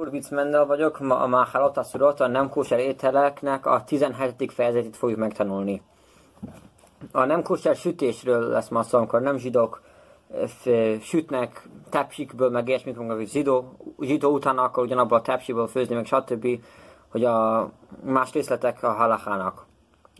Urbic 0.00 0.28
Mendel 0.30 0.66
vagyok, 0.66 1.00
ma 1.00 1.18
a 1.18 1.26
Máhalot, 1.26 1.76
a 1.76 1.82
Szurot, 1.82 2.20
a 2.20 2.26
nem 2.26 2.48
kóser 2.48 2.78
ételeknek 2.78 3.66
a 3.66 3.84
17. 3.84 4.52
fejezetét 4.52 4.96
fogjuk 4.96 5.18
megtanulni. 5.18 5.82
A 7.12 7.24
nem 7.24 7.42
kóser 7.42 7.76
sütésről 7.76 8.48
lesz 8.48 8.68
ma 8.68 8.82
szó, 8.82 8.98
amikor 8.98 9.20
nem 9.20 9.36
zsidók 9.36 9.82
sütnek 11.00 11.68
tepsikből, 11.90 12.50
meg 12.50 12.68
ilyesmik, 12.68 12.96
meg 12.96 13.26
zsidó, 13.26 13.76
zsidó 14.00 14.30
után 14.30 14.58
akkor 14.58 14.82
ugyanabban 14.82 15.18
a 15.18 15.22
tepsiből 15.22 15.66
főzni, 15.66 15.94
meg 15.94 16.06
stb., 16.06 16.46
hogy 17.08 17.24
a 17.24 17.70
más 18.02 18.32
részletek 18.32 18.82
a 18.82 18.92
halachának. 18.92 19.66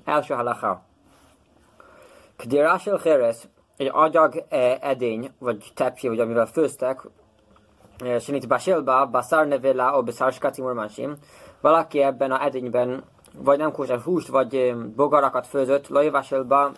Első 0.04 0.34
halacha. 0.34 0.82
Kdirásel 2.36 2.96
Heres, 2.96 3.48
egy 3.76 3.90
agyag 3.92 4.44
edény, 4.80 5.30
vagy 5.38 5.72
tepsi, 5.74 6.08
vagy 6.08 6.20
amivel 6.20 6.46
főztek, 6.46 7.00
שנתבשל 8.19 8.81
בה 8.81 9.05
בשר 9.05 9.43
נבלה 9.43 9.91
או 9.91 10.03
בשר 10.03 10.31
שקצים 10.31 10.65
urmásim, 10.65 11.15
valaki 11.63 12.03
ebben 12.03 12.31
a 12.31 12.43
edényben 12.43 13.03
vagy 13.43 13.57
nem 13.57 13.71
kóser 13.71 13.99
húst, 13.99 14.27
vagy 14.27 14.75
bogarakat 14.95 15.47
főzött, 15.47 15.87
lajvásel 15.87 16.43
ba 16.43 16.71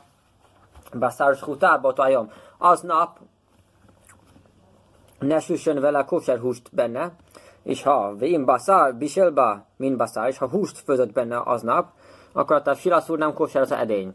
baszár 0.99 1.35
skutába 1.35 1.93
tajom. 1.93 2.31
Aznap 2.57 3.19
ne 5.19 5.39
süssön 5.39 5.79
vele 5.79 6.03
kóser 6.03 6.39
húst 6.39 6.69
benne, 6.71 7.11
és 7.63 7.83
ha 7.83 8.15
vén 8.15 8.45
baszár, 8.45 8.95
biselba, 8.95 9.65
min 9.77 9.97
baszár, 9.97 10.27
és 10.27 10.37
ha 10.37 10.47
húst 10.47 10.77
főzött 10.77 11.13
benne 11.13 11.41
aznap, 11.45 11.91
akkor 12.31 12.61
a 12.65 12.73
silaszúr 12.73 13.17
nem 13.17 13.33
kóser 13.33 13.61
az 13.61 13.71
edény. 13.71 14.13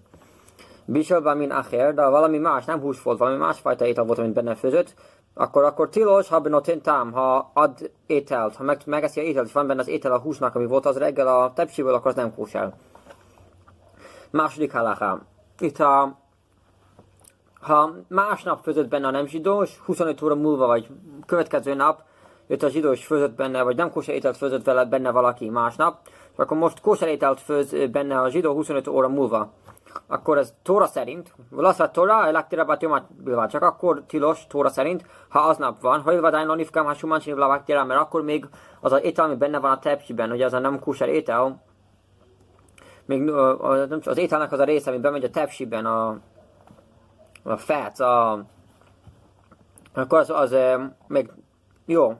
Biselba 0.84 1.34
min 1.34 1.50
acher, 1.50 1.94
de 1.94 2.06
valami 2.06 2.38
más, 2.38 2.64
nem 2.64 2.80
hús 2.80 3.02
volt, 3.02 3.18
valami 3.18 3.36
másfajta 3.36 3.86
étel 3.86 4.04
volt, 4.04 4.18
amit 4.18 4.32
benne 4.32 4.54
főzött, 4.54 4.94
akkor, 5.37 5.63
akkor 5.63 5.89
tilos, 5.89 6.27
ha 6.27 6.39
benotin 6.39 6.81
tám, 6.81 7.11
ha 7.11 7.51
ad 7.53 7.91
ételt, 8.05 8.55
ha 8.55 8.63
meg, 8.63 8.81
megeszi 8.85 9.19
a 9.19 9.23
ételt, 9.23 9.47
és 9.47 9.53
van 9.53 9.67
benne 9.67 9.79
az 9.79 9.87
étel 9.87 10.11
a 10.11 10.19
húsnak, 10.19 10.55
ami 10.55 10.65
volt 10.65 10.85
az 10.85 10.97
reggel 10.97 11.27
a 11.27 11.53
tepsiből, 11.53 11.93
akkor 11.93 12.07
az 12.07 12.15
nem 12.15 12.35
kósel. 12.35 12.77
Második 14.29 14.71
halaká. 14.71 15.21
Itt 15.59 15.79
a 15.79 16.17
ha 17.61 17.93
másnap 18.07 18.59
főzött 18.63 18.87
benne 18.87 19.07
a 19.07 19.11
nem 19.11 19.27
zsidós, 19.27 19.79
25 19.85 20.21
óra 20.21 20.35
múlva, 20.35 20.67
vagy 20.67 20.87
következő 21.25 21.73
nap 21.73 22.01
jött 22.47 22.63
a 22.63 22.69
zsidós 22.69 23.05
főzött 23.05 23.35
benne, 23.35 23.61
vagy 23.61 23.75
nem 23.75 23.91
kóser 23.91 24.15
ételt 24.15 24.37
főzött 24.37 24.65
vele 24.65 24.85
benne 24.85 25.11
valaki 25.11 25.49
másnap, 25.49 25.99
akkor 26.35 26.57
most 26.57 26.81
kóser 26.81 27.07
ételt 27.07 27.39
főz 27.39 27.75
benne 27.91 28.21
a 28.21 28.29
zsidó 28.29 28.53
25 28.53 28.87
óra 28.87 29.07
múlva 29.07 29.53
akkor 30.07 30.37
ez 30.37 30.53
Tóra 30.61 30.85
szerint, 30.85 31.33
Lasza 31.51 31.91
Tóra, 31.91 32.25
elektirabat 32.25 32.81
jomat 32.81 33.13
bilvá, 33.23 33.45
csak 33.45 33.61
akkor 33.61 34.03
tilos 34.07 34.47
Tóra 34.47 34.69
szerint, 34.69 35.05
ha 35.29 35.39
aznap 35.39 35.81
van, 35.81 36.01
ha 36.01 36.13
ilvadány 36.13 36.45
lonifkám, 36.45 36.85
ha 36.85 36.93
sumancsin 36.93 37.35
bilvá 37.35 37.83
mert 37.83 37.99
akkor 37.99 38.23
még 38.23 38.45
az 38.81 38.91
az 38.91 39.03
étel, 39.03 39.25
ami 39.25 39.35
benne 39.35 39.59
van 39.59 39.71
a 39.71 39.79
tepsiben, 39.79 40.31
ugye 40.31 40.45
az 40.45 40.53
a 40.53 40.59
nem 40.59 40.79
kúser 40.79 41.09
étel, 41.09 41.63
még 43.05 43.29
az 44.05 44.17
ételnek 44.17 44.51
az 44.51 44.59
a 44.59 44.63
része, 44.63 44.89
ami 44.89 44.99
bemegy 44.99 45.23
a 45.23 45.29
tepsiben, 45.29 45.85
a, 45.85 46.17
a 47.43 47.57
fát, 47.57 47.99
a, 47.99 48.43
akkor 49.93 50.19
az, 50.19 50.29
az 50.29 50.55
még 51.07 51.31
jó. 51.85 52.13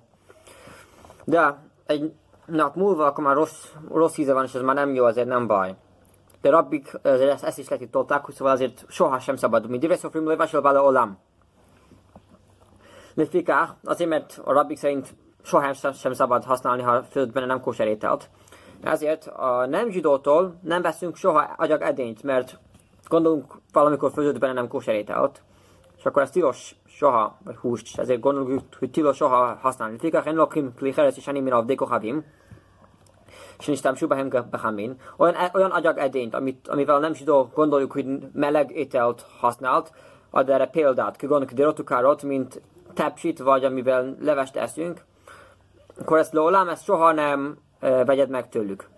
De 1.24 1.58
egy 1.86 2.14
nap 2.46 2.76
múlva 2.76 3.06
akkor 3.06 3.24
már 3.24 3.36
rossz, 3.36 3.66
rossz 3.92 4.18
íze 4.18 4.34
van, 4.34 4.44
és 4.44 4.54
ez 4.54 4.62
már 4.62 4.76
nem 4.76 4.94
jó, 4.94 5.06
azért 5.06 5.28
nem 5.28 5.48
baj 5.48 5.76
de 6.48 6.54
rabbik 6.54 6.92
ezt, 7.02 7.44
ezt 7.44 7.58
is 7.58 7.70
letították, 7.70 8.26
hogy 8.26 8.34
szóval 8.34 8.54
azért 8.54 8.86
soha 8.88 9.20
sem 9.20 9.36
szabad. 9.36 9.70
Mint 9.70 9.82
divre 9.82 9.98
szofrim 9.98 10.28
levásol 10.28 10.62
vala 10.62 10.84
olam. 10.84 11.18
Lefikák, 13.14 13.70
azért 13.84 14.10
mert 14.10 14.42
a 14.44 14.54
rabbik 14.54 14.78
szerint 14.78 15.16
soha 15.44 15.74
sem 15.74 16.14
szabad 16.14 16.44
használni, 16.44 16.82
ha 16.82 17.04
főtt 17.04 17.32
benne 17.32 17.46
nem 17.46 17.62
kóser. 17.62 17.98
Ezért 18.82 19.28
a 19.28 19.66
nem 19.66 19.90
zsidótól 19.90 20.60
nem 20.62 20.82
veszünk 20.82 21.16
soha 21.16 21.54
agyag 21.58 21.82
edényt, 21.82 22.24
mert 22.24 22.60
gondolunk 23.08 23.54
valamikor 23.72 24.12
főzött 24.12 24.40
benne 24.40 24.54
nem 24.54 24.68
kóser. 24.68 24.96
És 25.98 26.06
akkor 26.06 26.22
ez 26.22 26.32
tilos 26.32 26.76
soha, 26.86 27.38
vagy 27.44 27.56
húst, 27.56 28.00
ezért 28.00 28.20
gondoljuk, 28.20 28.62
hogy 28.80 28.92
tilos 28.92 29.16
soha 29.16 29.58
használni. 29.62 29.98
Fikák, 29.98 30.26
en 30.26 30.36
lokim 30.36 30.74
klicheres 30.76 31.18
és 31.18 31.28
enim 31.28 31.44
min 31.44 31.78
havim 31.78 32.26
sinistámsú 33.58 34.08
behem 34.08 34.30
behamin, 34.52 35.00
olyan, 35.18 35.36
olyan 35.54 35.72
agyag 35.72 35.98
edényt, 35.98 36.34
amit, 36.34 36.68
amivel 36.68 37.00
nem 37.00 37.14
zsidó 37.14 37.50
gondoljuk, 37.54 37.92
hogy 37.92 38.06
meleg 38.34 38.72
ételt 38.72 39.26
használt, 39.40 39.92
ad 40.30 40.50
erre 40.50 40.68
példát, 40.68 41.16
kigonnak 41.16 41.52
derotukárot, 41.52 42.24
mint 42.24 42.62
tepsit, 42.94 43.40
vagy 43.40 43.64
amivel 43.64 44.16
levest 44.20 44.56
eszünk, 44.56 45.06
akkor 46.00 46.18
ezt 46.18 46.34
lólám, 46.34 46.70
ezt 46.70 46.84
soha 46.84 47.12
nem 47.12 47.58
e, 47.80 48.06
vegyed 48.06 48.30
meg 48.30 48.50
tőlük. 48.50 48.90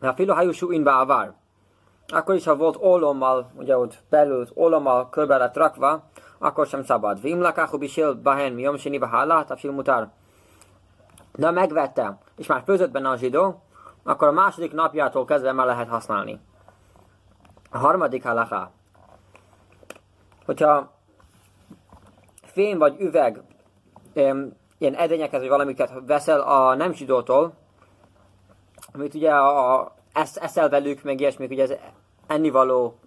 De 0.00 0.08
a 0.08 0.14
filohajusú 0.14 0.72
inba 0.72 0.98
avár. 0.98 1.34
Akkor 2.12 2.34
is, 2.34 2.44
ha 2.44 2.56
volt 2.56 2.76
ólommal, 2.76 3.50
ugye 3.58 3.78
ott 3.78 3.98
belül 4.10 4.46
ólommal 4.54 5.08
körbe 5.08 5.36
lett 5.36 5.56
rakva, 5.56 6.02
akkor 6.38 6.66
sem 6.66 6.84
szabad. 6.84 7.20
Vim 7.20 7.40
lakáhu 7.40 7.78
bisil 7.78 8.14
bahen 8.14 8.52
mi 8.52 8.62
jomsini 8.62 8.98
bahálá, 8.98 9.44
tafsil 9.44 9.72
mutár. 9.72 10.10
De 11.38 11.50
megvette, 11.50 12.18
és 12.36 12.46
már 12.46 12.62
főzött 12.64 12.90
benne 12.90 13.08
a 13.08 13.16
zsidó, 13.16 13.62
akkor 14.02 14.28
a 14.28 14.32
második 14.32 14.72
napjától 14.72 15.24
kezdve 15.24 15.52
már 15.52 15.66
lehet 15.66 15.88
használni. 15.88 16.40
A 17.70 17.78
harmadik 17.78 18.24
halaká. 18.24 18.70
Hogyha 20.44 20.90
fém 22.42 22.78
vagy 22.78 23.00
üveg 23.00 23.42
ilyen 24.12 24.94
edényeket 24.94 25.40
vagy 25.40 25.48
valamiket 25.48 25.92
veszel 26.06 26.40
a 26.40 26.74
nem 26.74 26.92
zsidótól, 26.92 27.52
amit 28.92 29.14
ugye 29.14 29.30
a, 29.30 29.74
a, 29.74 29.94
esz, 30.12 30.36
eszel 30.36 30.68
velük, 30.68 31.02
meg 31.02 31.20
ilyesmi, 31.20 31.46
ugye 31.46 31.62
ez 31.62 31.72
ennivaló 32.26 32.98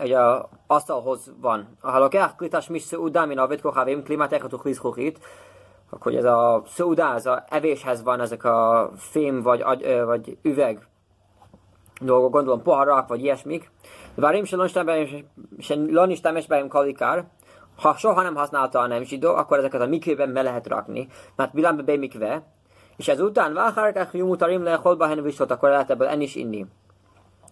ugye 0.00 0.18
a 0.18 0.48
asztalhoz 0.66 1.32
van. 1.40 1.76
A 1.80 1.90
halokák 1.90 2.36
klitas 2.36 2.66
mis 2.66 2.92
udámin 2.92 3.38
a 3.38 3.46
vetkohavim 3.46 4.02
klimatechatuch 4.02 4.64
liszkuchit, 4.64 5.18
akkor 5.90 6.14
ez 6.14 6.24
a 6.24 6.62
szódá, 6.66 7.14
ez 7.14 7.28
evéshez 7.48 8.02
van 8.02 8.20
ezek 8.20 8.44
a 8.44 8.90
fém 8.96 9.42
vagy, 9.42 9.60
agy, 9.60 10.00
vagy 10.04 10.38
üveg 10.42 10.86
dolgok, 12.00 12.32
gondolom 12.32 12.62
poharak 12.62 13.08
vagy 13.08 13.22
ilyesmik. 13.22 13.70
Várim 14.14 14.44
se 14.44 14.56
lonistem 15.90 16.36
és 16.36 16.46
beim 16.46 16.68
kalikár, 16.68 17.28
ha 17.76 17.96
soha 17.96 18.22
nem 18.22 18.34
használta 18.34 18.78
a 18.78 18.86
nem 18.86 19.02
zsidó, 19.02 19.34
akkor 19.34 19.58
ezeket 19.58 19.80
a 19.80 19.86
mikvében 19.86 20.32
be 20.32 20.42
lehet 20.42 20.66
rakni, 20.66 21.08
mert 21.36 21.52
bilámbe 21.52 21.82
be 21.82 21.96
mikve, 21.96 22.42
és 22.96 23.08
ezután 23.08 23.54
váhárkák 23.54 24.10
jumutarim 24.12 24.62
le 24.62 24.74
holbahen 24.74 25.22
visot, 25.22 25.50
akkor 25.50 25.68
lehet 25.68 25.90
ebből 25.90 26.08
enni 26.08 26.22
is 26.22 26.34
inni. 26.34 26.66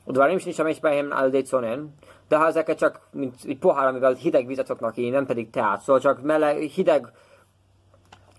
Udvarim 0.04 0.38
sem 0.38 0.66
is 0.66 0.80
behem 0.80 1.10
aldéconen, 1.10 1.94
de 2.28 2.36
ha 2.36 2.46
ezeket 2.46 2.78
csak 2.78 3.00
mint 3.10 3.34
egy 3.44 3.58
pohár, 3.58 3.86
amivel 3.86 4.12
hideg 4.12 4.46
vizet 4.46 4.66
szoknak 4.66 4.96
inni, 4.96 5.10
nem 5.10 5.26
pedig 5.26 5.50
teát, 5.50 5.80
szóval 5.80 6.00
csak 6.00 6.22
meleg, 6.22 6.58
hideg 6.58 7.12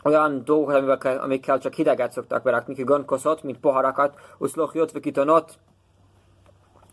olyan 0.07 0.41
dolgokat, 0.43 0.75
amikkel, 0.75 1.17
amikkel 1.17 1.59
csak 1.59 1.73
hideget 1.73 2.11
szoktak 2.11 2.43
berakni, 2.43 2.73
ki 2.73 2.83
gondkoszot, 2.83 3.43
mint 3.43 3.59
poharakat, 3.59 4.19
uszlochjot, 4.37 4.91
vagy 4.91 5.01
kitonot, 5.01 5.59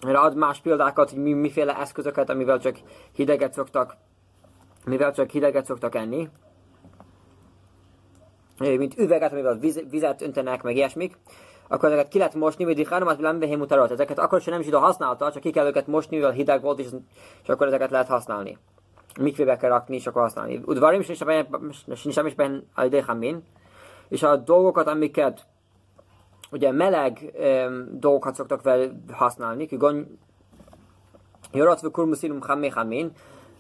erre 0.01 0.19
ad 0.19 0.37
más 0.37 0.61
példákat, 0.61 1.11
hogy 1.11 1.19
mi, 1.19 1.33
miféle 1.33 1.79
eszközöket, 1.79 2.31
amivel 2.31 2.59
csak 2.59 2.77
hideget 3.13 3.53
szoktak, 3.53 3.97
mivel 4.85 5.13
csak 5.13 5.31
hideget 5.31 5.65
szoktak 5.65 5.95
enni. 5.95 6.29
Mint 8.59 8.99
üveget, 8.99 9.33
amivel 9.33 9.59
viz, 9.59 9.83
vizet 9.91 10.23
öntenek, 10.23 10.63
meg 10.63 10.77
ilyesmik. 10.77 11.19
Akkor 11.69 11.89
ezeket 11.89 12.09
ki 12.09 12.19
lehet 12.19 12.35
mosni, 12.35 12.65
vagy 12.65 12.75
dihánomat 12.75 13.21
lembehem 13.21 13.61
utalott. 13.61 13.91
Ezeket 13.91 14.19
akkor 14.19 14.41
sem 14.41 14.53
nem 14.53 14.63
zsidó 14.63 14.79
használta, 14.79 15.33
csak 15.33 15.43
ki 15.43 15.51
kell 15.51 15.67
őket 15.67 15.87
mosni, 15.87 16.17
mivel 16.17 16.31
hideg 16.31 16.63
volt, 16.63 16.79
és, 16.79 16.87
és 17.43 17.49
akkor 17.49 17.67
ezeket 17.67 17.91
lehet 17.91 18.09
használni 18.09 18.59
mikvébe 19.21 19.57
kell 19.57 19.71
rakni, 19.71 19.97
és 19.97 20.07
akkor 20.07 20.23
használni. 20.23 20.61
Udvarim 20.65 21.03
sincsen 21.03 22.27
is 22.27 22.35
benne 22.35 22.63
a 22.75 22.83
és 24.09 24.23
a 24.23 24.37
dolgokat, 24.37 24.87
amiket 24.87 25.47
ugye 26.51 26.73
meleg 26.73 27.33
um, 27.39 27.89
dolgokat 27.91 28.35
szoktak 28.35 28.63
vele 28.63 28.91
használni, 29.13 29.67
kigon 29.67 30.19
Joratva 31.53 31.91
kurmuszilum 31.91 32.41
hamé 32.41 32.69
hamin, 32.69 33.13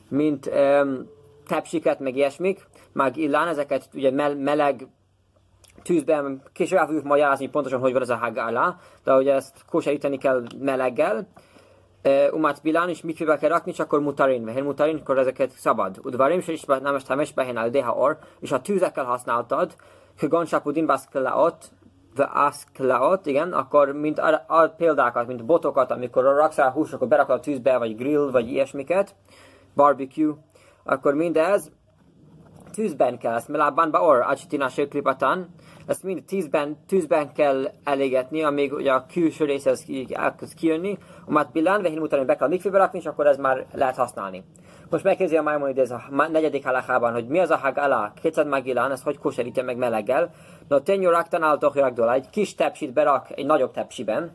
mint 0.08 0.46
um, 0.46 1.08
tepsiket, 1.46 2.00
meg 2.00 2.16
ilyesmik, 2.16 2.66
meg 2.92 3.16
illán 3.16 3.48
ezeket 3.48 3.88
ugye 3.94 4.10
meleg 4.34 4.86
tűzben, 5.82 6.42
később 6.52 6.78
el 6.78 6.86
fogjuk 6.86 7.04
magyarázni 7.04 7.48
pontosan, 7.48 7.80
hogy 7.80 7.92
van 7.92 8.02
ez 8.02 8.10
a 8.10 8.16
hagálá, 8.16 8.76
de 9.04 9.14
ugye 9.14 9.34
ezt 9.34 9.64
kóseríteni 9.66 10.18
kell 10.18 10.42
meleggel, 10.58 11.26
umat 12.32 12.62
bilán, 12.62 12.88
és 12.88 13.02
mikvébe 13.02 13.36
kell 13.36 13.48
rakni, 13.48 13.72
csak 13.72 13.86
akkor 13.86 14.00
mutarin, 14.00 14.42
mert 14.42 14.62
mutarin, 14.62 14.96
akkor 14.96 15.18
ezeket 15.18 15.50
szabad. 15.50 16.00
Udvarim 16.02 16.40
se 16.40 16.52
is 16.52 16.64
nem 16.64 16.96
is 16.96 17.02
temes 17.02 17.32
behen 17.32 17.56
al 17.56 17.68
deha 17.68 17.92
or, 17.92 18.18
és 18.40 18.50
ha 18.50 18.60
tűzekkel 18.60 19.04
használtad, 19.04 19.76
gon 20.20 20.44
sapudin 20.44 20.86
baszklaot, 20.86 21.70
de 22.14 22.22
aszklaot, 22.22 23.26
igen, 23.26 23.52
akkor 23.52 23.92
mint 23.92 24.18
a, 24.18 24.44
a, 24.46 24.68
példákat, 24.68 25.26
mint 25.26 25.44
botokat, 25.44 25.90
amikor 25.90 26.24
raksz 26.24 26.56
rá 26.56 26.70
hús, 26.70 26.92
akkor 26.92 27.08
berakod 27.08 27.36
a 27.36 27.40
tűzbe, 27.40 27.78
vagy 27.78 27.96
grill, 27.96 28.30
vagy 28.30 28.50
ilyesmiket, 28.50 29.14
barbecue, 29.74 30.34
akkor 30.84 31.14
mindez 31.14 31.70
tűzben 32.72 33.18
kell, 33.18 33.34
ezt 33.34 33.48
melában 33.48 33.90
baor, 33.90 34.20
acsitina 34.20 34.68
klipatán, 34.88 35.48
ezt 35.86 36.02
mind 36.02 36.22
tízben, 36.22 36.76
tűzben 36.86 37.32
kell 37.32 37.70
elégetni, 37.84 38.42
amíg 38.42 38.72
ugye 38.72 38.92
a 38.92 39.06
külső 39.12 39.44
része 39.44 39.70
az 39.70 39.84
elkezd 40.12 40.54
kijönni, 40.54 40.98
a 41.26 41.30
mat 41.30 41.52
bilán, 41.52 41.82
vehin 41.82 41.98
utána 41.98 42.24
be 42.24 42.36
kell 42.36 42.48
mikvébe 42.48 42.78
rakni, 42.78 42.98
és 42.98 43.06
akkor 43.06 43.26
ez 43.26 43.36
már 43.36 43.66
lehet 43.72 43.96
használni. 43.96 44.44
Most 44.90 45.04
megkérdezi 45.04 45.36
a 45.36 45.42
Maimonides 45.42 45.90
a 45.90 46.26
negyedik 46.32 46.64
halachában, 46.64 47.12
hogy 47.12 47.26
mi 47.26 47.38
az 47.38 47.50
a 47.50 47.56
hagala, 47.56 48.12
kétszer 48.22 48.46
magilán, 48.46 48.90
ezt 48.90 49.02
hogy 49.02 49.18
koserítja 49.18 49.64
meg 49.64 49.76
meleggel. 49.76 50.30
No, 50.68 50.80
tenyó 50.80 51.10
raktan 51.10 51.42
álltok 51.42 51.76
egy 52.12 52.30
kis 52.30 52.54
tepsit 52.54 52.92
berak 52.92 53.26
egy 53.34 53.46
nagyobb 53.46 53.70
tepsiben, 53.70 54.32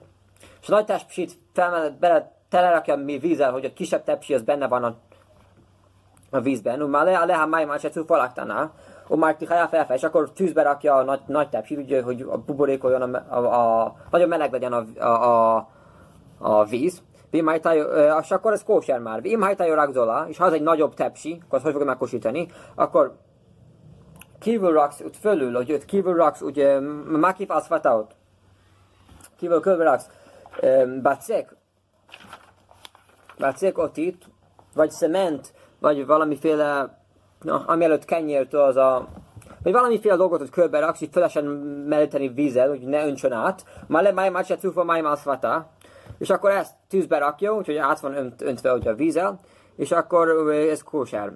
és 0.62 0.70
a 0.70 0.72
nagy 0.72 0.86
tepsit 0.86 1.32
felmenet, 1.54 2.00
bele 2.00 2.38
telerakja 2.50 2.96
mi 2.96 3.18
vízzel, 3.18 3.52
hogy 3.52 3.66
a 3.66 3.74
kisebb 3.74 4.04
tepsi 4.04 4.34
az 4.34 4.42
benne 4.42 4.68
van 4.68 4.84
a, 4.84 4.96
a 6.30 6.40
vízben. 6.40 6.80
Már 6.80 7.06
le, 7.06 7.26
le, 7.26 7.46
máj 7.46 7.66
már 7.66 7.80
se 7.80 7.90
ó 9.10 9.16
már 9.16 9.36
tihája 9.36 9.68
felfel, 9.68 9.96
és 9.96 10.04
akkor 10.04 10.32
tűzbe 10.32 10.62
rakja 10.62 10.96
a 10.96 11.04
nagy, 11.04 11.22
nagy 11.26 11.50
tepsi, 11.50 11.76
ugye, 11.76 12.02
hogy 12.02 12.22
a 12.30 12.38
buborékoljon, 12.38 13.14
a, 13.14 13.38
a, 13.38 13.84
a, 13.84 13.96
nagyon 14.12 14.28
meleg 14.28 14.52
legyen 14.52 14.74
a, 14.74 14.86
a, 15.00 15.56
a, 15.56 15.68
a 16.38 16.66
víz. 16.66 17.02
És 18.22 18.32
akkor 18.32 18.52
ez 18.52 18.64
kóser 18.64 19.00
már. 19.00 19.22
Vim 19.22 19.42
hajtájó 19.42 19.74
ragzola, 19.74 20.26
és 20.28 20.38
ha 20.38 20.46
az 20.46 20.54
egy 20.54 20.62
nagyobb 20.62 20.94
tepsi, 20.94 21.42
akkor 21.46 21.62
hogy 21.62 21.72
fogom 21.72 21.88
megkosítani, 21.88 22.48
akkor 22.76 23.18
kívül 24.40 24.72
raksz, 24.72 25.02
úgy 25.02 25.18
fölül, 25.18 25.56
hogy 25.56 25.72
ott 25.72 25.86
kívül 25.86 26.16
raksz, 26.16 26.42
ugye, 26.42 26.80
makif 27.20 27.50
aszfataut. 27.50 28.16
Kívül 29.38 29.62
kívül 29.62 29.84
raksz, 29.84 30.10
bacek, 31.02 31.56
bacek 33.38 33.78
ott 33.78 33.98
itt, 33.98 34.22
vagy 34.74 34.92
cement, 34.92 35.54
vagy 35.80 36.06
valamiféle, 36.06 36.99
na, 37.42 37.64
ami 37.66 37.84
előtt 37.84 38.06
kenyértől 38.06 38.62
az 38.62 38.76
a, 38.76 39.08
vagy 39.64 39.72
valamiféle 39.72 40.16
dolgot, 40.16 40.40
hogy 40.40 40.50
körbe 40.50 40.80
raksz, 40.80 41.02
így 41.02 41.10
fölesen 41.12 41.46
melíteni 41.88 42.30
vízzel, 42.30 42.68
hogy 42.68 42.82
ne 42.82 43.06
öntsön 43.06 43.32
át. 43.32 43.66
Már 43.88 44.04
le 44.04 44.12
máj 44.12 44.30
mácsát 44.30 44.60
cufa 44.60 44.84
máj 44.84 45.02
mászfata. 45.02 45.70
És 46.18 46.30
akkor 46.30 46.52
ezt 46.52 46.74
tűzbe 46.90 47.18
rakja, 47.18 47.56
úgyhogy 47.56 47.76
át 47.76 48.00
van 48.00 48.18
önt, 48.18 48.42
öntve 48.42 48.74
ugye 48.74 48.90
a 48.90 48.96
vízzel, 48.96 49.40
és 49.76 49.92
akkor 49.92 50.50
ez 50.52 50.84
kósár. 50.84 51.34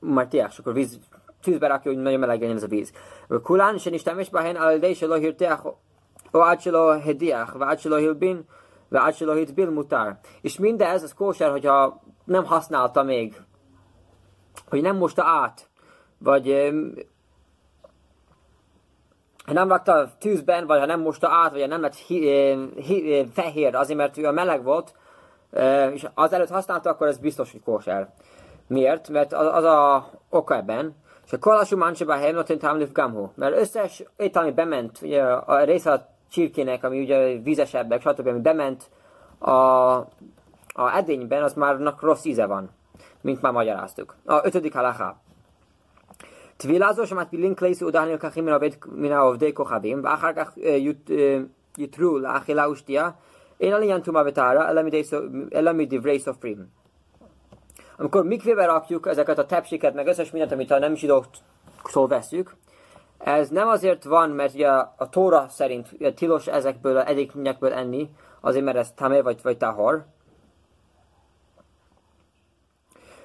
Már 0.00 0.26
tiás, 0.28 0.58
akkor 0.58 0.72
víz, 0.72 0.98
tűzbe 1.42 1.66
rakja, 1.66 1.92
hogy 1.92 2.02
nagyon 2.02 2.18
meleg 2.18 2.40
legyen 2.40 2.56
ez 2.56 2.62
a 2.62 2.66
víz. 2.66 2.92
Kulán, 3.42 3.74
és 3.74 3.86
is 3.86 4.02
temes 4.02 4.28
báhen, 4.28 4.56
al 4.56 4.78
de 4.78 4.94
se 4.94 5.06
lo 5.06 5.14
hirteach, 5.14 5.66
o 6.30 6.40
át 6.40 6.60
se 6.60 6.70
lo 6.70 7.00
hediach, 7.00 7.56
vagy 7.56 7.68
át 7.68 7.78
se 7.78 7.88
lo 7.88 7.96
hilbin, 7.96 8.44
vagy 8.88 9.00
át 9.04 9.14
se 9.14 9.24
lo 9.24 9.34
hitbil 9.34 9.70
mutár. 9.70 10.18
És 10.40 10.58
mindez, 10.58 11.02
ez 11.02 11.14
kósár, 11.14 11.50
hogyha 11.50 12.00
nem 12.24 12.44
használta 12.44 13.02
még, 13.02 13.36
hogy 14.72 14.82
nem 14.82 14.96
mosta 14.96 15.24
át, 15.24 15.68
vagy 16.18 16.72
ha 19.44 19.52
nem 19.52 19.68
rakta 19.68 20.10
tűzben, 20.18 20.66
vagy 20.66 20.78
ha 20.78 20.86
nem 20.86 21.00
mosta 21.00 21.28
át, 21.28 21.50
vagy 21.50 21.60
ha 21.60 21.66
nem 21.66 21.80
lett 21.80 21.94
hi, 21.94 22.18
hi, 22.76 23.28
fehér, 23.32 23.74
azért 23.74 23.98
mert 23.98 24.18
ő 24.18 24.26
a 24.26 24.32
meleg 24.32 24.62
volt, 24.62 24.94
és 25.92 26.06
az 26.14 26.32
előtt 26.32 26.50
használta, 26.50 26.90
akkor 26.90 27.06
ez 27.06 27.18
biztos, 27.18 27.52
hogy 27.52 27.62
kóser. 27.62 28.08
Miért? 28.66 29.08
Mert 29.08 29.32
az, 29.32 29.46
az 29.46 29.64
a 29.64 30.10
oka 30.30 30.56
ebben, 30.56 30.94
és 31.24 31.32
a 31.32 31.38
kolasú 31.38 31.76
mancseba 31.76 32.14
helyen 32.14 32.44
támlif 32.58 32.92
gamhu. 32.92 33.28
Mert 33.34 33.56
összes 33.56 34.02
étel, 34.16 34.42
ami 34.42 34.52
bement, 34.52 34.98
ugye 35.02 35.22
a 35.22 35.64
része 35.64 35.92
a 35.92 36.06
csirkének, 36.30 36.84
ami 36.84 37.00
ugye 37.00 37.38
vízesebbek, 37.42 38.00
stb., 38.00 38.26
ami 38.26 38.40
bement 38.40 38.90
a, 39.38 39.50
a 40.72 40.94
edényben, 40.94 41.42
az 41.42 41.54
már 41.54 41.94
rossz 42.00 42.24
íze 42.24 42.46
van, 42.46 42.70
mint 43.22 43.42
már 43.42 43.52
magyaráztuk. 43.52 44.14
A 44.24 44.40
ötödik 44.44 44.74
halaká. 44.74 45.16
Tvilázó 46.56 47.04
sem 47.04 47.18
átpillin 47.18 47.54
klejszú 47.54 47.86
udáhnél 47.86 48.18
kachim 48.18 48.58
mina 48.94 49.26
ovdei 49.26 49.52
kochavim, 49.52 50.00
váhárkach 50.00 50.52
jutru 51.76 52.16
láhilá 52.16 52.66
ustia, 52.66 53.16
én 53.56 53.72
a 53.72 53.76
alinyan 53.76 54.02
tuma 54.02 54.22
betára, 54.22 54.66
elemi 55.50 55.86
divrei 55.86 56.18
szofrim. 56.18 56.72
Amikor 57.96 58.24
mikvébe 58.24 58.64
rakjuk 58.64 59.06
ezeket 59.06 59.38
a 59.38 59.46
tepsiket, 59.46 59.94
meg 59.94 60.06
összes 60.06 60.30
mindent, 60.30 60.52
amit 60.52 60.70
a 60.70 60.78
nem 60.78 60.94
zsidóktól 60.94 62.06
veszük, 62.08 62.54
ez 63.18 63.48
nem 63.48 63.68
azért 63.68 64.04
van, 64.04 64.30
mert 64.30 64.54
ugye 64.54 64.68
a 64.68 65.08
Tóra 65.10 65.46
szerint 65.48 66.14
tilos 66.14 66.46
ezekből, 66.46 66.98
egyiknekből 66.98 67.72
enni, 67.72 68.10
azért 68.40 68.64
mert 68.64 68.76
ez 68.76 68.92
tamé 68.92 69.20
vagy, 69.20 69.42
vagy 69.42 69.56
tahor, 69.56 70.04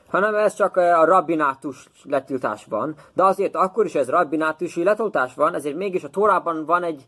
hanem 0.09 0.35
ez 0.35 0.53
csak 0.53 0.77
a 0.77 1.05
rabbinátus 1.05 1.89
letiltás 2.03 2.65
van. 2.65 2.95
De 3.13 3.23
azért 3.23 3.55
akkor 3.55 3.85
is 3.85 3.95
ez 3.95 4.09
rabbinátusi 4.09 4.83
letiltás 4.83 5.33
van, 5.33 5.55
ezért 5.55 5.75
mégis 5.75 6.03
a 6.03 6.09
Tórában 6.09 6.65
van 6.65 6.83
egy, 6.83 7.05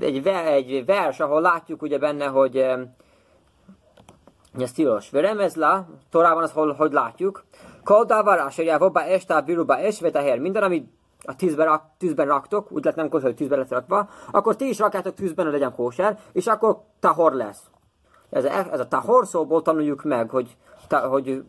egy, 0.00 0.26
egy 0.26 0.84
vers, 0.86 1.20
ahol 1.20 1.40
látjuk 1.40 1.82
ugye 1.82 1.98
benne, 1.98 2.26
hogy 2.26 2.56
ez 4.58 4.72
tilos. 4.72 5.10
Veremezla, 5.10 5.86
Tórában 6.10 6.42
az, 6.42 6.52
hol, 6.52 6.72
hogy 6.72 6.92
látjuk. 6.92 7.44
Koldávar, 7.84 8.38
asher 8.38 8.78
ba 8.78 9.02
está, 9.02 9.42
viruba 9.42 9.78
es, 9.78 10.00
veteher. 10.00 10.38
Minden, 10.38 10.62
amit 10.62 10.88
a 11.24 11.36
tűzben, 11.36 11.66
rak, 11.66 11.84
tűzben 11.98 12.26
raktok, 12.26 12.72
úgy 12.72 12.84
lett 12.84 12.94
nem 12.94 13.08
kóser, 13.08 13.26
hogy 13.26 13.36
tűzben 13.36 13.58
lesz 13.58 13.68
rakva, 13.68 14.08
akkor 14.30 14.56
ti 14.56 14.68
is 14.68 14.78
rakjátok 14.78 15.14
tűzben, 15.14 15.44
hogy 15.44 15.54
legyen 15.54 15.74
kóser, 15.74 16.18
és 16.32 16.46
akkor 16.46 16.80
tahor 17.00 17.32
lesz. 17.32 17.62
Ez 18.30 18.44
a, 18.44 18.72
ez 18.72 18.80
a 18.80 18.88
tahor 18.88 19.26
szóból 19.26 19.62
tanuljuk 19.62 20.02
meg, 20.02 20.30
hogy, 20.30 20.56
ta, 20.88 20.98
hogy 20.98 21.44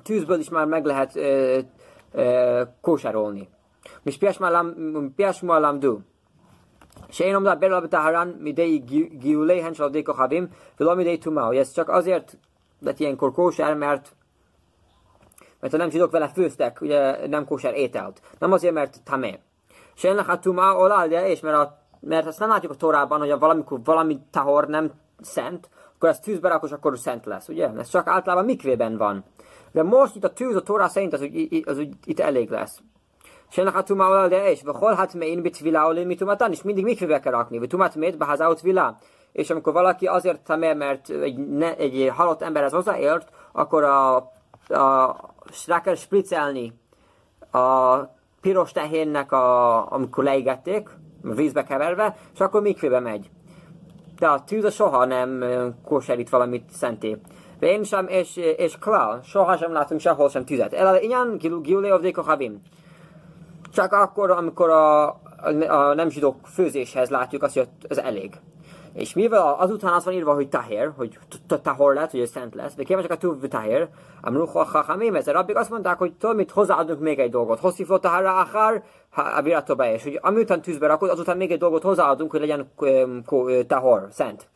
a 0.00 0.02
tűzből 0.02 0.38
is 0.38 0.48
már 0.48 0.66
meg 0.66 0.84
lehet 0.84 1.16
ö, 1.16 1.58
ö, 2.12 2.62
kósárolni. 2.80 3.48
Mis 4.02 4.18
piasma 5.16 5.58
lamdu. 5.58 5.98
Sejn 7.08 7.34
omda 7.34 7.54
berla 7.54 7.80
betaharan 7.80 8.28
midei 8.28 8.78
giulehen 9.18 9.72
salvdei 9.72 10.02
kohavim, 10.02 10.48
velo 10.76 10.94
midei 10.94 11.18
tumau. 11.18 11.50
Ez 11.52 11.72
csak 11.72 11.88
azért 11.88 12.38
lett 12.80 12.98
ilyenkor 12.98 13.32
kósár, 13.32 13.74
mert 13.74 14.14
mert 15.60 15.74
a 15.74 15.76
nem 15.76 15.90
zsidók 15.90 16.10
vele 16.10 16.28
főztek, 16.28 16.80
ugye 16.80 17.26
nem 17.26 17.44
kósár 17.44 17.74
ételt. 17.74 18.20
Nem 18.38 18.52
azért, 18.52 18.74
mert 18.74 19.02
tamé. 19.02 19.38
Sejn 19.94 20.14
lecha 20.14 20.38
tumá 20.38 20.72
olá, 20.72 21.04
és 21.04 21.40
mert, 21.40 21.56
a, 21.56 21.78
mert 22.00 22.26
azt 22.26 22.38
nem 22.38 22.48
látjuk 22.48 22.72
a 22.72 22.76
torában, 22.76 23.18
hogy 23.18 23.30
a 23.30 23.38
valamikor 23.38 23.80
valami 23.84 24.18
tahor 24.30 24.66
nem 24.66 24.92
szent, 25.20 25.68
akkor 25.94 26.08
ez 26.08 26.20
tűzbe 26.20 26.48
rakos, 26.48 26.72
akkor 26.72 26.98
szent 26.98 27.26
lesz, 27.26 27.48
ugye? 27.48 27.70
Ez 27.78 27.88
csak 27.88 28.06
általában 28.06 28.44
mikvében 28.44 28.96
van. 28.96 29.24
De 29.72 29.82
most 29.82 30.16
itt 30.16 30.24
a 30.24 30.32
tűz 30.32 30.56
a 30.56 30.62
Tóra 30.62 30.88
szerint 30.88 31.12
az, 31.12 31.20
hogy, 31.20 31.62
az, 31.66 31.76
hogy 31.76 31.88
itt 32.04 32.20
elég 32.20 32.50
lesz. 32.50 32.80
Sennek 33.48 33.76
a 33.76 33.82
tuma 33.82 34.06
olal 34.06 34.28
de 34.28 34.50
és, 34.50 34.60
hol 34.64 34.94
hát 34.94 35.14
mein 35.14 35.42
bit 35.42 35.58
vila 35.58 35.86
olé 35.86 36.04
mit 36.04 36.18
tumatán, 36.18 36.50
és 36.50 36.62
mindig 36.62 36.84
mikvébe 36.84 37.20
kell 37.20 37.32
rakni, 37.32 37.58
vagy 37.58 37.68
tumat 37.68 37.94
mét 37.94 38.18
beházáut 38.18 38.60
vila. 38.60 38.98
És 39.32 39.50
amikor 39.50 39.72
valaki 39.72 40.06
azért 40.06 40.40
tamé, 40.40 40.72
mert 40.72 41.08
egy, 41.08 41.48
ne, 41.48 41.76
egy 41.76 42.10
halott 42.14 42.42
emberhez 42.42 42.72
hozzáért, 42.72 43.28
akkor 43.52 43.82
a, 43.84 44.16
a, 44.68 45.16
rá 45.66 45.80
kell 45.80 45.94
spricelni 45.94 46.72
a 47.50 47.96
piros 48.40 48.72
tehénnek, 48.72 49.32
a, 49.32 49.92
amikor 49.92 50.24
leégették, 50.24 50.88
vízbe 51.22 51.62
keverve, 51.62 52.16
és 52.34 52.40
akkor 52.40 52.62
mikvébe 52.62 53.00
megy. 53.00 53.30
De 54.18 54.28
a 54.28 54.44
tűz 54.44 54.74
soha 54.74 55.04
nem 55.04 55.44
kóserít 55.84 56.28
valamit 56.28 56.70
szenté. 56.70 57.16
ואין 57.61 57.83
שם 57.83 58.05
אש, 58.09 58.39
אש 58.39 58.75
כלל, 58.75 59.19
soha 59.23 59.57
sem 59.57 59.73
látunk 59.73 59.99
sehol 59.99 60.29
sem 60.29 60.45
tüzet. 60.45 60.73
El 60.73 61.01
inyan 61.01 61.37
giulé 61.37 61.91
of 61.91 62.25
havim. 62.25 62.61
Csak 63.73 63.93
akkor, 63.93 64.31
amikor 64.31 64.69
a, 64.69 65.07
a 65.67 65.93
nem 65.93 66.09
zsidók 66.09 66.35
főzéshez 66.43 67.09
látjuk 67.09 67.43
azt, 67.43 67.53
hogy 67.53 67.67
ez 67.87 67.97
elég. 67.97 68.31
És 68.93 69.13
mivel 69.13 69.55
azután 69.59 69.93
az 69.93 70.05
van 70.05 70.13
írva, 70.13 70.33
hogy 70.33 70.49
tahir, 70.49 70.91
hogy 70.97 71.19
tahor 71.61 71.93
lett, 71.93 72.11
hogy 72.11 72.19
ez 72.19 72.29
szent 72.29 72.55
lesz, 72.55 72.73
de 72.75 72.83
kérem 72.83 73.01
csak 73.01 73.11
a 73.11 73.17
tuv 73.17 73.47
tahir, 73.47 73.87
amruha 74.21 74.65
chachamim, 74.65 75.15
ez 75.15 75.27
a 75.27 75.31
rabbik 75.31 75.55
azt 75.55 75.69
mondták, 75.69 75.97
hogy 75.97 76.13
tudod 76.13 76.35
mit, 76.35 76.51
hozzáadunk 76.51 76.99
még 76.99 77.19
egy 77.19 77.29
dolgot. 77.29 77.59
Hosszifló 77.59 77.97
tahara 77.97 78.37
achar, 78.37 78.83
a 79.15 79.41
viratba 79.41 79.91
és 79.91 80.03
hogy 80.03 80.19
amiután 80.21 80.61
tűzbe 80.61 80.87
rakod, 80.87 81.09
azután 81.09 81.37
még 81.37 81.51
egy 81.51 81.59
dolgot 81.59 81.81
hozzáadunk, 81.81 82.31
hogy 82.31 82.39
legyen 82.39 82.71
tahor, 83.67 84.07
szent 84.11 84.47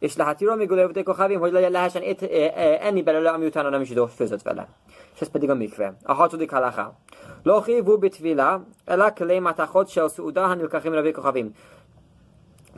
és 0.00 0.16
lehet 0.16 0.40
író, 0.40 0.54
még 0.54 0.72
a 0.72 1.02
kochavim, 1.04 1.40
hogy 1.40 1.52
legyen 1.52 1.70
lehessen 1.70 2.02
ét, 2.02 2.22
enni 2.80 3.02
belőle, 3.02 3.30
ami 3.30 3.46
utána 3.46 3.68
nem 3.68 3.82
zsidó 3.82 4.06
főzött 4.06 4.42
vele. 4.42 4.68
És 5.14 5.20
ez 5.20 5.30
pedig 5.30 5.50
a 5.50 5.54
mikve. 5.54 5.94
A 6.02 6.12
hatodik 6.12 6.50
halacha. 6.50 6.94
Lochi 7.42 7.80
vu 7.80 7.98
bitvila, 7.98 8.64
elak 8.84 9.18
lématachot 9.18 9.88
se 9.88 10.08
szuda, 10.08 10.46
hanilkachim 10.46 10.92
ravi 10.92 11.10
kochavim. 11.10 11.52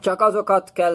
Csak 0.00 0.20
azokat 0.20 0.72
kell 0.72 0.94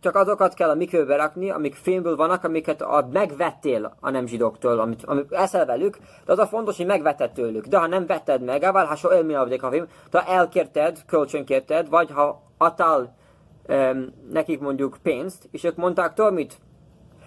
csak 0.00 0.16
azokat 0.16 0.54
kell 0.54 0.70
a 0.70 0.74
mikőbe 0.74 1.16
rakni, 1.16 1.50
amik 1.50 1.74
fémből 1.74 2.16
vannak, 2.16 2.44
amiket 2.44 2.82
a, 2.82 3.08
megvettél 3.12 3.96
a 4.00 4.10
nem 4.10 4.26
zsidóktól, 4.26 4.78
amit, 4.78 5.04
amit 5.04 5.32
eszel 5.32 5.66
velük, 5.66 5.98
de 6.24 6.32
az 6.32 6.38
a 6.38 6.46
fontos, 6.46 6.76
hogy 6.76 6.86
megvetted 6.86 7.32
tőlük. 7.32 7.66
De 7.66 7.78
ha 7.78 7.86
nem 7.86 8.06
vetted 8.06 8.42
meg, 8.42 8.62
avál 8.62 8.86
ha 8.86 8.96
so 8.96 9.08
elmi 9.08 9.32
de 9.32 9.58
ha 10.10 10.24
elkérted, 10.24 10.98
kölcsönkérted, 11.06 11.88
vagy 11.88 12.10
ha 12.10 12.42
adtál 12.58 13.14
nekik 14.30 14.60
mondjuk 14.60 14.96
pénzt, 15.02 15.48
és 15.50 15.64
ők 15.64 15.76
mondták, 15.76 16.14
tudod 16.14 16.32
mit? 16.32 16.58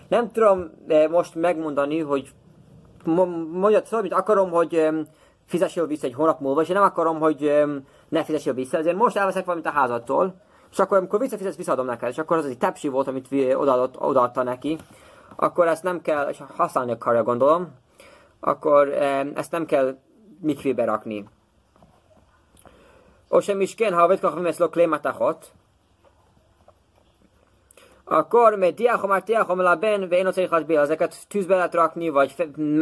Nem 0.07 0.31
tudom 0.31 0.69
most 1.09 1.35
megmondani, 1.35 1.99
hogy 1.99 2.33
mondjad, 3.51 3.83
tudod 3.83 4.03
mit? 4.03 4.13
Akarom, 4.13 4.49
hogy 4.49 4.75
um, 4.77 5.07
fizessél 5.45 5.87
vissza 5.87 6.07
egy 6.07 6.13
hónap 6.13 6.39
múlva, 6.39 6.61
és 6.61 6.69
én 6.69 6.75
nem 6.75 6.83
akarom, 6.83 7.19
hogy 7.19 7.53
ne 8.09 8.23
fizessél 8.23 8.53
vissza, 8.53 8.77
ezért 8.77 8.95
most 8.95 9.17
elveszek 9.17 9.45
valamit 9.45 9.67
a 9.67 9.71
házattól, 9.71 10.35
és 10.71 10.79
akkor 10.79 10.97
amikor 10.97 11.19
visszafizetsz, 11.19 11.55
visszaadom 11.55 11.85
neked, 11.85 12.09
és 12.09 12.17
akkor 12.17 12.37
az 12.37 12.45
egy 12.45 12.57
tepsi 12.57 12.87
volt, 12.87 13.07
amit 13.07 13.27
odaadott, 13.55 13.99
odaadta 13.99 14.43
neki, 14.43 14.77
akkor 15.35 15.67
ezt 15.67 15.83
nem 15.83 16.01
kell, 16.01 16.29
és 16.29 16.41
használni 16.55 16.91
akarja 16.91 17.23
gondolom, 17.23 17.67
akkor 18.39 18.87
um, 18.87 19.31
ezt 19.35 19.51
nem 19.51 19.65
kell 19.65 19.97
mikvébe 20.41 20.83
rakni. 20.83 21.25
O 23.29 23.39
sem 23.39 23.61
is 23.61 23.75
kén, 23.75 23.93
ha 23.93 24.07
vetkach 24.07 24.35
vimesz 24.35 24.57
lo 24.57 24.69
klématachot, 24.69 25.51
akkor 28.09 28.59
diák, 28.73 28.95
ha 28.95 29.07
már 29.07 29.23
diák, 29.23 29.45
ha 29.45 29.55
melában, 29.55 30.07
ve 30.07 30.17
én 30.17 30.25
ott 30.25 30.33
szeretnék 30.33 30.65
be, 30.65 30.79
ezeket 30.79 31.27
tűzbe 31.27 31.55
lehet 31.55 31.73
rakni, 31.73 32.09
vagy 32.09 32.35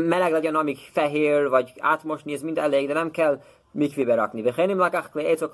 meleg 0.07 0.31
legyen, 0.31 0.55
amíg 0.55 0.77
fehér, 0.91 1.49
vagy 1.49 1.73
átmosni, 1.79 2.33
ez 2.33 2.41
mind 2.41 2.57
elég, 2.57 2.87
de 2.87 2.93
nem 2.93 3.11
kell 3.11 3.41
mikvébe 3.71 4.15
rakni. 4.15 4.41
Ve 4.41 4.53
henim 4.55 4.77
lakach 4.77 5.15
le 5.15 5.21
écok. 5.21 5.53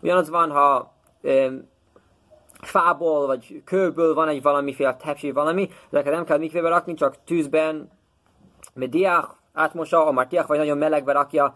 Ugyanaz 0.00 0.30
van, 0.30 0.50
ha 0.50 0.92
um, 1.22 1.68
fából, 2.60 3.26
vagy 3.26 3.62
kőből 3.64 4.14
van 4.14 4.28
egy 4.28 4.42
valamiféle 4.42 4.96
tepsi 4.96 5.30
valami, 5.30 5.68
ezeket 5.90 6.12
nem 6.12 6.24
kell 6.24 6.38
mikvébe 6.38 6.68
rakni, 6.68 6.94
csak 6.94 7.24
tűzben, 7.24 7.90
diák, 8.74 9.24
átmosa, 9.52 10.06
a 10.06 10.12
már 10.12 10.28
vagy 10.46 10.58
nagyon 10.58 10.78
melegbe 10.78 11.12
rakja, 11.12 11.54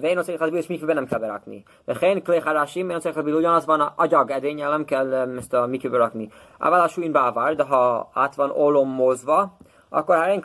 Vén 0.00 0.18
a 0.18 0.22
székhadbír, 0.22 0.58
és 0.58 0.66
mikőben 0.66 0.94
nem 0.94 1.06
kell 1.06 1.18
berakni. 1.18 1.62
Vén 2.00 2.22
kléha 2.22 2.52
rásim, 2.52 2.86
vén 2.86 2.96
a 2.96 3.00
székhadbír, 3.00 3.34
ugyanazban 3.34 3.80
a 3.80 3.92
agyag 3.96 4.30
edényel 4.30 4.70
nem 4.70 4.84
kell 4.84 5.14
ezt 5.14 5.52
a 5.52 5.66
mikőbe 5.66 5.96
rakni. 5.96 6.30
Ával 6.58 6.80
a 6.80 6.88
súlyin 6.88 7.12
bávár, 7.12 7.56
de 7.56 7.62
ha 7.62 8.10
át 8.12 8.34
van 8.34 8.50
olommozva, 8.50 9.56
akkor 9.88 10.16
ha 10.16 10.30
én 10.30 10.42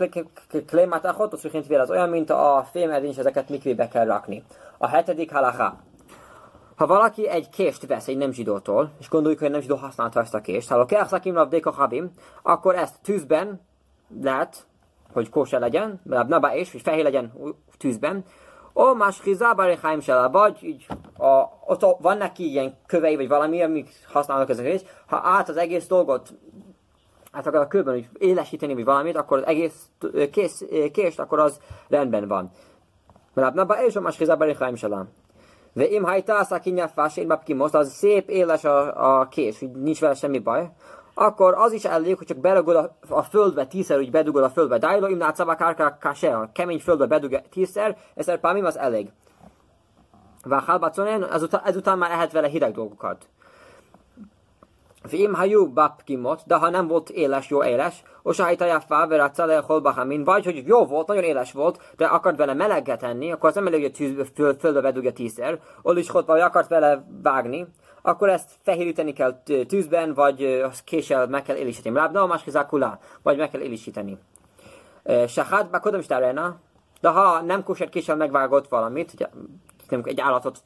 klémát 0.65 1.05
a 1.05 1.11
hotos, 1.11 1.43
az 1.43 1.89
olyan, 1.89 2.09
mint 2.09 2.29
a 2.29 2.67
fém 2.71 2.89
edény, 2.91 3.09
és 3.09 3.17
ezeket 3.17 3.49
mikvébe 3.49 3.87
kell 3.87 4.05
rakni. 4.05 4.43
A 4.77 4.87
hetedik 4.87 5.31
halaká. 5.31 5.77
Ha 6.75 6.87
valaki 6.87 7.27
egy 7.27 7.49
kést 7.49 7.85
vesz 7.85 8.07
egy 8.07 8.17
nem 8.17 8.31
zsidótól, 8.31 8.91
és 8.99 9.09
gondoljuk, 9.09 9.39
hogy 9.39 9.51
nem 9.51 9.61
zsidó 9.61 9.75
használta 9.75 10.19
ezt 10.19 10.33
a 10.33 10.41
kést, 10.41 10.69
ha 10.69 10.85
kell 10.85 11.05
szakim 11.05 11.37
a 11.37 11.71
habim, 11.71 12.11
akkor 12.41 12.75
ezt 12.75 13.01
tűzben 13.01 13.61
lehet, 14.21 14.65
hogy 15.13 15.29
kóse 15.29 15.59
legyen, 15.59 16.01
naba 16.03 16.55
és, 16.55 16.71
hogy 16.71 16.81
fehér 16.81 17.03
legyen 17.03 17.33
tűzben, 17.77 18.25
Ó, 18.75 18.93
más 18.93 19.21
hizábári 19.23 19.77
se 19.99 20.27
vagy 20.27 20.57
így, 20.61 20.85
a, 21.17 21.43
ott 21.65 21.97
van 21.99 22.17
neki 22.17 22.49
ilyen 22.49 22.77
kövei, 22.85 23.15
vagy 23.15 23.27
valami, 23.27 23.61
amik 23.61 23.89
használnak 24.07 24.49
ezeket 24.49 24.73
is, 24.73 24.81
ha 25.05 25.21
át 25.23 25.49
az 25.49 25.57
egész 25.57 25.87
dolgot 25.87 26.33
át 27.31 27.47
akar 27.47 27.61
a 27.61 27.67
kőben 27.67 27.93
hogy 27.93 28.07
élesíteni, 28.17 28.73
vagy 28.73 28.83
valamit, 28.83 29.15
akkor 29.15 29.37
az 29.37 29.45
egész 29.45 29.89
kész, 30.31 30.65
kést, 30.91 31.19
akkor 31.19 31.39
az 31.39 31.59
rendben 31.87 32.27
van. 32.27 32.51
Mert 33.33 33.53
naba 33.53 33.83
és 33.85 33.95
a 33.95 34.01
más 34.01 34.17
hizábári 34.17 34.53
haim 34.53 34.75
se 34.75 35.07
De 35.73 35.87
im 35.87 36.03
hajta 36.03 36.37
a 36.37 36.59
kinyafás, 36.59 37.17
én 37.17 37.31
most 37.55 37.73
az 37.73 37.91
szép 37.91 38.29
éles 38.29 38.63
a, 38.63 39.19
a 39.19 39.27
kés, 39.27 39.59
hogy 39.59 39.71
nincs 39.71 39.99
vele 39.99 40.13
semmi 40.13 40.39
baj 40.39 40.69
akkor 41.17 41.53
az 41.57 41.71
is 41.71 41.85
elég, 41.85 42.17
hogy 42.17 42.27
csak 42.27 42.37
beragod 42.37 42.75
a, 42.75 42.97
a 43.09 43.21
földbe 43.21 43.65
tízszer, 43.65 43.97
hogy 43.97 44.11
bedugod 44.11 44.43
a 44.43 44.49
földbe. 44.49 44.77
Dájlo 44.77 45.07
imná 45.07 45.31
cabakárká 45.31 45.97
kase, 45.97 46.37
a 46.37 46.49
kemény 46.53 46.79
földbe 46.79 47.05
bedug 47.05 47.41
tízszer, 47.49 47.97
ezzel 48.15 48.39
pámim 48.39 48.65
az 48.65 48.77
elég. 48.77 49.11
Váhálbaconen, 50.43 51.31
ezután, 51.31 51.61
ezután 51.63 51.97
már 51.97 52.09
lehet 52.09 52.31
vele 52.31 52.47
hideg 52.47 52.73
dolgokat. 52.73 53.27
Babkimot, 55.73 56.41
de 56.45 56.55
ha 56.55 56.69
nem 56.69 56.87
volt 56.87 57.09
éles, 57.09 57.49
jó 57.49 57.63
éles, 57.63 58.03
osahajtaja 58.23 58.79
fávera 58.79 59.29
cele 59.29 59.55
holbahamin, 59.55 60.23
vagy 60.23 60.45
hogy 60.45 60.63
jó 60.65 60.85
volt, 60.85 61.07
nagyon 61.07 61.23
éles 61.23 61.51
volt, 61.51 61.79
de 61.97 62.05
akart 62.05 62.37
vele 62.37 62.53
meleget 62.53 62.99
tenni, 62.99 63.31
akkor 63.31 63.49
az 63.49 63.55
nem 63.55 63.67
elég, 63.67 63.81
hogy 63.81 63.91
tűz, 63.91 64.27
föl, 64.33 64.55
földbe 64.59 64.81
bedugja 64.81 65.13
tízszer, 65.13 65.59
ol 65.81 65.97
is 65.97 66.11
vagy 66.11 66.39
akart 66.39 66.67
vele 66.67 67.05
vágni, 67.23 67.67
akkor 68.01 68.29
ezt 68.29 68.51
fehéríteni 68.61 69.13
kell 69.13 69.41
tűzben, 69.67 70.13
vagy 70.13 70.63
késsel 70.83 71.27
meg 71.27 71.43
kell 71.43 71.55
élisíteni. 71.55 71.95
Lábna 71.95 72.21
a 72.21 72.27
máskizakula, 72.27 72.99
vagy 73.21 73.37
meg 73.37 73.49
kell 73.49 73.61
élisíteni. 73.61 74.17
Sahad, 75.27 75.69
bakodom 75.69 75.99
is 75.99 76.07
de 77.01 77.09
ha 77.09 77.41
nem 77.41 77.63
kóser 77.63 77.89
késsel 77.89 78.15
megvágott 78.15 78.67
valamit, 78.67 79.29
egy 80.03 80.19
állatot, 80.19 80.63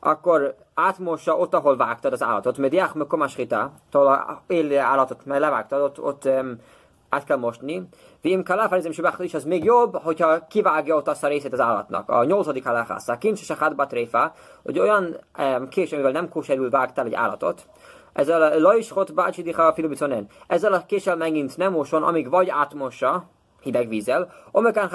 akkor 0.00 0.54
átmossa 0.74 1.36
ott, 1.36 1.54
ahol 1.54 1.76
vágtad 1.76 2.12
az 2.12 2.22
állatot. 2.22 2.58
Mediach 2.58 2.94
me 2.94 3.04
komashita, 3.04 3.72
ahol 3.92 4.42
élő 4.46 4.78
állatot 4.78 5.24
mert 5.24 5.40
levágtad, 5.40 5.82
ott, 5.82 6.00
ott 6.00 6.24
um, 6.24 6.60
át 7.08 7.24
kell 7.24 7.36
mosni. 7.36 7.88
Vim 8.20 8.42
kalafalizm 8.42 8.90
sebachli 8.90 9.24
is 9.24 9.34
az 9.34 9.44
még 9.44 9.64
jobb, 9.64 9.96
hogyha 9.96 10.46
kivágja 10.46 10.94
ott 10.94 11.08
azt 11.08 11.24
a 11.24 11.28
részét 11.28 11.52
az 11.52 11.60
állatnak. 11.60 12.10
A 12.10 12.24
nyolcadik 12.24 12.66
halakász, 12.66 13.08
a 13.08 13.18
kincs 13.18 13.40
és 13.40 13.50
a 13.50 13.54
hadba 13.54 13.86
tréfa, 13.86 14.32
hogy 14.62 14.78
olyan 14.78 15.16
um, 15.38 15.68
kés, 15.68 15.92
amivel 15.92 16.12
nem 16.12 16.28
kóserül 16.28 16.70
vágtál 16.70 17.06
egy 17.06 17.14
állatot, 17.14 17.66
ezzel 18.12 18.42
a 18.42 18.58
lajs 18.58 18.90
hot 18.90 19.14
bácsi 19.14 19.42
diha 19.42 19.72
filubiconen. 19.72 20.26
Ezzel 20.46 20.72
a 20.72 20.86
késsel 20.86 21.16
megint 21.16 21.56
nem 21.56 21.72
moson, 21.72 22.02
amíg 22.02 22.30
vagy 22.30 22.48
átmossa, 22.48 23.24
hideg 23.60 23.88
vízzel, 23.88 24.32
omekán 24.50 24.90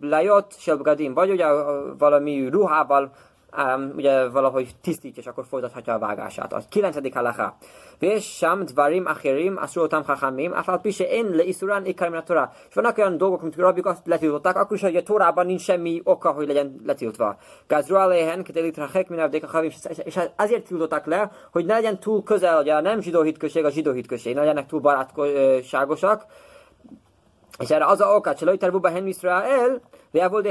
lajot 0.00 0.54
selbgadim, 0.58 1.14
vagy 1.14 1.30
ugye 1.30 1.46
valami 1.98 2.48
ruhával 2.48 3.10
um, 3.56 3.92
ugye 3.96 4.28
valahogy 4.28 4.70
tisztítja, 4.80 5.22
és 5.22 5.28
akkor 5.28 5.44
folytathatja 5.48 5.94
a 5.94 5.98
vágását. 5.98 6.52
A 6.52 6.60
kilencedik 6.68 7.14
halacha. 7.14 7.56
És 7.98 8.36
sam 8.36 8.64
dvarim 8.64 9.06
achirim 9.06 9.56
asurotam 9.56 10.02
chachamim, 10.02 10.52
afal 10.52 10.80
pise 10.80 11.08
én 11.08 11.30
le 11.30 11.42
isurán 11.42 11.86
ikar 11.86 12.24
a. 12.26 12.52
És 12.68 12.74
vannak 12.74 12.98
olyan 12.98 13.16
dolgok, 13.16 13.42
amit 13.42 13.56
rabbik 13.56 13.86
azt 13.86 14.06
letiltották, 14.06 14.56
akkor 14.56 14.76
is, 14.76 14.82
hogy 14.82 14.96
a 14.96 15.02
Torában 15.02 15.46
nincs 15.46 15.60
semmi 15.60 16.00
oka, 16.04 16.30
hogy 16.30 16.46
legyen 16.46 16.80
letiltva. 16.84 17.36
Gazru 17.66 17.94
aléhen, 17.94 18.42
kedelit 18.42 18.76
rachek 18.76 19.08
min 19.08 19.20
avdék 19.20 19.54
a 19.54 19.62
és 20.04 20.18
azért 20.36 20.66
tiltották 20.66 21.06
le, 21.06 21.30
hogy 21.52 21.64
ne 21.64 21.74
legyen 21.74 21.98
túl 21.98 22.22
közel, 22.22 22.60
ugye 22.60 22.74
a 22.74 22.80
nem 22.80 23.00
zsidó 23.00 23.22
hitközség, 23.22 23.64
a 23.64 23.70
zsidó 23.70 23.92
hitközség, 23.92 24.34
ne 24.34 24.40
legyenek 24.40 24.66
túl 24.66 24.80
barátságosak, 24.80 26.24
és 27.58 27.70
erre 27.70 27.86
az 27.86 28.00
a 28.00 28.14
oka, 28.14 28.34
hogy 28.38 28.46
Lajter 28.46 28.70
Buba 28.70 28.88
Hen 28.88 29.06
Israel, 29.06 29.80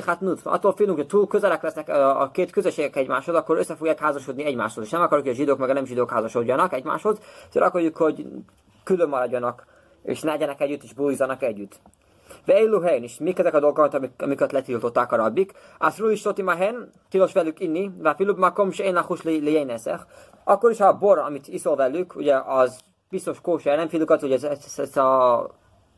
hát 0.06 0.22
nut. 0.22 0.40
Attól 0.44 0.74
félünk, 0.74 0.98
hogy 0.98 1.08
túl 1.08 1.28
közelek 1.28 1.62
lesznek 1.62 1.90
a 1.90 2.30
két 2.34 2.52
közösségek 2.52 2.96
egymáshoz, 2.96 3.36
akkor 3.36 3.58
össze 3.58 3.76
fogják 3.76 4.00
házasodni 4.00 4.44
egymáshoz. 4.44 4.84
És 4.84 4.90
nem 4.90 5.02
akarjuk, 5.02 5.28
hogy 5.28 5.36
a 5.36 5.38
zsidók 5.38 5.58
meg 5.58 5.70
a 5.70 5.74
nem 5.74 5.86
zsidók 5.86 6.12
házasodjanak 6.12 6.74
egymáshoz, 6.74 7.18
szóval 7.50 7.70
akarjuk, 7.70 7.98
hogy 7.98 8.26
külön 8.84 9.10
maradjanak, 9.10 9.66
és 10.04 10.22
ne 10.22 10.32
legyenek 10.32 10.62
együtt, 10.62 10.84
és 10.84 10.94
bújzanak 10.94 11.42
együtt. 11.42 11.80
Veilu 12.46 12.80
helyen 12.80 13.04
is, 13.04 13.18
mik 13.18 13.40
ezek 13.40 13.54
a 13.54 13.60
dolgok, 13.60 13.94
amik, 13.94 14.12
amiket 14.18 14.52
letiltották 14.52 15.12
a 15.12 15.16
rabbik. 15.16 15.52
Rúj 15.98 16.12
is 16.12 16.24
hen, 16.58 16.92
tilos 17.10 17.34
velük 17.34 17.60
inni, 17.60 17.92
vá 17.98 18.14
filub 18.14 18.38
makom 18.38 18.72
se 18.72 18.84
én 18.84 18.94
lachus 18.94 19.24
Akkor 20.44 20.72
is, 20.72 20.78
ha 20.78 20.88
a 20.88 20.98
bor, 20.98 21.18
amit 21.18 21.48
iszol 21.48 21.76
velük, 21.76 22.16
ugye 22.16 22.36
az 22.36 22.80
biztos 23.10 23.42
kóser, 23.42 23.78
nem 23.78 23.88
filukat, 23.88 24.20
hogy 24.20 24.32
ez, 24.32 24.44
ez, 24.44 24.74
ez 24.78 24.98
a 24.98 25.50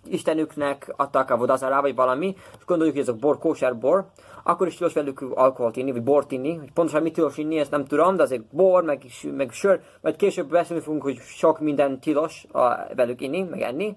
istenüknek 0.06 0.94
adtak 0.96 1.30
a 1.30 1.38
vodazará, 1.38 1.82
vagy 1.82 1.96
valami, 1.96 2.36
és 2.58 2.66
gondoljuk, 2.66 2.96
hogy 2.96 3.04
ezek 3.04 3.20
bor, 3.20 3.38
kóser 3.38 3.78
bor, 3.78 4.06
akkor 4.44 4.68
is 4.68 4.76
tilos 4.76 4.94
velük 4.94 5.22
alkoholt 5.22 5.76
inni, 5.76 5.92
vagy 5.92 6.04
bort 6.04 6.32
inni, 6.32 6.56
hogy 6.56 6.72
pontosan 6.72 7.02
mit 7.02 7.14
tilos 7.14 7.38
inni, 7.38 7.58
ezt 7.58 7.72
nem 7.72 7.86
tudom, 7.86 8.16
de 8.16 8.24
azért 8.24 8.44
bor, 8.52 8.84
meg, 8.84 9.02
meg 9.38 9.52
sör, 9.52 9.82
majd 10.02 10.16
később 10.16 10.50
beszélni 10.50 10.84
fogunk, 10.84 11.04
hogy 11.04 11.18
sok 11.18 11.60
minden 11.60 12.00
tilos 12.00 12.46
a, 12.52 12.76
velük 12.96 13.22
inni, 13.22 13.42
meg 13.42 13.62
enni, 13.62 13.96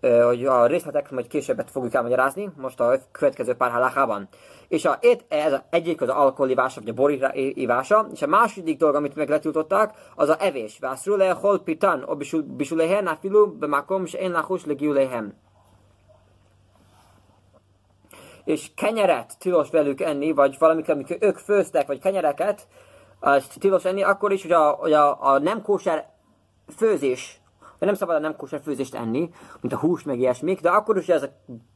hogy 0.00 0.44
a 0.44 0.66
részletek 0.66 1.10
majd 1.10 1.26
későbbet 1.26 1.70
fogjuk 1.70 1.94
elmagyarázni, 1.94 2.50
most 2.56 2.80
a 2.80 2.96
következő 3.12 3.54
pár 3.54 3.70
halakában. 3.70 4.28
És 4.68 4.84
a, 4.84 4.98
ez 5.28 5.52
a, 5.52 5.64
egyik 5.70 6.00
az 6.00 6.08
alkoholivása, 6.08 6.80
vagy 6.80 6.88
a 6.88 6.94
borívása, 6.94 8.06
és 8.12 8.22
a 8.22 8.26
második 8.26 8.78
dolog, 8.78 8.94
amit 8.94 9.14
megletiltották, 9.14 9.94
az 10.14 10.28
a 10.28 10.36
evés. 10.40 10.78
Vászról 10.80 11.16
le 11.16 11.30
hol 11.30 11.58
pitan, 11.58 12.02
o 12.02 12.16
bisuléhen, 12.56 13.06
afilu, 13.06 13.46
bemakom, 13.46 14.04
és 14.04 14.12
én 14.12 14.30
lachus 14.30 14.64
legiuléhem. 14.64 15.34
És 18.44 18.70
kenyeret 18.74 19.38
tilos 19.38 19.70
velük 19.70 20.00
enni, 20.00 20.32
vagy 20.32 20.56
valamit, 20.58 20.88
amikor 20.88 21.16
ők 21.20 21.36
főztek, 21.36 21.86
vagy 21.86 22.00
kenyereket, 22.00 22.66
azt 23.20 23.58
tilos 23.58 23.84
enni, 23.84 24.02
akkor 24.02 24.32
is, 24.32 24.42
hogy 24.42 24.52
a, 24.52 24.70
hogy 24.70 24.92
a, 24.92 25.32
a 25.32 25.38
nem 25.38 25.62
kóser 25.62 26.08
főzés 26.76 27.42
de 27.78 27.86
nem 27.86 27.94
szabad 27.94 28.16
a 28.16 28.18
nem 28.18 28.36
kóser 28.36 28.60
főzést 28.64 28.94
enni, 28.94 29.30
mint 29.60 29.74
a 29.74 29.78
hús, 29.78 30.02
meg 30.02 30.18
ilyesmik, 30.18 30.60
de 30.60 30.70
akkor 30.70 30.96
is, 30.96 31.08
ez, 31.08 31.28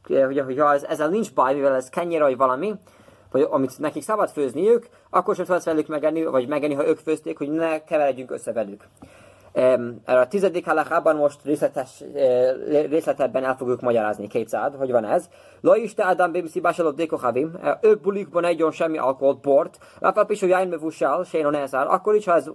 hogy, 0.07 0.39
hogyha 0.39 0.73
ez, 0.73 0.83
ezzel 0.83 1.09
nincs 1.09 1.33
baj, 1.33 1.53
mivel 1.53 1.75
ez 1.75 1.89
kenyér 1.89 2.21
vagy 2.21 2.37
valami, 2.37 2.75
vagy 3.31 3.47
amit 3.49 3.79
nekik 3.79 4.03
szabad 4.03 4.29
főzniük, 4.29 4.87
akkor 5.09 5.35
sem 5.35 5.45
szabad 5.45 5.63
velük 5.63 5.87
megenni, 5.87 6.23
vagy 6.25 6.47
megenni, 6.47 6.73
ha 6.73 6.87
ők 6.87 6.97
főzték, 6.97 7.37
hogy 7.37 7.49
ne 7.49 7.83
keveredjünk 7.83 8.31
össze 8.31 8.53
velük. 8.53 8.87
Erre 9.53 10.19
a 10.19 10.27
tizedik 10.27 10.65
halachában 10.65 11.15
most 11.15 11.39
részletes, 11.43 12.01
eh, 12.15 12.53
részletebben 12.89 13.43
el 13.43 13.55
fogjuk 13.55 13.81
magyarázni. 13.81 14.27
Kétszád, 14.27 14.75
hogy 14.75 14.91
van 14.91 15.05
ez. 15.05 15.29
Lo 15.61 15.75
is 15.75 15.93
te 15.93 16.03
Adam 16.03 16.31
bébiszi 16.31 16.59
básalod 16.59 16.95
dékochavim, 16.95 17.59
ő 17.81 17.95
bulikban 17.95 18.45
egyon 18.45 18.71
semmi 18.71 18.97
alkoholt, 18.97 19.41
bort, 19.41 19.77
láfál 19.99 20.25
pisó 20.25 20.47
jájn 20.47 20.69
mevusál, 20.69 21.23
sénon 21.23 21.55
ezár, 21.55 21.87
akkor 21.87 22.15
is, 22.15 22.25
ha 22.25 22.33
ez 22.35 22.49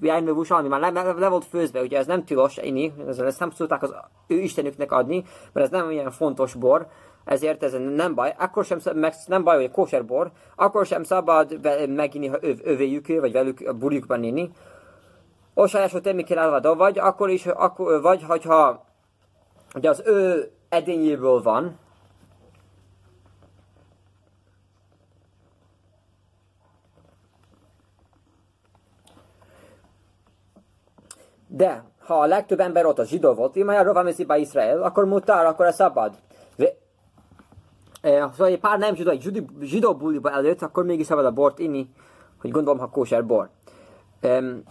jájn 0.00 0.24
mevusál, 0.24 0.58
ami 0.58 0.68
már 0.68 0.92
le, 0.92 1.28
volt 1.28 1.44
főzve, 1.44 1.80
ugye 1.80 1.98
ez 1.98 2.06
nem 2.06 2.24
tilos 2.24 2.56
inni, 2.56 2.92
ezt 3.06 3.40
nem 3.40 3.50
tudták 3.50 3.82
az 3.82 3.94
ő 4.26 4.38
istenüknek 4.38 4.92
adni, 4.92 5.24
mert 5.52 5.66
ez 5.66 5.80
nem 5.80 5.90
ilyen 5.90 6.10
fontos 6.10 6.54
bor, 6.54 6.86
ezért 7.24 7.62
ez 7.62 7.76
nem 7.94 8.14
baj, 8.14 8.34
akkor 8.38 8.64
sem, 8.64 8.78
meg 8.94 9.14
nem 9.26 9.44
baj, 9.44 9.56
hogy 9.56 9.70
kóser 9.70 10.04
bor, 10.04 10.30
akkor 10.56 10.86
sem 10.86 11.02
szabad 11.02 11.60
meginni, 11.88 12.26
ha 12.26 12.38
öv, 12.40 12.58
övéjük, 12.64 13.06
vagy 13.06 13.32
velük 13.32 13.76
bulikban 13.76 14.22
inni. 14.22 14.50
Osajás, 15.60 15.92
hogy 15.92 16.02
temmi 16.02 16.22
kell 16.22 16.60
vagy 16.60 16.98
akkor 16.98 17.30
is, 17.30 17.46
akkor, 17.46 18.00
vagy 18.00 18.22
hogyha 18.22 18.84
ugye 19.74 19.88
az 19.88 20.02
ő 20.04 20.50
edényéből 20.68 21.42
van, 21.42 21.78
De, 31.52 31.84
ha 31.98 32.20
a 32.20 32.26
legtöbb 32.26 32.60
ember 32.60 32.86
ott 32.86 32.98
a 32.98 33.04
zsidó 33.04 33.32
volt, 33.32 33.56
immája 33.56 33.82
Rova 33.82 34.02
Messziba 34.02 34.36
Izrael, 34.36 34.82
akkor 34.82 35.04
mutár, 35.04 35.46
akkor 35.46 35.66
ez 35.66 35.74
szabad. 35.74 36.18
Eh, 38.00 38.30
szóval 38.30 38.46
egy 38.46 38.60
pár 38.60 38.78
nem 38.78 38.94
zsidó, 38.94 39.10
egy 39.10 39.22
zsidó, 39.22 39.44
zsidó 39.60 39.94
buliba 39.94 40.30
előtt, 40.30 40.62
akkor 40.62 40.84
mégis 40.84 41.06
szabad 41.06 41.24
a 41.24 41.32
bort 41.32 41.58
inni, 41.58 41.90
hogy 42.40 42.50
gondolom, 42.50 42.78
ha 42.78 42.90
kóser 42.90 43.26
bor. 43.26 43.50
Um, 44.22 44.62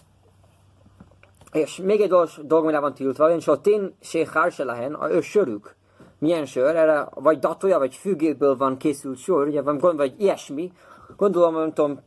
és 1.51 1.77
még 1.77 2.01
egy 2.01 2.09
dolog, 2.09 2.29
dolgomra 2.43 2.81
van 2.81 2.93
tiltva, 2.93 3.35
és 3.35 3.47
a 3.47 3.61
tén 3.61 3.95
sékhár 4.01 4.51
se 4.51 4.63
lehen, 4.63 4.93
a 4.93 5.11
ő 5.11 5.21
sörük. 5.21 5.75
Milyen 6.19 6.45
sör? 6.45 6.75
Erre 6.75 7.07
vagy 7.13 7.39
datója, 7.39 7.77
vagy 7.77 7.95
függékből 7.95 8.57
van 8.57 8.77
készült 8.77 9.17
sör, 9.17 9.47
ugye 9.47 9.61
van 9.61 9.77
gond, 9.77 9.97
vagy 9.97 10.13
ilyesmi. 10.17 10.71
Gondolom, 11.17 11.53
nem 11.55 11.73
tudom, 11.73 11.99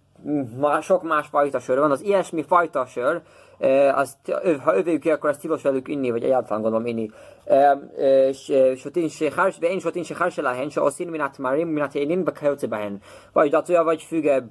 sok 0.80 1.02
más 1.02 1.26
fajta 1.26 1.58
sör 1.58 1.78
van, 1.78 1.90
az 1.90 2.02
ilyesmi 2.02 2.42
fajta 2.42 2.86
sör, 2.86 3.22
e, 3.58 3.94
az 3.94 4.16
ha 4.64 4.76
övéjük 4.76 5.00
ki, 5.00 5.10
akkor 5.10 5.30
ezt 5.30 5.40
tilos 5.40 5.62
velük 5.62 5.88
inni, 5.88 6.10
vagy 6.10 6.24
egyáltalán 6.24 6.62
gondolom 6.62 6.86
inni. 6.86 7.10
E, 7.44 7.78
e, 7.98 8.32
sotin 8.76 9.08
se 9.08 9.32
hárs, 9.36 9.58
de 9.58 9.70
én 9.70 9.78
sotin 9.78 10.02
se 10.02 10.14
hárs 10.18 10.36
lehen, 10.36 10.70
se 10.70 10.80
én 10.98 11.08
minat 11.08 11.38
marim, 11.38 11.68
minat 11.68 11.94
énin, 11.94 12.24
bekajocibáhen. 12.24 13.00
Vagy 13.32 13.50
datója, 13.50 13.82
vagy 13.82 14.02
füge 14.02 14.44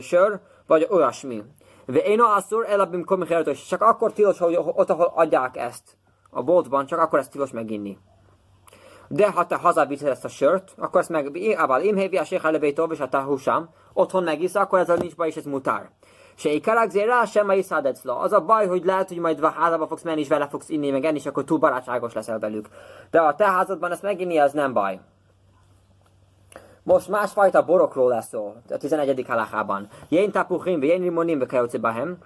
sör, 0.00 0.40
vagy 0.66 0.86
olyasmi. 0.90 1.42
Ve'éno 1.92 2.34
asszur 2.36 2.66
ela 2.68 2.86
bimkom 2.86 3.22
és 3.44 3.66
csak 3.66 3.82
akkor 3.82 4.12
tilos, 4.12 4.38
hogy 4.38 4.56
ott, 4.56 4.90
ahol 4.90 5.12
adják 5.14 5.56
ezt 5.56 5.96
a 6.30 6.42
boltban, 6.42 6.86
csak 6.86 6.98
akkor 6.98 7.18
ezt 7.18 7.30
tilos 7.30 7.50
meginni. 7.50 7.98
De 9.08 9.30
ha 9.30 9.46
te 9.46 9.56
hazaviszed 9.56 10.08
ezt 10.08 10.24
a 10.24 10.28
sört, 10.28 10.72
akkor 10.78 11.00
ezt 11.00 11.08
meg, 11.08 11.38
ával 11.56 11.82
imhévi 11.82 12.16
a 12.16 12.24
sékhá 12.24 12.50
levétov, 12.50 12.92
és 12.92 13.00
a 13.00 13.08
tahusam, 13.08 13.68
otthon 13.92 14.22
megisz, 14.22 14.54
akkor 14.54 14.78
ez 14.78 14.88
a 14.88 14.94
nincs 14.94 15.16
baj, 15.16 15.28
és 15.28 15.36
ez 15.36 15.44
mutár. 15.44 15.90
Se 16.34 16.50
ikarák 16.50 16.92
rá 16.92 17.24
sem 17.24 17.50
is 17.50 17.66
Az 18.04 18.32
a 18.32 18.44
baj, 18.44 18.66
hogy 18.66 18.84
lehet, 18.84 19.08
hogy 19.08 19.18
majd 19.18 19.44
házába 19.44 19.86
fogsz 19.86 20.02
menni, 20.02 20.20
és 20.20 20.28
vele 20.28 20.48
fogsz 20.48 20.68
inni, 20.68 20.90
meg 20.90 21.04
enni, 21.04 21.16
és 21.16 21.26
akkor 21.26 21.44
túl 21.44 21.58
barátságos 21.58 22.12
leszel 22.12 22.38
velük. 22.38 22.68
De 23.10 23.20
a 23.20 23.34
te 23.34 23.50
házadban 23.50 23.90
ezt 23.90 24.02
meginni, 24.02 24.38
az 24.38 24.52
nem 24.52 24.72
baj. 24.72 25.00
Most 26.88 27.08
másfajta 27.08 27.64
borokról 27.64 28.08
lesz 28.08 28.28
szó, 28.28 28.54
a 28.70 28.76
11. 28.76 29.24
halachában. 29.26 29.88
Jén 30.08 30.30
tapuchim, 30.30 30.82
jén 30.82 31.00
limonim, 31.00 31.46
behem. 31.80 32.18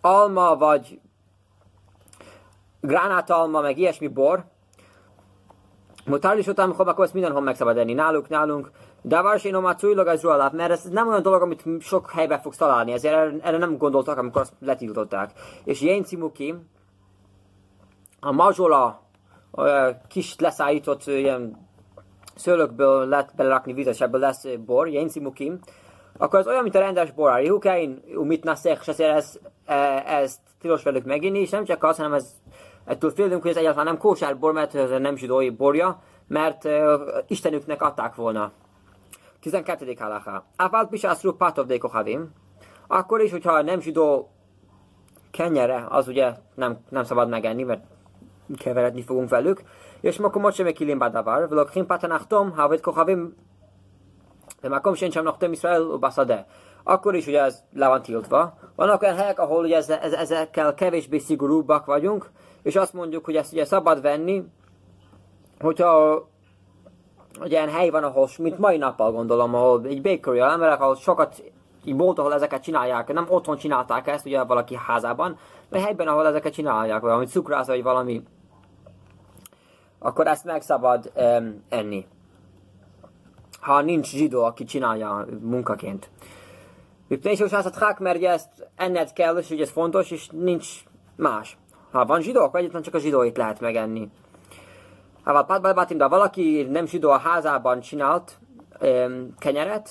Alma 0.00 0.56
vagy 0.56 1.00
gránátalma, 2.80 3.60
meg 3.60 3.78
ilyesmi 3.78 4.08
bor. 4.08 4.44
Mutár 6.06 6.38
is 6.38 6.46
utána, 6.46 6.94
ezt 6.96 7.12
mindenhol 7.12 7.42
meg 7.42 7.56
szabad 7.56 7.76
enni. 7.76 7.92
Náluk, 7.92 8.28
nálunk 8.28 8.70
Davar 9.04 9.40
én 9.44 9.54
már 9.54 9.76
cújlog 9.76 10.06
az 10.06 10.24
alap, 10.24 10.52
mert 10.52 10.70
ez 10.70 10.82
nem 10.82 11.08
olyan 11.08 11.22
dolog, 11.22 11.42
amit 11.42 11.64
sok 11.80 12.10
helyben 12.10 12.40
fogsz 12.40 12.56
találni, 12.56 12.92
ezért 12.92 13.14
erre, 13.14 13.32
erre 13.42 13.58
nem 13.58 13.76
gondoltak, 13.76 14.18
amikor 14.18 14.40
azt 14.40 14.54
letiltották. 14.60 15.32
És 15.64 15.80
Jén 15.80 16.04
Cimuki, 16.04 16.54
a 18.20 18.32
mazsola, 18.32 19.02
a 19.50 19.62
kis 20.08 20.38
leszállított 20.38 21.06
ilyen 21.06 21.67
szőlőkből 22.38 23.06
lehet 23.06 23.32
belerakni 23.36 23.72
vizet, 23.72 23.94
és 23.94 24.00
ebből 24.00 24.20
lesz 24.20 24.44
bor, 24.66 24.88
Jén 24.88 25.08
Cimuki, 25.08 25.52
akkor 26.16 26.38
az 26.38 26.46
olyan, 26.46 26.62
mint 26.62 26.74
a 26.74 26.78
rendes 26.78 27.10
bor, 27.10 27.30
a 27.30 27.36
rihukein, 27.36 28.02
umit 28.14 28.44
naszek, 28.44 28.78
és 28.80 28.88
ezért 28.88 29.16
ez, 29.16 29.38
e, 29.66 29.74
ezt 30.06 30.40
tilos 30.60 30.82
velük 30.82 31.04
meginni, 31.04 31.38
és 31.38 31.50
nem 31.50 31.64
csak 31.64 31.84
az, 31.84 31.96
hanem 31.96 32.12
ez, 32.12 32.34
ettől 32.84 33.10
félünk, 33.10 33.42
hogy 33.42 33.50
ez 33.50 33.56
egyáltalán 33.56 33.86
nem 33.86 33.98
kósár 33.98 34.38
bor, 34.38 34.52
mert 34.52 34.74
ez 34.74 34.90
nem 34.90 35.16
zsidói 35.16 35.50
borja, 35.50 36.02
mert 36.26 36.64
uh, 36.64 36.72
Istenüknek 37.26 37.82
adták 37.82 38.14
volna. 38.14 38.52
12. 39.40 39.94
halacha. 39.98 40.44
Afal 40.56 40.88
pisászru 40.88 41.32
patov 41.32 41.66
de 41.66 41.78
kohavim. 41.78 42.32
Akkor 42.86 43.20
is, 43.20 43.30
hogyha 43.30 43.62
nem 43.62 43.80
zsidó 43.80 44.30
kenyere, 45.30 45.86
az 45.88 46.08
ugye 46.08 46.32
nem, 46.54 46.78
nem 46.88 47.04
szabad 47.04 47.28
megenni, 47.28 47.62
mert 47.62 47.84
keveredni 48.57 49.01
fogunk 49.01 49.29
velük. 49.29 49.61
És 50.01 50.17
akkor 50.17 50.41
most 50.41 50.55
sem 50.55 50.73
kilim 50.73 50.99
badavar, 50.99 51.47
ולוקחים 51.49 51.85
פתנחתום, 51.85 52.53
העובד 52.55 52.81
כוכבים, 52.81 53.33
במקום 54.63 54.95
שאין 54.95 55.11
שם 55.11 55.23
נחתם 55.23 55.53
ישראל 55.53 55.91
ובשדה. 55.91 56.41
Akkor 56.85 57.15
is 57.15 57.27
ugye 57.27 57.41
ez 57.41 57.63
le 57.73 57.87
van 57.87 58.01
tiltva. 58.01 58.53
Vannak 58.75 59.01
olyan 59.01 59.15
helyek, 59.15 59.39
ahol 59.39 59.63
ugye 59.63 59.75
ez, 59.75 59.89
ez, 59.89 60.13
ezekkel 60.13 60.73
kevésbé 60.73 61.17
szigorúbbak 61.17 61.85
vagyunk, 61.85 62.31
és 62.63 62.75
azt 62.75 62.93
mondjuk, 62.93 63.25
hogy 63.25 63.35
ezt 63.35 63.53
ugye 63.53 63.65
szabad 63.65 64.01
venni, 64.01 64.43
hogyha 65.59 66.23
egy 67.41 67.51
ilyen 67.51 67.69
hely 67.69 67.89
van, 67.89 68.03
ahol, 68.03 68.27
mint 68.37 68.57
mai 68.57 68.77
nappal 68.77 69.11
gondolom, 69.11 69.55
ahol 69.55 69.81
egy 69.85 70.01
bakery 70.01 70.39
emberek, 70.39 70.81
ahol 70.81 70.95
sokat 70.95 71.43
így 71.83 71.97
volt, 71.97 72.19
ahol 72.19 72.33
ezeket 72.33 72.63
csinálják, 72.63 73.13
nem 73.13 73.25
otthon 73.29 73.57
csinálták 73.57 74.07
ezt, 74.07 74.25
ugye 74.25 74.43
valaki 74.43 74.75
házában, 74.75 75.37
de 75.69 75.79
helyben, 75.79 76.07
ahol 76.07 76.27
ezeket 76.27 76.53
csinálják, 76.53 77.01
valami 77.01 77.25
cukrász, 77.25 77.67
vagy 77.67 77.83
valami, 77.83 78.23
akkor 79.98 80.26
ezt 80.26 80.44
meg 80.44 80.62
szabad 80.62 81.12
um, 81.14 81.62
enni. 81.68 82.06
Ha 83.60 83.80
nincs 83.80 84.08
zsidó, 84.08 84.44
aki 84.44 84.64
csinálja 84.64 85.26
munkaként. 85.40 86.10
És 87.08 87.40
most 87.40 87.52
mert 87.98 88.16
ugye 88.16 88.30
ezt 88.30 88.68
enned 88.76 89.12
kell, 89.12 89.36
és 89.36 89.50
ugye 89.50 89.62
ez 89.62 89.70
fontos, 89.70 90.10
és 90.10 90.28
nincs 90.28 90.68
más. 91.16 91.58
Ha 91.90 92.04
van 92.04 92.20
zsidó, 92.20 92.42
akkor 92.42 92.60
egyetlen 92.60 92.82
csak 92.82 92.94
a 92.94 92.98
zsidóit 92.98 93.36
lehet 93.36 93.60
megenni. 93.60 94.10
De 95.96 96.06
valaki 96.06 96.66
nem 96.70 96.86
zsidó 96.86 97.10
a 97.10 97.18
házában 97.18 97.80
csinált 97.80 98.38
um, 98.80 99.34
kenyeret, 99.38 99.90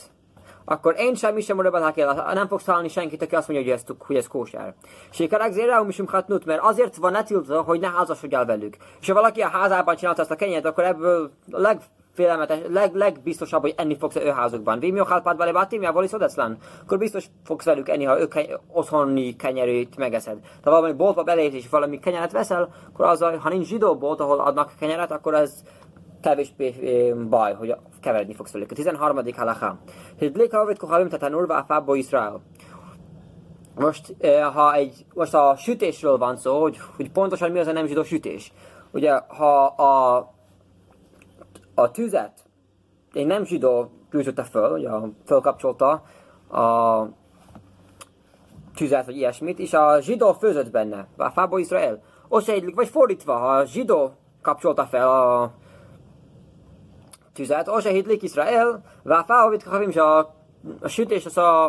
akkor 0.70 0.96
én 0.98 1.16
sem 1.16 1.40
sem 1.40 1.56
mondom, 1.56 1.92
nem 2.34 2.48
fogsz 2.48 2.64
találni 2.64 2.88
senkit, 2.88 3.22
aki 3.22 3.36
azt 3.36 3.48
mondja, 3.48 3.66
hogy 3.66 3.76
ez, 3.80 3.96
hogy 4.00 4.16
ez 4.16 4.28
kóser. 4.28 4.74
Sikerek 5.10 5.52
zére, 5.52 5.84
misum 5.84 6.08
hatnut, 6.08 6.46
mert 6.46 6.62
azért 6.64 6.96
van 6.96 7.12
netiltva, 7.12 7.62
hogy 7.62 7.80
ne 7.80 7.90
házasodj 7.90 8.36
el 8.36 8.46
velük. 8.46 8.76
És 9.00 9.08
ha 9.08 9.14
valaki 9.14 9.42
a 9.42 9.48
házában 9.48 9.96
csinálta 9.96 10.22
ezt 10.22 10.32
a 10.32 10.36
kenyeret, 10.36 10.66
akkor 10.66 10.84
ebből 10.84 11.32
a 11.52 11.60
leg 11.60 11.82
félelmetes, 12.14 12.60
leg, 12.70 12.96
legbiztosabb, 12.96 13.62
hogy 13.62 13.74
enni 13.78 13.98
fogsz 13.98 14.16
ő 14.16 14.30
házukban. 14.30 14.80
Vimi 14.80 15.00
halpát 15.00 15.38
vele 15.38 15.52
bátim, 15.52 15.82
ja 15.82 15.92
vali 15.92 16.08
szodeszlán. 16.08 16.58
Akkor 16.82 16.98
biztos 16.98 17.26
fogsz 17.44 17.66
velük 17.66 17.90
enni, 17.90 18.04
ha 18.04 18.20
ők 18.20 18.34
otthoni 18.72 19.36
kenyerét 19.36 19.98
megeszed. 19.98 20.38
De 20.64 20.70
valami 20.70 20.94
boltba 20.94 21.24
belépsz 21.24 21.56
és 21.56 21.70
valami 21.70 22.00
kenyeret 22.00 22.32
veszel, 22.32 22.70
akkor 22.88 23.06
az, 23.06 23.26
ha 23.40 23.50
nincs 23.50 23.68
zsidó 23.68 23.98
bolt, 23.98 24.20
ahol 24.20 24.40
adnak 24.40 24.72
kenyeret, 24.80 25.12
akkor 25.12 25.34
ez 25.34 25.64
kevésbé 26.28 27.13
baj, 27.30 27.54
hogy 27.54 27.76
keveredni 28.02 28.34
fogsz 28.34 28.52
velük. 28.52 28.72
A 28.72 28.76
13. 28.76 29.20
halacha. 29.36 29.78
Hidlik 30.18 30.54
havet 30.54 30.78
kohavim 30.78 31.08
a 31.48 31.63
fábbo 31.68 31.94
Israel. 31.94 32.42
Most, 33.76 34.16
ha 34.54 34.74
egy, 34.74 35.06
most 35.13 35.34
a 35.34 35.56
sütésről 35.58 36.18
van 36.18 36.38
szó, 36.38 36.62
hogy, 36.62 36.78
hogy 36.96 37.12
pontosan 37.12 37.52
mi 37.52 37.60
az 37.60 37.68
a 37.68 37.72
nem 37.72 37.86
zsidó 37.86 38.04
sütés. 38.04 38.54
Ugye, 38.92 39.20
ha 39.28 39.66
a 39.66 40.18
a 41.74 41.92
tüzet 41.92 42.34
egy 43.13 43.26
nem 43.26 43.46
zsidó 43.46 43.90
tűzötte 44.10 44.44
föl, 44.44 44.72
ugye 44.72 44.90
fölkapcsolta 45.26 46.04
a 46.50 47.04
tüzet, 48.76 49.06
vagy 49.06 49.16
ilyesmit, 49.16 49.60
és 49.60 49.74
a 49.74 50.02
zsidó 50.02 50.34
főzött 50.34 50.72
benne, 50.72 51.08
a 51.18 51.30
fából 51.30 51.60
Izrael. 51.60 52.02
Oseidlik, 52.28 52.76
vagy 52.76 52.88
fordítva, 52.88 53.38
ha 53.38 53.48
a 53.48 53.66
zsidó 53.66 54.12
kapcsolta 54.42 54.86
fel 54.86 55.10
a 55.10 55.52
tüzet, 57.38 57.67
Oseidlik 57.67 58.23
Izrael, 58.23 58.82
váfáhovit 59.04 59.63
kachavim, 59.63 59.89
és 59.89 59.95
a, 59.95 60.17
a 60.82 60.88
sütés 60.88 61.26
az 61.26 61.38
a, 61.38 61.67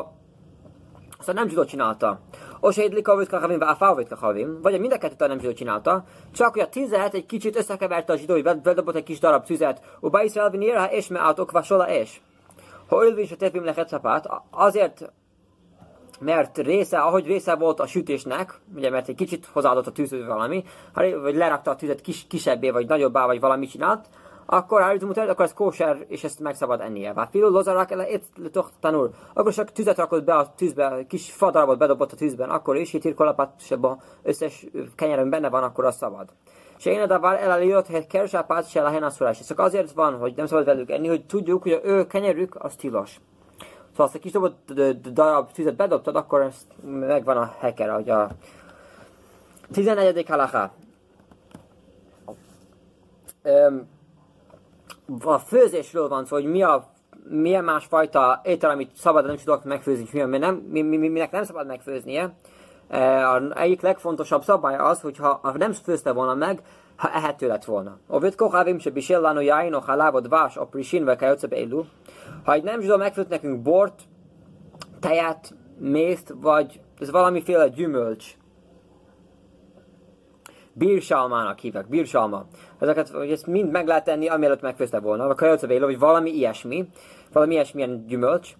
az 1.18 1.28
a 1.28 1.32
nem 1.32 1.48
zsidó 1.48 1.64
csinálta. 1.64 2.20
O 2.60 2.70
se 2.70 2.84
idlik 2.84 3.08
avit 3.08 3.28
kachavim, 3.28 3.58
váfávit 3.58 4.08
kachavim, 4.08 4.60
vagy 4.62 4.80
mind 4.80 4.92
a 4.92 4.98
kettőt 4.98 5.28
nem 5.28 5.38
zsidó 5.38 5.52
csinálta, 5.52 6.04
csak 6.32 6.52
hogy 6.52 6.62
a 6.62 6.68
tizet 6.68 7.14
egy 7.14 7.26
kicsit 7.26 7.56
összekeverte 7.56 8.12
a 8.12 8.16
zsidói, 8.16 8.42
bedobott 8.42 8.94
egy 8.94 9.02
kis 9.02 9.18
darab 9.18 9.44
tüzet, 9.44 9.80
u 10.00 10.10
ba 10.10 10.22
Israel 10.22 10.50
vinira 10.50 10.84
és 10.84 11.08
me 11.08 11.20
átok 11.20 11.50
vasola 11.50 11.90
és. 11.90 12.20
Ha 12.88 13.04
ölvis 13.04 13.32
a 13.32 13.36
tefim 13.36 13.64
lechetszapát, 13.64 14.28
azért 14.50 15.12
mert 16.20 16.58
része, 16.58 16.98
ahogy 16.98 17.26
része 17.26 17.54
volt 17.54 17.80
a 17.80 17.86
sütésnek, 17.86 18.60
ugye 18.76 18.90
mert 18.90 19.08
egy 19.08 19.14
kicsit 19.14 19.46
hozzáadott 19.52 19.86
a 19.86 19.92
tűző 19.92 20.26
valami, 20.26 20.64
vagy 21.22 21.34
lerakta 21.34 21.70
a 21.70 21.76
tüzet 21.76 22.00
kis, 22.00 22.26
kisebbé, 22.28 22.70
vagy 22.70 22.86
nagyobbá, 22.86 23.26
vagy 23.26 23.40
valami 23.40 23.66
csinált, 23.66 24.08
akkor 24.50 24.82
állítom 24.82 25.08
mutat, 25.08 25.28
akkor 25.28 25.44
ez 25.44 25.52
kóser, 25.52 26.04
és 26.06 26.24
ezt 26.24 26.40
meg 26.40 26.54
szabad 26.54 26.80
ennie. 26.80 27.12
Vá 27.12 27.28
filó 27.30 27.48
lozarak 27.48 27.90
ele 27.90 28.10
itt 28.10 28.24
tanul. 28.80 29.10
Akkor 29.32 29.52
csak 29.52 29.72
tüzet 29.72 29.96
rakott 29.96 30.24
be 30.24 30.34
a 30.34 30.52
tűzbe, 30.56 31.04
kis 31.08 31.32
fadarabot 31.32 31.78
bedobott 31.78 32.12
a 32.12 32.16
tűzben, 32.16 32.50
akkor 32.50 32.76
is, 32.76 32.90
hitir 32.90 33.14
kolapát 33.14 33.62
összes 34.22 34.66
kenyerem 34.94 35.30
benne 35.30 35.48
van, 35.48 35.62
akkor 35.62 35.84
az 35.84 35.96
szabad. 35.96 36.28
Se 36.76 36.90
én 36.90 37.00
a 37.00 37.06
davar 37.06 37.34
elaliot 37.34 38.06
kersápát 38.06 38.68
se 38.68 38.82
lehen 38.82 39.02
asszorás. 39.02 39.46
Csak 39.46 39.58
azért 39.58 39.92
van, 39.92 40.18
hogy 40.18 40.32
nem 40.36 40.46
szabad 40.46 40.64
velük 40.64 40.90
enni, 40.90 41.08
hogy 41.08 41.26
tudjuk, 41.26 41.62
hogy 41.62 41.72
a 41.72 41.80
ő 41.82 42.06
kenyerük 42.06 42.64
az 42.64 42.74
tilos. 42.74 43.20
Szóval 43.90 44.06
azt 44.06 44.14
a 44.14 44.18
kis 44.18 44.32
dobott 44.32 44.72
darab 45.12 45.52
tüzet 45.52 45.76
bedobtad, 45.76 46.16
akkor 46.16 46.40
ezt 46.40 46.66
megvan 46.84 47.36
a 47.36 47.54
heker, 47.58 47.90
hogy 47.90 48.10
a 48.10 48.28
14. 49.72 50.28
halaká. 50.28 50.72
A 55.24 55.38
főzésről 55.38 56.08
van 56.08 56.24
szó, 56.24 56.36
hogy 56.36 56.50
mi 56.50 56.62
a 56.62 56.84
milyen 57.28 57.64
másfajta 57.64 58.40
étel, 58.44 58.70
amit 58.70 58.96
szabad, 58.96 59.26
nem 59.26 59.36
tudok 59.36 59.64
megfőzni, 59.64 60.04
és 60.04 60.10
milyen, 60.10 60.28
nem, 60.28 60.54
mi, 60.54 60.82
mi, 60.82 61.08
minek 61.08 61.30
nem 61.30 61.44
szabad 61.44 61.66
megfőznie. 61.66 62.34
E, 62.88 63.36
egyik 63.54 63.80
legfontosabb 63.80 64.42
szabály 64.42 64.76
az, 64.76 65.00
hogy 65.00 65.16
ha 65.16 65.52
nem 65.54 65.72
főzte 65.72 66.12
volna 66.12 66.34
meg, 66.34 66.62
ha 66.96 67.12
ehető 67.12 67.46
lett 67.46 67.64
volna. 67.64 67.98
A 68.06 68.18
vitko 68.18 68.48
havim 68.48 68.78
se 68.78 68.90
bisél 68.90 69.20
lánó 69.20 69.40
jájn, 69.40 69.74
a 69.74 69.80
halávod 69.80 70.28
vás, 70.28 70.56
a 70.56 70.64
prisin, 70.64 71.04
vagy 71.04 71.18
kajócebe 71.18 71.56
élu. 71.56 71.84
Ha 72.44 72.52
egy 72.52 72.62
nem 72.62 72.80
zsidó 72.80 72.96
megfőtt 72.96 73.28
nekünk 73.28 73.62
bort, 73.62 74.02
tejet, 75.00 75.54
mészt, 75.78 76.34
vagy 76.40 76.80
ez 76.98 77.10
valamiféle 77.10 77.68
gyümölcs, 77.68 78.36
bírsalmának 80.72 81.58
hívják, 81.58 81.88
bírsalma. 81.88 82.44
Ezeket, 82.78 83.08
hogy 83.08 83.30
ezt 83.30 83.46
mind 83.46 83.70
meg 83.70 83.86
lehet 83.86 84.04
tenni, 84.04 84.28
amielőtt 84.28 84.60
megfőzte 84.60 85.00
volna, 85.00 85.26
vagy 85.26 85.36
kajócevélo, 85.36 85.86
vagy 85.86 85.98
valami 85.98 86.30
ilyesmi, 86.30 86.88
valami 87.32 87.52
ilyesmilyen 87.52 88.04
gyümölcs. 88.06 88.52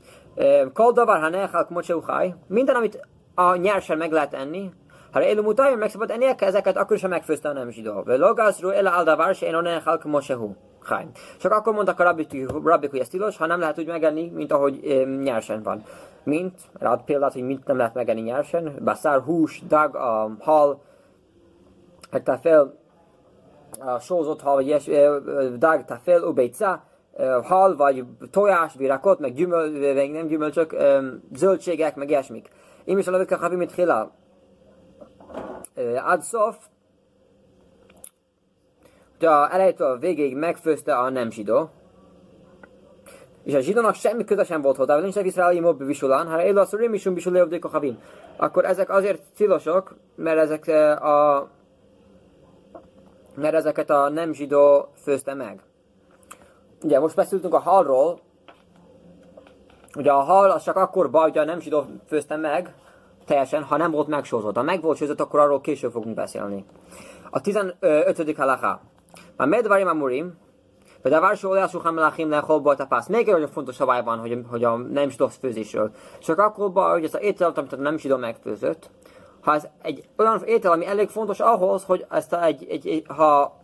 Kol 0.73 0.93
davar, 0.93 1.21
ha 1.21 1.29
nechal 1.29 1.67
kmocseuhaj, 1.67 2.35
minden, 2.47 2.75
amit 2.75 3.07
a 3.35 3.57
nyersen 3.57 3.99
meg 3.99 4.13
lehet 4.13 4.35
enni, 4.35 4.71
ha 5.13 5.23
élu 5.23 5.43
mutajjon, 5.43 5.79
meg 5.79 5.91
szabad 5.91 6.11
enni 6.11 6.25
ezeket, 6.39 6.77
akkor 6.77 6.97
is, 6.97 7.03
ha 7.03 7.09
megfőzte 7.09 7.49
a 7.49 7.53
nem 7.53 7.71
zsidó. 7.71 8.03
Logazru 8.05 8.69
ela 8.69 8.91
aldavar, 8.91 9.35
se 9.35 9.47
én 9.47 9.55
a 9.55 9.61
nechal 9.61 9.99
kmocseuhaj. 9.99 11.07
Csak 11.39 11.53
akkor 11.53 11.73
mondtak 11.73 12.01
a 12.01 12.03
rabbik, 12.03 12.51
rabbik, 12.65 12.91
hogy 12.91 12.99
ez 12.99 13.09
tilos, 13.09 13.37
ha 13.37 13.47
nem 13.47 13.61
lehet 13.61 13.79
úgy 13.79 13.87
megenni, 13.87 14.31
mint 14.35 14.53
ahogy 14.53 14.87
e, 14.87 15.05
nyersen 15.05 15.63
van. 15.63 15.83
Mint, 16.25 16.61
rád 16.79 17.03
példát, 17.03 17.33
hogy 17.33 17.43
mint 17.43 17.67
nem 17.67 17.77
lehet 17.77 17.95
megenni 17.95 18.21
nyersen, 18.21 18.75
baszár, 18.85 19.21
hús, 19.21 19.63
dag, 19.69 19.97
a 19.97 20.37
hal, 20.41 20.83
fel 22.41 22.61
a 22.61 22.73
sózott 24.01 24.41
hal, 24.41 24.55
vagy 24.55 24.67
ilyes, 24.67 24.91
dag, 25.59 25.85
fel, 26.03 26.23
ubejca, 26.23 26.83
hal, 27.43 27.77
vagy 27.77 28.05
tojás, 28.31 28.75
virákot, 28.75 29.19
meg 29.19 29.35
gyümöl, 29.35 29.95
meg 29.95 30.11
nem 30.11 30.27
gyümölcsök, 30.27 30.77
zöldségek, 31.33 31.97
meg 31.97 32.09
ilyesmik. 32.09 32.49
Én 32.85 32.99
is 32.99 33.07
a 33.07 33.11
levők 33.11 33.31
a 33.31 33.49
mit 33.49 33.75
hila. 33.75 34.13
Ad 36.05 36.23
szof, 36.23 36.57
hogy 39.19 39.27
a 39.27 39.53
elejétől 39.53 39.91
a 39.91 39.97
végéig 39.97 40.37
megfőzte 40.37 40.97
a 40.97 41.11
nem 41.11 41.31
zsidó, 41.31 41.71
és 43.45 43.55
a 43.55 43.61
zsidónak 43.61 43.95
semmi 43.95 44.25
köze 44.25 44.45
sem 44.45 44.63
volt 44.63 44.77
hozzá, 44.77 44.99
nincs 45.01 45.17
Izraeli 45.17 45.61
mobb 45.61 45.87
visulán, 45.87 46.27
ha 46.27 46.45
él 46.45 46.59
az 46.59 46.73
rémisum 46.73 47.15
visulé 47.15 47.41
a 47.61 47.69
havin. 47.69 47.99
Akkor 48.37 48.65
ezek 48.65 48.91
azért 48.91 49.23
tilosok, 49.37 49.97
mert 50.15 50.39
ezek 50.39 50.67
a 51.03 51.49
mert 53.41 53.55
ezeket 53.55 53.91
a 53.91 54.09
nem 54.09 54.33
zsidó 54.33 54.89
főzte 55.03 55.35
meg. 55.35 55.61
Ugye 56.83 57.01
most 57.01 57.15
beszéltünk 57.15 57.55
a 57.55 57.59
halról, 57.59 58.21
ugye 59.97 60.11
a 60.13 60.21
hal 60.21 60.51
az 60.51 60.63
csak 60.63 60.77
akkor 60.77 61.11
baj, 61.11 61.29
hogy 61.29 61.39
a 61.39 61.45
nem 61.45 61.61
zsidó 61.61 61.85
főzte 62.07 62.37
meg, 62.37 62.75
teljesen, 63.29 63.63
ha 63.63 63.77
nem 63.77 63.91
volt 63.91 64.09
megsózott. 64.09 64.57
Ha 64.57 64.63
meg 64.63 64.83
volt 64.83 64.97
sózott, 64.99 65.21
akkor 65.21 65.41
arról 65.41 65.61
később 65.61 65.91
fogunk 65.91 66.15
beszélni. 66.15 66.65
A 67.31 67.41
15. 67.41 67.77
halaká. 68.37 68.81
A 69.37 69.45
medvarim 69.45 69.87
amurim, 69.87 70.39
vagy 71.03 71.13
a 71.13 71.21
vársó 71.21 71.51
olyan 71.51 71.69
suhan 71.69 71.95
melachim 71.95 72.31
lehol 72.31 72.63
a 72.65 72.75
tapász. 72.75 73.07
Még 73.07 73.27
egy 73.29 73.33
nagyon 73.33 73.49
fontos 73.49 73.75
szabály 73.75 74.03
van, 74.03 74.19
hogy, 74.19 74.45
hogy 74.51 74.65
a 74.65 74.77
nem 74.77 75.11
zsidó 75.11 75.29
főzésről. 75.29 75.91
Csak 76.19 76.39
akkor 76.39 76.73
baj, 76.73 76.93
hogy 76.93 77.05
ez 77.05 77.15
az 77.15 77.23
étel, 77.23 77.53
amit 77.55 77.73
a 77.73 77.77
nem 77.77 77.99
zsidó 77.99 78.17
megfőzött, 78.17 78.91
ha 79.41 79.55
ez 79.55 79.67
egy 79.83 80.09
olyan 80.17 80.43
étel, 80.45 80.73
ami 80.73 80.87
elég 80.87 81.09
fontos 81.09 81.41
ahhoz, 81.41 81.85
hogy 81.85 82.07
ezt 82.11 82.33
a, 82.33 82.45
egy, 82.45 82.67
egy, 82.69 82.87
egy, 82.89 83.05
ha 83.09 83.57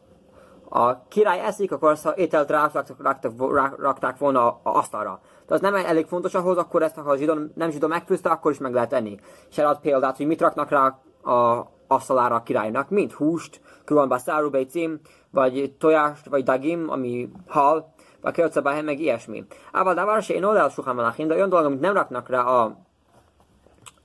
a 0.69 1.09
király 1.09 1.41
eszik, 1.41 1.73
akkor 1.73 1.91
ezt 1.91 2.07
a 2.07 2.15
ételt 2.17 2.51
ráraktak, 2.51 3.03
raktak, 3.03 3.33
rakták 3.81 4.19
volna 4.19 4.47
a, 4.47 4.61
a 4.63 4.77
asztalra. 4.77 5.21
De 5.47 5.55
az 5.55 5.61
nem 5.61 5.75
elég 5.75 6.07
fontos 6.07 6.35
ahhoz, 6.35 6.57
akkor 6.57 6.83
ezt, 6.83 6.95
ha 6.95 7.11
a 7.11 7.17
zsidó, 7.17 7.35
nem 7.55 7.71
zsidó 7.71 7.87
megfőzte, 7.87 8.31
akkor 8.31 8.51
is 8.51 8.59
meg 8.59 8.73
lehet 8.73 8.93
enni. 8.93 9.19
És 9.51 9.59
elad 9.59 9.79
példát, 9.81 10.17
hogy 10.17 10.27
mit 10.27 10.41
raknak 10.41 10.71
rá 10.71 10.99
a 11.33 11.67
asztalára 11.87 12.35
a 12.35 12.43
királynak, 12.43 12.91
mint 12.91 13.13
húst, 13.13 13.61
különben 13.85 14.19
száru 14.19 14.51
cím, 14.51 15.01
vagy 15.31 15.75
tojást, 15.79 16.27
vagy 16.27 16.43
dagim, 16.43 16.91
ami 16.91 17.31
hal, 17.49 17.95
vagy 18.21 18.35
kölcebáhe, 18.35 18.83
meg 18.83 19.01
ilyesmi. 19.01 19.45
Ával 19.73 19.95
davar 19.95 20.23
se 20.23 20.35
én 20.35 20.45
oldal 20.45 20.69
suhan 20.69 21.15
de 21.17 21.35
olyan 21.35 21.49
dolog, 21.49 21.65
amit 21.65 21.81
nem 21.81 21.95
raknak 21.95 22.29
rá 22.29 22.43
a, 22.43 22.77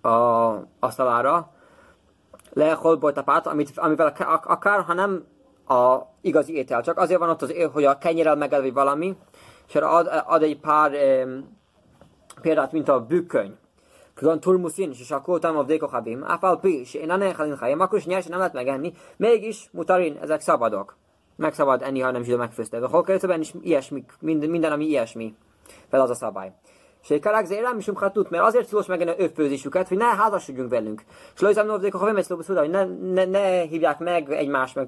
a 0.10 0.68
asztalára, 0.80 1.52
lehol 2.60 2.96
bojtapát, 2.96 3.48
amit, 3.48 3.72
amivel 3.76 4.14
akár, 4.44 4.82
ha 4.82 4.94
nem 4.94 5.26
a 5.68 5.98
igazi 6.22 6.56
étel, 6.56 6.82
csak 6.82 6.98
azért 6.98 7.20
van 7.20 7.30
ott 7.30 7.42
az, 7.42 7.54
hogy 7.74 7.86
a 7.86 7.98
kenyérrel 7.98 8.36
megelvi 8.36 8.72
valami, 8.72 9.18
és 9.68 9.76
ad, 9.76 10.24
ad 10.26 10.44
egy 10.44 10.60
pár 10.60 10.92
um, 10.92 11.58
példát, 12.42 12.72
mint 12.72 12.90
a 12.90 13.06
bükköny. 13.06 13.58
Külön 14.14 14.40
turmuszin, 14.40 14.92
és 14.92 15.12
akkor 15.12 15.36
utána 15.36 15.60
a 15.60 15.64
dékochabim, 15.64 16.24
áfal 16.24 16.60
pi, 16.60 16.80
és 16.80 16.94
én 16.94 17.10
annak 17.10 17.36
halin 17.36 17.58
hajem, 17.58 17.80
akkor 17.80 17.98
is 17.98 18.06
nyersen 18.06 18.30
nem 18.30 18.40
lehet 18.40 18.54
megenni, 18.54 18.94
mégis 19.18 19.70
mutarin, 19.72 20.18
ezek 20.22 20.42
szabadok. 20.42 20.98
Meg 21.36 21.54
szabad 21.54 21.82
enni, 21.82 22.00
ha 22.00 22.12
nem 22.12 22.24
zsidó 22.24 22.38
megfőzte. 22.38 22.80
De 22.80 22.88
hol 22.88 23.04
kell 23.04 23.40
is 23.40 23.54
ilyesmi, 23.62 24.06
minden, 24.20 24.50
minden, 24.50 24.72
ami 24.72 24.86
ilyesmi. 24.86 25.36
Fel 25.90 26.02
az 26.02 26.10
a 26.10 26.14
szabály. 26.14 26.54
Sékarák 27.02 27.46
zérem, 27.46 27.76
misum 27.76 27.96
hatut, 27.96 28.30
mert 28.30 28.44
azért 28.44 28.68
tilos 28.68 28.86
megenni 28.86 29.14
ő 29.18 29.28
főzésüket, 29.28 29.88
hogy 29.88 29.98
ne 29.98 30.06
házasodjunk 30.06 30.70
velünk. 30.70 31.04
És 31.36 31.42
lőzem 31.42 31.66
novdék, 31.66 31.94
ha 31.94 32.06
vemesz 32.06 32.28
hogy 32.28 32.70
ne, 32.70 32.86
ne, 32.86 33.26
ne, 33.26 33.62
hívják 33.62 34.00
meg 34.00 34.32
egymást, 34.32 34.76
meg 34.76 34.88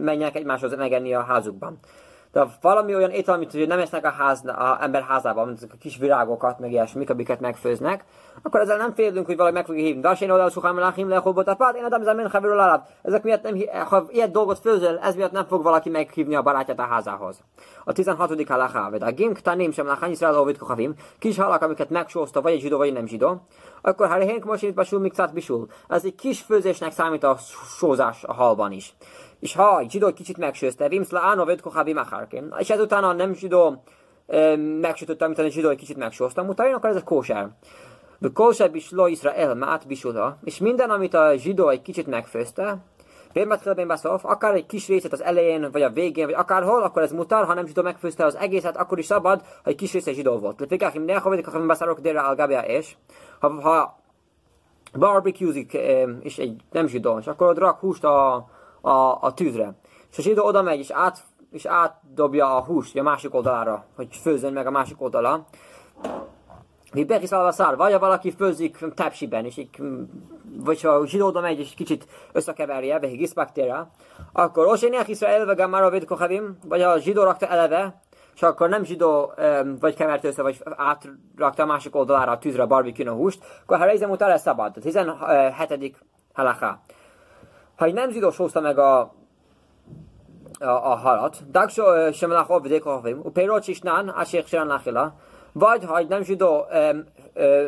menjenek 0.00 0.36
egymáshoz 0.36 0.76
megenni 0.76 1.14
a 1.14 1.22
házukban 1.22 1.78
de 2.32 2.46
valami 2.60 2.94
olyan 2.94 3.10
étel, 3.10 3.34
amit 3.34 3.66
nem 3.66 3.78
esznek 3.78 4.04
a, 4.04 4.10
ház, 4.10 4.44
a 4.46 4.78
ember 4.80 5.02
házában, 5.02 5.46
mint 5.46 5.62
a 5.62 5.76
kis 5.80 5.96
virágokat, 5.96 6.58
meg 6.58 6.70
ilyesmik, 6.70 7.10
amiket 7.10 7.40
megfőznek, 7.40 8.04
akkor 8.42 8.60
ezzel 8.60 8.76
nem 8.76 8.94
félünk, 8.94 9.26
hogy 9.26 9.36
valami 9.36 9.54
meg 9.54 9.64
fogja 9.64 9.82
hívni. 9.82 10.02
Vasén 10.02 10.30
oldal 10.30 10.50
suhám 10.50 10.78
lachim 10.78 11.08
lehobot 11.08 11.48
a 11.48 11.54
pát, 11.54 11.76
én 11.76 11.84
adom 11.84 12.02
zemen 12.02 12.30
haverul 12.30 12.60
alap. 12.60 12.86
Ezek 13.02 13.22
miatt 13.22 13.42
nem, 13.42 13.56
ha 13.88 14.06
ilyet 14.08 14.30
dolgot 14.30 14.58
főzöl, 14.58 14.98
ez 14.98 15.14
miatt 15.14 15.32
nem 15.32 15.46
fog 15.46 15.62
valaki 15.62 15.88
meghívni 15.88 16.34
a 16.34 16.42
barátját 16.42 16.78
a 16.78 16.82
házához. 16.82 17.40
A 17.84 17.92
16. 17.92 18.48
halachá, 18.48 18.90
vagy 18.90 19.02
a 19.02 19.10
gimk 19.10 19.38
tanim 19.38 19.72
sem 19.72 19.86
lachán 19.86 20.10
Israel 20.10 20.54
kohavim, 20.58 20.94
kis 21.18 21.38
halak, 21.38 21.62
amiket 21.62 21.90
megsózta, 21.90 22.40
vagy 22.40 22.52
egy 22.52 22.60
zsidó, 22.60 22.76
vagy 22.76 22.92
nem 22.92 23.06
zsidó, 23.06 23.46
akkor 23.82 24.08
ha 24.08 24.16
rehénk 24.16 24.44
most 24.44 24.62
itt 24.62 24.74
basul, 24.74 25.00
mikcát 25.00 25.32
bisul. 25.32 25.66
Ez 25.88 26.04
egy 26.04 26.14
kis 26.14 26.40
főzésnek 26.40 26.92
számít 26.92 27.24
a 27.24 27.36
sózás 27.78 28.24
a 28.24 28.32
halban 28.32 28.72
is 28.72 28.94
és 29.42 29.54
ha 29.54 29.78
egy 29.78 29.90
zsidó 29.90 30.12
kicsit 30.12 30.36
megsőzte, 30.36 30.88
vimszla 30.88 31.20
áno 31.20 31.44
vöd 31.44 31.60
kohabi 31.60 31.92
macharkim, 31.92 32.54
és 32.58 32.70
ezután 32.70 33.04
a 33.04 33.12
nem 33.12 33.34
zsidó 33.34 33.82
megsütötte, 34.80 35.24
amit 35.24 35.38
a 35.38 35.48
zsidó 35.48 35.68
egy 35.68 35.76
kicsit 35.76 35.96
megsózta, 35.96 36.42
mutatja, 36.42 36.76
akkor 36.76 36.90
ez 36.90 36.96
a 36.96 37.02
kóser. 37.02 37.48
De 38.18 38.28
kóser 38.34 38.74
is 38.74 38.90
lo 38.90 39.06
Israel 39.06 39.54
mát 39.54 39.86
bisuda, 39.86 40.38
és 40.44 40.58
minden, 40.58 40.90
amit 40.90 41.14
a 41.14 41.36
zsidó 41.36 41.68
egy 41.68 41.82
kicsit 41.82 42.06
megfőzte, 42.06 42.78
beszélf, 43.86 44.24
akár 44.24 44.54
egy 44.54 44.66
kis 44.66 44.88
részét 44.88 45.12
az 45.12 45.22
elején, 45.22 45.70
vagy 45.72 45.82
a 45.82 45.90
végén, 45.90 46.24
vagy 46.24 46.34
akárhol, 46.34 46.82
akkor 46.82 47.02
ez 47.02 47.12
mutar, 47.12 47.44
ha 47.44 47.54
nem 47.54 47.66
zsidó 47.66 47.82
megfőzte 47.82 48.24
az 48.24 48.36
egészet, 48.36 48.76
akkor 48.76 48.98
is 48.98 49.06
szabad, 49.06 49.40
ha 49.40 49.70
egy 49.70 49.76
kis 49.76 49.92
része 49.92 50.12
zsidó 50.12 50.38
volt. 50.38 50.60
Lefikachim 50.60 51.04
ne 51.04 51.14
havedik, 51.18 51.46
ha 51.46 51.66
beszélok 51.66 52.00
délre 52.00 52.20
algabia 52.20 52.60
és 52.60 52.94
ha, 53.40 53.60
ha 53.60 54.00
barbecuezik 54.98 55.72
és 56.20 56.38
egy 56.38 56.60
nem 56.70 56.86
zsidó, 56.86 57.18
és 57.18 57.26
akkor 57.26 57.56
rak 57.56 57.78
húst 57.78 58.04
a, 58.04 58.48
a, 58.82 59.18
a 59.20 59.32
tűzre. 59.34 59.74
És 60.10 60.18
a 60.18 60.22
zsidó 60.22 60.44
oda 60.44 60.62
megy, 60.62 60.78
és, 60.78 60.90
át, 60.90 61.24
és 61.50 61.64
átdobja 61.64 62.56
a 62.56 62.64
húst 62.64 62.98
a 62.98 63.02
másik 63.02 63.34
oldalára, 63.34 63.84
hogy 63.96 64.16
főzzön 64.22 64.52
meg 64.52 64.66
a 64.66 64.70
másik 64.70 65.02
oldala. 65.02 65.46
Mi 66.92 67.04
bekiszállva 67.04 67.52
szár, 67.52 67.76
vagy 67.76 67.98
valaki 67.98 68.30
főzik 68.30 68.78
tepsiben, 68.94 69.44
és 69.44 69.56
így, 69.56 69.70
vagy 70.56 70.80
ha 70.82 70.88
a 70.88 71.06
zsidó 71.06 71.26
oda 71.26 71.40
megy, 71.40 71.58
és 71.58 71.74
kicsit 71.74 72.06
összekeverje, 72.32 72.98
vagy 72.98 73.16
giszbaktéria, 73.16 73.90
akkor 74.32 74.66
Oséniach 74.66 75.08
Israel, 75.08 75.44
vagy 75.46 75.56
Gamara 75.56 75.90
Védkochavim, 75.90 76.58
vagy 76.64 76.80
a 76.80 76.98
zsidó 76.98 77.22
rakta 77.22 77.46
eleve, 77.46 78.00
és 78.34 78.42
akkor 78.42 78.68
nem 78.68 78.84
zsidó, 78.84 79.32
vagy 79.80 79.94
kevert 79.94 80.24
össze, 80.24 80.42
vagy 80.42 80.62
átrakta 80.76 81.62
a 81.62 81.66
másik 81.66 81.96
oldalára 81.96 82.30
a 82.30 82.38
tűzre 82.38 82.62
a 82.62 82.66
barbecue 82.66 83.10
a 83.10 83.14
húst, 83.14 83.44
akkor 83.62 83.78
ha 83.78 83.84
reizem 83.84 84.10
utána 84.10 84.38
szabad. 84.38 84.76
A 84.76 84.80
17. 84.80 85.96
halaká 86.32 86.80
ha 87.82 87.88
egy 87.88 87.94
nem 87.94 88.10
zsidós 88.10 88.36
hozta 88.36 88.60
meg 88.60 88.78
a, 88.78 89.00
a, 89.00 90.66
a 90.66 90.94
halat, 90.94 91.50
Dagsó 91.50 91.84
sem 92.12 92.30
lachol 92.30 92.60
vidékohavim, 92.60 93.20
upérot 93.22 93.68
is 93.68 93.80
nán, 93.80 94.08
asék 94.08 94.46
sem 94.46 94.66
lachila, 94.66 95.14
vagy 95.52 95.84
ha 95.84 95.98
egy 95.98 96.08
nem 96.08 96.22
zsidó 96.22 96.66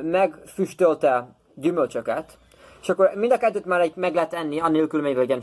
megfüstölte 0.02 1.28
gyümölcsöket, 1.54 2.38
és 2.82 2.88
akkor 2.88 3.10
mind 3.14 3.32
a 3.32 3.36
kettőt 3.36 3.64
már 3.64 3.80
egy 3.80 3.96
meg 3.96 4.14
lehet 4.14 4.34
enni, 4.34 4.60
annélkül 4.60 5.02
még 5.02 5.16
legyen 5.16 5.40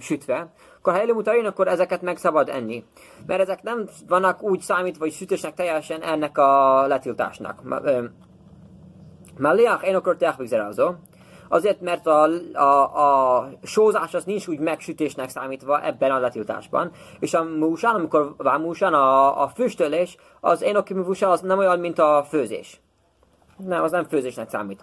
sütve, 0.00 0.52
akkor 0.78 0.92
ha 0.92 1.00
előmutarin, 1.00 1.46
akkor 1.46 1.68
ezeket 1.68 2.02
meg 2.02 2.16
szabad 2.16 2.48
enni. 2.48 2.84
Mert 3.26 3.40
ezek 3.40 3.62
nem 3.62 3.88
vannak 4.08 4.42
úgy 4.42 4.60
számítva, 4.60 5.04
hogy 5.04 5.12
sütésnek 5.12 5.54
teljesen 5.54 6.02
ennek 6.02 6.38
a 6.38 6.86
letiltásnak. 6.86 7.62
Melliach 9.36 9.86
én 9.86 9.94
akarták 9.94 10.36
vigzerázó. 10.36 10.94
Azért, 11.54 11.80
mert 11.80 12.06
a, 12.06 12.28
a, 12.52 13.38
a 13.38 13.48
sózás 13.62 14.14
az 14.14 14.24
nincs 14.24 14.46
úgy 14.46 14.58
megsütésnek 14.58 15.28
számítva 15.28 15.84
ebben 15.84 16.10
a 16.10 16.18
letiltásban. 16.18 16.90
És 17.18 17.34
a 17.34 17.42
músán, 17.44 17.94
amikor 17.94 18.34
van 18.36 18.60
músán, 18.60 18.94
a, 18.94 19.42
a 19.42 19.48
füstölés, 19.48 20.16
az 20.40 20.62
én 20.62 20.76
az 21.20 21.40
nem 21.40 21.58
olyan, 21.58 21.78
mint 21.78 21.98
a 21.98 22.24
főzés. 22.28 22.80
Nem, 23.56 23.82
az 23.82 23.90
nem 23.90 24.04
főzésnek 24.04 24.48
számít. 24.48 24.82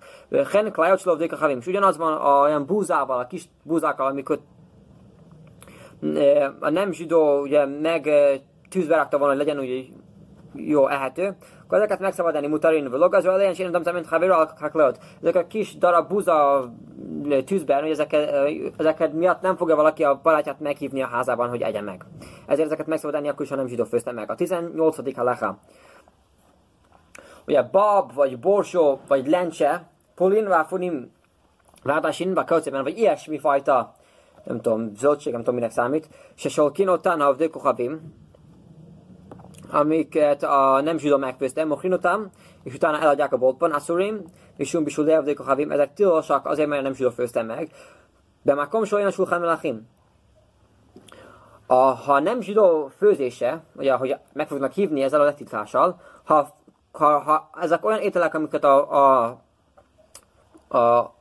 Hen 0.52 0.72
klajocslov 0.72 1.22
a 1.32 1.36
havim. 1.36 1.58
És 1.58 1.68
ugyanaz 1.68 1.98
van 1.98 2.14
a, 2.14 2.42
olyan 2.42 2.66
búzával, 2.66 3.20
a 3.20 3.28
kis 3.28 3.50
búzákkal, 3.64 4.08
amikor 4.08 4.40
a 6.60 6.70
nem 6.70 6.92
zsidó 6.92 7.42
ugye 7.42 7.66
meg 7.66 8.10
tűzbe 8.70 8.96
rakta 8.96 9.18
volna, 9.18 9.36
hogy 9.36 9.46
legyen 9.46 9.62
úgy 9.62 9.94
jó 10.56 10.88
ehető, 10.88 11.36
akkor 11.72 11.84
ezeket 11.84 12.00
meg 12.00 12.50
mutarin 12.50 12.90
vlog, 12.90 13.14
az 13.14 13.26
olyan 13.26 13.54
én 13.54 13.70
nem 13.70 13.94
mint 13.94 14.08
havira 14.08 14.54
hakleot. 14.60 15.00
Ezek 15.22 15.36
a 15.36 15.48
kis 15.48 15.78
darab 15.78 16.10
búza 16.10 16.70
tűzben, 17.46 17.82
hogy 17.82 17.90
ezeket, 17.90 18.34
ezeket 18.78 19.14
miatt 19.14 19.42
nem 19.42 19.56
fogja 19.56 19.76
valaki 19.76 20.04
a 20.04 20.20
barátját 20.24 20.60
meghívni 20.60 21.02
a 21.02 21.08
házában, 21.08 21.50
hogy 21.50 21.62
egye 21.62 21.82
meg. 21.82 22.06
Ezért 22.46 22.66
ezeket 22.66 22.88
meg 22.88 23.00
akkor 23.30 23.42
is, 23.42 23.50
ha 23.50 23.56
nem 23.56 23.68
zsidó 23.68 23.84
főzte 23.84 24.12
meg. 24.12 24.30
A 24.30 24.36
18. 24.36 25.16
halacha. 25.16 25.58
Ugye 27.48 27.62
bab, 27.64 28.14
vagy 28.14 28.40
borsó, 28.40 29.00
vagy 29.08 29.28
lencse, 29.28 29.90
polin, 30.16 30.48
váfunim, 30.48 31.12
ráadásin, 31.84 32.34
vagy 32.84 32.98
ilyesmi 32.98 33.40
fajta 33.40 33.94
nem 34.44 34.62
tudom, 34.62 34.96
zöldség, 34.96 35.32
nem 35.32 35.42
tudom 35.42 35.56
minek 35.56 35.72
számít, 35.72 36.10
se 36.36 36.50
solkinotán 36.50 37.22
a 37.22 37.34
vdékohabim, 37.34 38.14
amiket 39.72 40.44
a 40.44 40.82
nem 40.82 40.98
zsidó 40.98 41.18
megfőzte, 41.18 41.66
mochinotam, 41.66 42.30
és 42.64 42.74
utána 42.74 43.00
eladják 43.00 43.34
a 43.34 43.38
boltban, 43.38 43.72
aszurim, 43.72 44.24
és 44.58 44.70
sum 44.70 44.84
bisul 44.84 45.06
leavdékohabim, 45.06 45.72
ezek 45.72 45.94
tilosak 45.94 46.46
azért, 46.46 46.70
mert 46.70 46.84
nem 46.84 46.94
zsidó 46.94 47.10
főzte 47.10 47.44
meg. 47.44 47.72
De 48.42 48.54
már 48.54 48.68
kom 48.68 48.82
a 48.82 48.86
sulchan 49.12 49.40
melachim. 49.40 49.88
A, 51.66 51.76
ha 51.76 52.20
nem 52.20 52.42
zsidó 52.42 52.92
főzése, 52.98 53.64
ugye, 53.76 53.94
hogy 53.94 54.16
meg 54.34 54.48
fognak 54.48 54.72
hívni 54.72 55.02
ezzel 55.02 55.22
a 55.22 55.24
letitlással, 55.24 56.02
ha, 56.24 56.56
ha, 56.92 57.20
ha 57.20 57.50
ezek 57.62 57.86
olyan 57.86 58.00
ételek, 58.00 58.34
amiket 58.34 58.64
a, 58.64 58.92
a, 58.92 59.38
a 60.78 61.14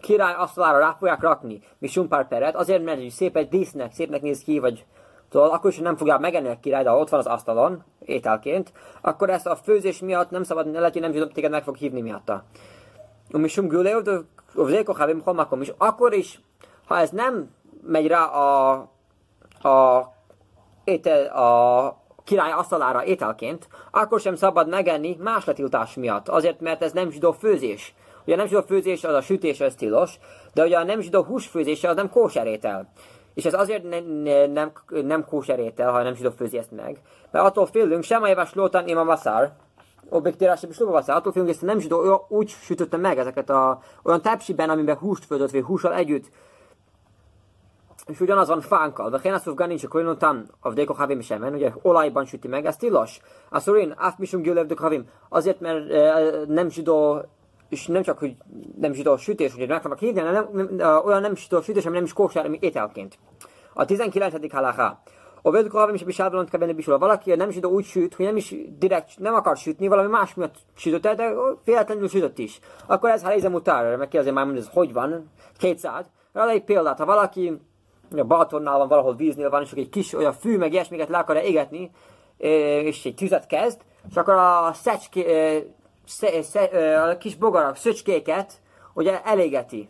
király 0.00 0.34
asztalára 0.34 0.78
rá 0.78 0.94
fogják 0.98 1.20
rakni, 1.20 1.60
mi 1.78 1.86
sumpár 1.86 2.28
peret, 2.28 2.54
azért, 2.54 2.84
mert 2.84 3.10
szép 3.10 3.36
egy 3.36 3.48
dísznek, 3.48 3.92
szépnek 3.92 4.22
néz 4.22 4.42
ki, 4.42 4.58
vagy 4.58 4.86
tudod, 5.34 5.52
akkor 5.52 5.70
is 5.70 5.78
nem 5.78 5.96
fogják 5.96 6.18
megenni 6.18 6.48
a 6.48 6.58
király, 6.60 6.82
de 6.82 6.90
ott 6.90 7.08
van 7.08 7.20
az 7.20 7.26
asztalon, 7.26 7.84
ételként, 8.04 8.72
akkor 9.00 9.30
ezt 9.30 9.46
a 9.46 9.56
főzés 9.56 9.98
miatt 9.98 10.30
nem 10.30 10.42
szabad, 10.42 10.70
ne 10.70 10.78
lehet, 10.78 10.94
nem 10.94 11.12
tudom, 11.12 11.30
téged 11.30 11.50
meg 11.50 11.62
fog 11.62 11.76
hívni 11.76 12.00
miatta. 12.00 12.44
Mi 13.28 13.48
sum 13.48 13.68
gülő, 13.68 14.02
és 15.60 15.72
akkor 15.78 16.12
is, 16.12 16.40
ha 16.86 16.98
ez 16.98 17.10
nem 17.10 17.50
megy 17.86 18.06
rá 18.06 18.24
a, 18.24 18.72
a, 19.68 20.12
étel, 20.84 21.26
a 21.26 21.96
király 22.24 22.52
asztalára 22.52 23.04
ételként, 23.04 23.68
akkor 23.90 24.20
sem 24.20 24.34
szabad 24.34 24.68
megenni 24.68 25.16
más 25.20 25.44
letiltás 25.44 25.94
miatt. 25.94 26.28
Azért, 26.28 26.60
mert 26.60 26.82
ez 26.82 26.92
nem 26.92 27.10
zsidó 27.10 27.32
főzés. 27.32 27.94
Ugye 28.24 28.34
a 28.34 28.36
nem 28.36 28.46
zsidó 28.46 28.60
főzés 28.60 29.04
az 29.04 29.14
a 29.14 29.20
sütés, 29.20 29.60
az 29.60 29.74
tilos, 29.74 30.18
de 30.52 30.64
ugye 30.64 30.76
a 30.76 30.84
nem 30.84 31.00
zsidó 31.00 31.22
húsfőzés 31.22 31.84
az 31.84 31.96
nem 31.96 32.10
kóserétel. 32.10 32.92
És 33.34 33.44
ez 33.44 33.54
azért 33.54 33.82
ne, 33.82 34.00
ne, 34.00 34.46
nem, 34.46 34.72
nem 34.88 35.24
kóserétel, 35.24 35.92
ha 35.92 36.02
nem 36.02 36.14
zsidó 36.14 36.30
főzi 36.30 36.58
ezt 36.58 36.70
meg. 36.70 37.00
Mert 37.30 37.44
attól 37.46 37.66
félünk, 37.66 38.02
sem 38.02 38.22
a 38.22 38.28
javas 38.28 38.54
lótan 38.54 38.88
ima 38.88 39.04
vaszár, 39.04 39.52
objektírás 40.08 40.60
sem 40.60 40.70
is 40.70 40.78
vaszár, 40.78 41.16
attól 41.16 41.32
félünk, 41.32 41.50
hogy 41.50 41.60
ezt 41.60 41.72
nem 41.72 41.80
zsidó 41.80 42.26
úgy 42.28 42.48
sütötte 42.48 42.96
meg 42.96 43.18
ezeket 43.18 43.50
a, 43.50 43.80
olyan 44.02 44.22
tepsiben, 44.22 44.70
amiben 44.70 44.96
húst 44.96 45.24
főzött, 45.24 45.50
vagy 45.50 45.62
hússal 45.62 45.94
együtt 45.94 46.30
és 48.06 48.20
ugyanaz 48.20 48.48
van 48.48 48.60
fánkkal, 48.60 49.10
de 49.10 49.18
én 49.22 49.32
azt 49.32 49.42
fogom 49.42 49.68
nincs 49.68 49.84
a 49.84 49.88
koinotam, 49.88 50.44
a 50.60 50.70
vdéko 50.70 50.92
havim 50.92 51.20
semen, 51.20 51.54
ugye 51.54 51.72
olajban 51.82 52.24
süti 52.24 52.48
meg, 52.48 52.66
ez 52.66 52.76
tilos. 52.76 53.20
Aszurin, 53.50 53.94
át 53.96 54.18
misum 54.18 54.42
gyűlöv 54.42 54.76
havim, 54.76 55.08
azért, 55.28 55.60
mert 55.60 55.90
e, 55.90 56.30
nem 56.46 56.68
zsidó 56.68 57.22
és 57.74 57.86
nem 57.86 58.02
csak, 58.02 58.18
hogy 58.18 58.36
nem 58.80 58.92
zsidó 58.92 59.16
sütés, 59.16 59.54
hogy 59.54 59.68
meg 59.68 59.80
fognak 59.80 59.98
hívni, 59.98 60.20
hanem 60.20 60.48
nem, 60.52 60.68
nem, 60.76 61.04
olyan 61.04 61.20
nem 61.20 61.36
zsidó 61.36 61.60
sütés, 61.60 61.86
ami 61.86 61.94
nem 61.94 62.04
is 62.04 62.12
kósár, 62.12 62.44
ami 62.44 62.58
ételként. 62.60 63.18
A 63.74 63.84
19. 63.84 64.52
halaká. 64.52 65.02
A 65.42 65.50
vedkohavim 65.50 65.94
is 65.94 66.02
bisálban 66.02 66.46
kell 66.46 66.60
venni 66.60 66.72
bisul. 66.72 66.98
Valaki 66.98 67.34
nem 67.34 67.50
zsidó 67.50 67.70
úgy 67.70 67.84
süt, 67.84 68.14
hogy 68.14 68.24
nem 68.24 68.36
is 68.36 68.54
direkt 68.78 69.18
nem 69.18 69.34
akar 69.34 69.56
sütni, 69.56 69.88
valami 69.88 70.08
más 70.08 70.34
miatt 70.34 70.54
sütött, 70.76 71.16
de 71.16 71.32
véletlenül 71.64 72.08
sütött 72.08 72.38
is. 72.38 72.58
Akkor 72.86 73.10
ez 73.10 73.22
halézem 73.22 73.54
utára, 73.54 73.96
meg 73.96 74.08
kérdezi 74.08 74.34
már, 74.34 74.46
hogy 74.46 74.56
ez 74.56 74.68
hogy 74.72 74.92
van, 74.92 75.30
200. 75.58 76.06
Rá 76.32 76.48
egy 76.48 76.64
példát, 76.64 76.98
ha 76.98 77.04
valaki 77.04 77.60
a 78.16 78.24
Balatonnál 78.24 78.78
van, 78.78 78.88
valahol 78.88 79.14
víznél 79.14 79.50
van, 79.50 79.62
és 79.62 79.72
egy 79.72 79.88
kis 79.88 80.14
olyan 80.14 80.32
fű, 80.32 80.58
meg 80.58 80.72
ilyesmiket 80.72 81.08
le 81.08 81.18
akar 81.18 81.36
égetni, 81.36 81.90
és 82.36 83.04
egy 83.04 83.14
tüzet 83.14 83.46
kezd, 83.46 83.80
és 84.10 84.16
akkor 84.16 84.34
a 84.34 84.70
szecské, 84.72 85.66
sze, 86.06 86.42
sze, 86.42 87.02
a 87.02 87.18
kis 87.18 87.36
bogarak, 87.36 87.76
szöcskéket, 87.76 88.52
ugye 88.92 89.22
elégeti. 89.22 89.88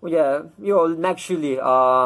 Ugye 0.00 0.40
jól 0.60 0.88
megsüli 0.88 1.56
a, 1.56 2.02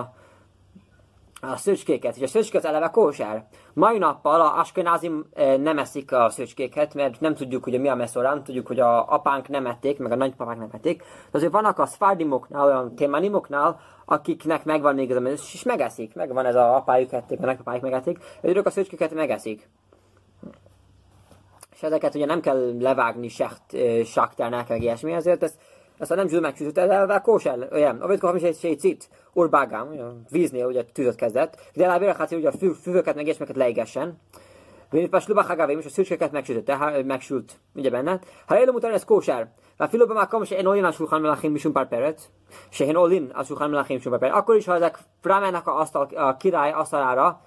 a 1.40 1.56
szöcskéket, 1.56 2.16
és 2.16 2.22
a 2.22 2.26
szöcskét 2.26 2.64
eleve 2.64 2.88
kósár. 2.88 3.46
Mai 3.72 3.98
nappal 3.98 4.40
a 4.40 4.58
askenázim 4.58 5.26
nem 5.58 5.78
eszik 5.78 6.12
a 6.12 6.30
szöcskéket, 6.30 6.94
mert 6.94 7.20
nem 7.20 7.34
tudjuk, 7.34 7.64
hogy 7.64 7.80
mi 7.80 7.88
a 7.88 7.94
messzorán, 7.94 8.42
tudjuk, 8.42 8.66
hogy 8.66 8.80
a 8.80 9.12
apánk 9.12 9.48
nem 9.48 9.66
ették, 9.66 9.98
meg 9.98 10.12
a 10.12 10.16
nagypapák 10.16 10.58
nem 10.58 10.68
ették. 10.72 10.98
De 10.98 11.38
azért 11.38 11.52
vannak 11.52 11.78
a 11.78 11.86
szfárdimoknál, 11.86 12.64
olyan 12.64 12.94
témanimoknál, 12.94 13.80
akiknek 14.04 14.64
megvan 14.64 14.94
még 14.94 15.10
ez 15.10 15.16
a 15.16 15.28
és 15.28 15.62
megeszik. 15.62 16.14
Megvan 16.14 16.46
ez 16.46 16.54
a 16.54 16.76
apájuk 16.76 17.12
ették, 17.12 17.40
a 17.42 17.46
nagypapájuk 17.46 17.82
megeszik, 17.82 18.18
ők 18.40 18.66
a 18.66 18.70
szöcskéket 18.70 19.14
megeszik 19.14 19.68
és 21.82 21.88
ezeket 21.88 22.14
ugye 22.14 22.26
nem 22.26 22.40
kell 22.40 22.76
levágni 22.80 23.28
secht, 23.28 23.62
sakternek, 24.04 24.68
meg 24.68 24.82
ilyesmi, 24.82 25.12
ezért 25.12 25.42
ezt, 25.42 25.58
ezt 25.98 26.14
nem 26.14 26.28
zsűl 26.28 26.40
megsütött, 26.40 26.78
elve 26.78 27.18
kóser, 27.18 27.68
olyan, 27.72 28.00
a 28.00 28.06
vétkor 28.06 28.36
is 28.36 28.42
egy 28.42 28.78
cit, 28.78 29.08
urbágám, 29.32 29.88
víznél 30.30 30.66
ugye 30.66 30.84
tűzött 30.84 31.14
kezdett, 31.14 31.60
de 31.74 31.84
elve 31.84 32.14
hát 32.18 32.32
ugye 32.32 32.48
a 32.48 32.52
fű, 32.52 32.70
füvöket 32.70 33.14
meg 33.14 33.24
ilyesmiket 33.24 33.56
leigessen, 33.56 34.20
Mint 34.90 35.14
a 35.14 35.20
slubachagavim, 35.20 35.78
és 35.78 35.84
a 35.84 35.88
szűcskeket 35.88 36.32
megsütötte, 36.32 37.02
megsült, 37.06 37.52
ugye 37.74 37.90
benne. 37.90 38.20
Ha 38.46 38.60
élő 38.60 38.70
mutatni, 38.70 38.96
ez 38.96 39.04
kóser. 39.04 39.50
Már 39.76 39.88
filóban 39.88 40.16
már 40.16 40.26
kom, 40.26 40.42
én 40.50 40.66
olyan 40.66 40.84
a 40.84 40.92
sulchan 40.92 41.20
melachim 41.20 41.52
misum 41.52 41.72
pár 41.72 41.88
peret, 41.88 42.20
se 42.68 42.84
én 42.84 42.96
olin 42.96 43.30
a 43.34 43.42
sulchan 43.42 43.70
melachim 43.70 43.96
misum 43.96 44.10
pár 44.10 44.20
peret. 44.20 44.34
Akkor 44.34 44.56
is, 44.56 44.66
ha 44.66 44.74
ezek 44.74 44.98
rámennek 45.22 45.66
a, 45.66 45.80
asztal, 45.80 46.08
a 46.14 46.36
király 46.36 46.72
asztalára, 46.72 47.40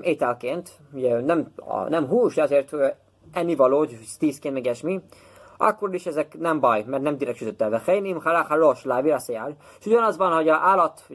ételként, 0.00 0.70
ugye 0.92 1.20
nem, 1.20 1.52
a, 1.56 1.88
nem 1.88 2.06
hús, 2.06 2.36
ezért 2.36 2.74
ennivaló, 3.32 3.86
tízként 4.18 4.54
meg 4.54 4.66
esmi, 4.66 5.00
akkor 5.56 5.94
is 5.94 6.06
ezek 6.06 6.38
nem 6.38 6.60
baj, 6.60 6.84
mert 6.86 7.02
nem 7.02 7.16
direkt 7.18 7.38
sütött 7.38 7.60
el. 7.60 7.70
Vecheinim 7.70 8.20
halach 8.20 8.48
halos 8.48 8.84
lábir 8.84 9.12
a 9.12 9.20
És 9.78 9.86
ugyanaz 9.86 10.16
van, 10.16 10.32
hogy 10.32 10.48
a 10.48 10.54
állat, 10.54 11.08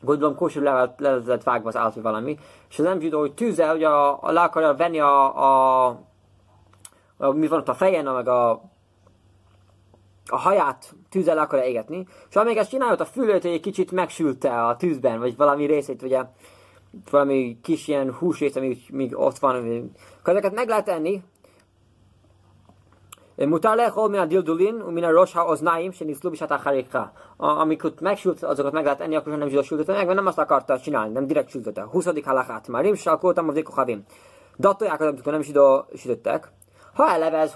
gondolom 0.00 0.34
kósú 0.34 0.60
le, 0.60 0.94
le 0.96 1.14
lett 1.14 1.42
vágva 1.42 1.68
az 1.68 1.76
állat, 1.76 1.94
vagy 1.94 2.02
valami, 2.02 2.38
és 2.68 2.78
az 2.78 2.84
nem 2.84 3.00
zsidó, 3.00 3.18
hogy 3.18 3.34
tűzzel, 3.34 3.70
hogy 3.70 3.84
a, 3.84 4.22
a, 4.22 4.32
le 4.32 4.40
akarja 4.40 4.74
venni 4.74 5.00
a, 5.00 5.36
a, 5.36 5.86
a, 7.16 7.30
mi 7.30 7.46
van 7.46 7.58
ott 7.58 7.68
a 7.68 7.74
fejen, 7.74 8.04
meg 8.04 8.28
a, 8.28 8.50
a 10.28 10.36
haját 10.36 10.94
tűzzel 11.10 11.38
akarja 11.38 11.64
égetni, 11.64 12.06
és 12.28 12.36
amíg 12.36 12.56
ezt 12.56 12.70
csinálja, 12.70 12.94
a 12.94 13.06
hogy 13.14 13.46
egy 13.46 13.60
kicsit 13.60 13.92
megsülte 13.92 14.64
a 14.66 14.76
tűzben, 14.76 15.18
vagy 15.18 15.36
valami 15.36 15.64
részét, 15.64 16.02
ugye, 16.02 16.24
valami 17.10 17.58
kis 17.62 17.88
ilyen 17.88 18.12
húsrészt, 18.12 18.56
ami 18.56 18.76
még 18.90 19.18
ott 19.18 19.38
van, 19.38 19.56
akkor 20.18 20.32
ezeket 20.32 20.54
meg 20.54 20.68
lehet 20.68 20.88
enni. 20.88 21.22
Mutár 23.36 23.76
lehol 23.76 24.08
min 24.08 24.20
a 24.20 24.26
dildulin, 24.26 24.74
min 24.74 25.04
a 25.04 25.10
rosh 25.10 25.34
ha-oznaim, 25.34 25.92
se 25.92 26.04
niszlu 26.04 26.30
bisát 26.30 26.50
a 26.50 27.12
Amikor 27.36 27.92
megsült, 28.00 28.42
azokat 28.42 28.72
meg 28.72 28.84
lehet 28.84 29.00
enni, 29.00 29.16
akkor 29.16 29.36
nem 29.36 29.48
zsidó 29.48 29.62
sültötte 29.62 29.92
meg, 29.92 30.04
mert 30.04 30.16
nem 30.16 30.26
azt 30.26 30.38
akarta 30.38 30.80
csinálni, 30.80 31.12
nem 31.12 31.26
direkt 31.26 31.48
sültötte. 31.48 31.82
20. 31.82 32.24
halachát. 32.24 32.68
Már 32.68 32.82
rim 32.82 32.94
salkoltam 32.94 33.48
a 33.48 33.52
vékohavim. 33.52 34.04
Dattoljákat, 34.58 35.08
amikor 35.08 35.32
nem 35.32 35.42
zsidó 35.42 35.84
sütöttek. 35.94 36.52
Ha 36.96 37.10
eleve 37.10 37.38
ez, 37.38 37.54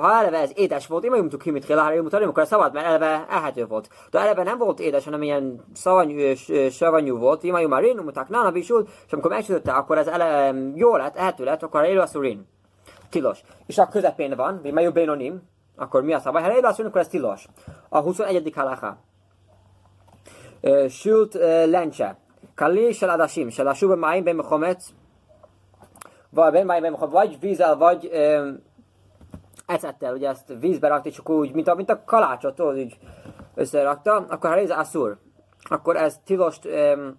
ha 0.00 0.12
eleve 0.12 0.38
ez 0.38 0.50
édes 0.54 0.86
volt, 0.86 1.04
én 1.04 1.10
mondjuk 1.10 1.40
ki, 1.40 1.50
mit 1.50 1.66
kell 1.66 1.78
állni, 1.78 2.00
mutatom, 2.00 2.28
akkor 2.28 2.46
szabad, 2.46 2.72
mert 2.72 2.86
eleve 2.86 3.26
elhető 3.28 3.66
volt. 3.66 3.88
De 4.10 4.18
eleve 4.18 4.42
nem 4.42 4.58
volt 4.58 4.80
édes, 4.80 5.04
hanem 5.04 5.22
ilyen 5.22 5.64
szavanyú, 5.74 6.16
és 6.16 6.52
savanyú 6.70 7.18
volt, 7.18 7.42
imájú 7.42 7.68
már 7.68 7.82
rin, 7.82 7.96
muták 7.96 8.28
nána 8.28 8.50
bisul, 8.50 8.86
és 9.06 9.12
amikor 9.12 9.30
megsütötte, 9.30 9.72
akkor 9.72 9.98
ez 9.98 10.06
eleve 10.06 10.58
jó 10.74 10.96
lett, 10.96 11.16
ehető 11.16 11.44
lett, 11.44 11.62
akkor 11.62 11.84
élő 11.84 12.00
a 12.00 12.06
szurin. 12.06 12.48
Tilos. 13.10 13.40
És 13.66 13.78
a 13.78 13.88
közepén 13.88 14.34
van, 14.36 14.60
imájú 14.62 14.92
bénonim, 14.92 15.42
akkor 15.76 16.02
mi 16.02 16.12
a 16.12 16.18
szabály? 16.18 16.42
Ha 16.42 16.48
leélászul, 16.48 16.86
akkor 16.86 17.00
ez 17.00 17.08
tilos. 17.08 17.46
A 17.88 18.00
21. 18.00 18.52
halaká. 18.54 18.98
Sült 20.88 21.34
lencse. 21.66 22.18
Kalé 22.54 22.92
se 22.92 23.12
adasim, 23.12 23.48
se 23.48 23.62
lassú 23.62 23.88
be 23.88 23.94
máim 23.94 24.24
ben 24.24 24.44
vagy 27.10 27.36
vízzel, 27.40 27.76
vagy 27.76 28.10
ecettel, 29.66 30.14
ugye 30.14 30.28
ezt 30.28 30.52
vízbe 30.60 30.88
rakta, 30.88 31.10
csak 31.10 31.28
úgy, 31.28 31.52
mint 31.52 31.68
a, 31.68 31.74
mint 31.74 31.90
a 31.90 32.04
kalácsot, 32.04 32.54
tudod, 32.54 32.78
úgy 32.78 32.98
összerakta, 33.54 34.14
akkor 34.28 34.50
ha 34.50 34.56
ez 34.56 34.70
asszur, 34.70 35.18
akkor 35.62 35.96
ez 35.96 36.20
tilost 36.24 36.64
um, 36.64 37.18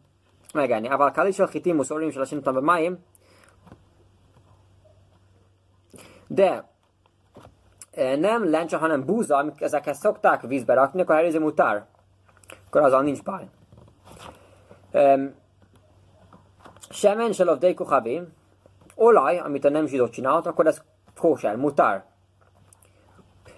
megenni. 0.53 0.87
Ával 0.87 1.11
kalis 1.11 1.39
a 1.39 1.47
hitimus 1.47 1.89
orim 1.89 2.11
se 2.11 2.19
lasim 2.19 2.41
be 2.43 2.51
máim, 2.51 2.97
de 6.27 6.75
nem 8.17 8.49
lencse, 8.49 8.77
hanem 8.77 9.05
búza, 9.05 9.37
amik 9.37 9.61
ezekhez 9.61 9.97
szokták 9.97 10.41
vízbe 10.41 10.73
rakni, 10.73 11.01
akkor 11.01 11.15
ez 11.15 11.33
mutár. 11.33 11.85
Akkor 12.67 12.81
azzal 12.81 13.01
nincs 13.01 13.23
baj. 13.23 13.47
Um, 14.93 15.35
semen 16.89 17.31
se 17.31 17.43
lovdei 17.43 17.73
kuchavim, 17.73 18.33
olaj, 18.95 19.37
amit 19.37 19.65
a 19.65 19.69
nem 19.69 19.85
zsidó 19.85 20.09
csinált, 20.09 20.45
akkor 20.45 20.67
ez 20.67 20.81
kóser, 21.19 21.55
mutár. 21.55 22.05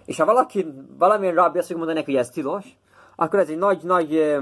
És 0.09 0.17
ha 0.17 0.25
valaki, 0.25 0.65
valamilyen 0.97 1.35
rabbi 1.35 1.57
azt 1.57 1.69
mondani 1.69 1.93
neki, 1.93 2.11
hogy 2.11 2.19
ez 2.19 2.29
tilos, 2.29 2.65
akkor 3.15 3.39
ez 3.39 3.49
egy 3.49 3.57
nagy-nagy 3.57 4.37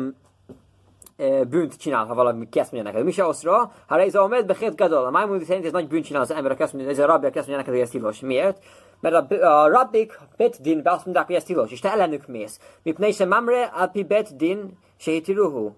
bűnt 1.50 1.78
csinál, 1.78 2.06
ha 2.06 2.14
valami 2.14 2.50
kezd 2.50 2.74
mondja 2.74 2.92
neked. 2.92 3.06
Mi 3.06 3.12
se 3.12 3.26
oszra, 3.26 3.72
ha 3.88 4.00
ez 4.00 4.16
a 4.16 4.28
med 4.28 4.46
bechet 4.46 4.76
gadol. 4.76 5.06
A 5.06 5.10
Maimonides 5.10 5.48
szerint 5.48 5.66
ez 5.66 5.72
nagy 5.72 5.88
bűnt 5.88 6.06
csinál 6.06 6.22
az 6.22 6.32
ember, 6.32 6.56
kezd 6.56 6.74
mondja, 6.74 6.92
ez 6.92 7.00
a 7.00 7.06
rabbi 7.06 7.30
kezd 7.30 7.48
mondja 7.50 7.56
neked, 7.58 7.74
hogy 7.74 7.82
ez 7.82 7.90
tilos. 7.90 8.20
Miért? 8.20 8.64
Mert 9.00 9.32
a, 9.32 9.62
a 9.62 9.68
rabbik 9.68 10.20
bet 10.38 10.62
din 10.62 10.82
azt 10.84 11.06
mondják, 11.06 11.26
hogy 11.26 11.36
ez 11.36 11.44
tilos, 11.44 11.72
és 11.72 11.80
te 11.80 11.92
ellenük 11.92 12.28
mész. 12.28 12.60
Mipnei 12.84 13.12
se 13.12 13.26
mamre 13.26 13.64
alpi 13.64 14.04
bet 14.04 14.36
din 14.36 14.78
sehitiruhu. 14.98 15.72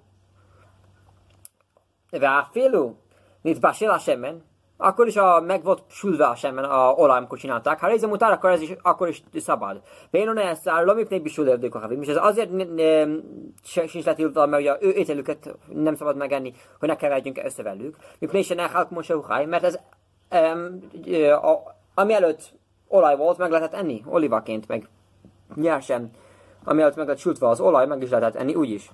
Váfélu, 2.11 2.93
nit 3.41 3.59
basel 3.59 3.89
a 3.89 3.97
semen, 3.97 4.43
akkor 4.81 5.07
is 5.07 5.15
a, 5.15 5.41
meg 5.41 5.63
volt 5.63 5.83
sülve 5.89 6.25
a 6.25 6.35
semmen 6.35 6.63
a 6.63 6.91
olaj, 6.91 7.17
amikor 7.17 7.37
csinálták. 7.37 7.79
Ha 7.79 7.87
rézem 7.87 8.11
után, 8.11 8.31
akkor 8.31 8.49
ez 8.49 8.61
is, 8.61 8.75
akkor 8.81 9.07
is 9.07 9.23
szabad. 9.35 9.81
Bénon 10.11 10.37
ez 10.37 10.65
a 10.65 10.81
lomiknél 10.83 11.25
is 11.25 11.33
sülve 11.33 11.69
a 11.71 11.79
havim, 11.79 12.01
és 12.01 12.07
ez 12.07 12.17
azért 12.21 12.49
sincs 13.63 14.05
letiltva, 14.05 14.45
mert 14.45 14.61
ugye 14.61 14.77
ő 14.79 14.89
ételüket 14.89 15.55
nem 15.67 15.95
szabad 15.95 16.15
megenni, 16.15 16.53
hogy 16.79 16.89
ne 16.89 16.95
keverjünk 16.95 17.39
össze 17.43 17.63
velük. 17.63 17.95
Mipné 18.19 18.41
se 18.41 18.55
nechálk 18.55 18.89
most 18.89 19.13
mert 19.45 19.63
ez 19.63 19.79
um, 20.31 20.79
a, 21.31 21.75
ami 21.93 22.13
előtt 22.13 22.53
olaj 22.87 23.15
volt, 23.15 23.37
meg 23.37 23.51
lehetett 23.51 23.79
enni, 23.79 24.03
olivaként, 24.05 24.67
meg 24.67 24.87
nyersen, 25.55 26.09
ami 26.63 26.81
előtt 26.81 26.95
meg 26.95 27.07
lett 27.07 27.17
sültve 27.17 27.47
az 27.47 27.59
olaj, 27.59 27.87
meg 27.87 28.01
is 28.01 28.09
lehetett 28.09 28.41
enni 28.41 28.55
úgyis 28.55 28.89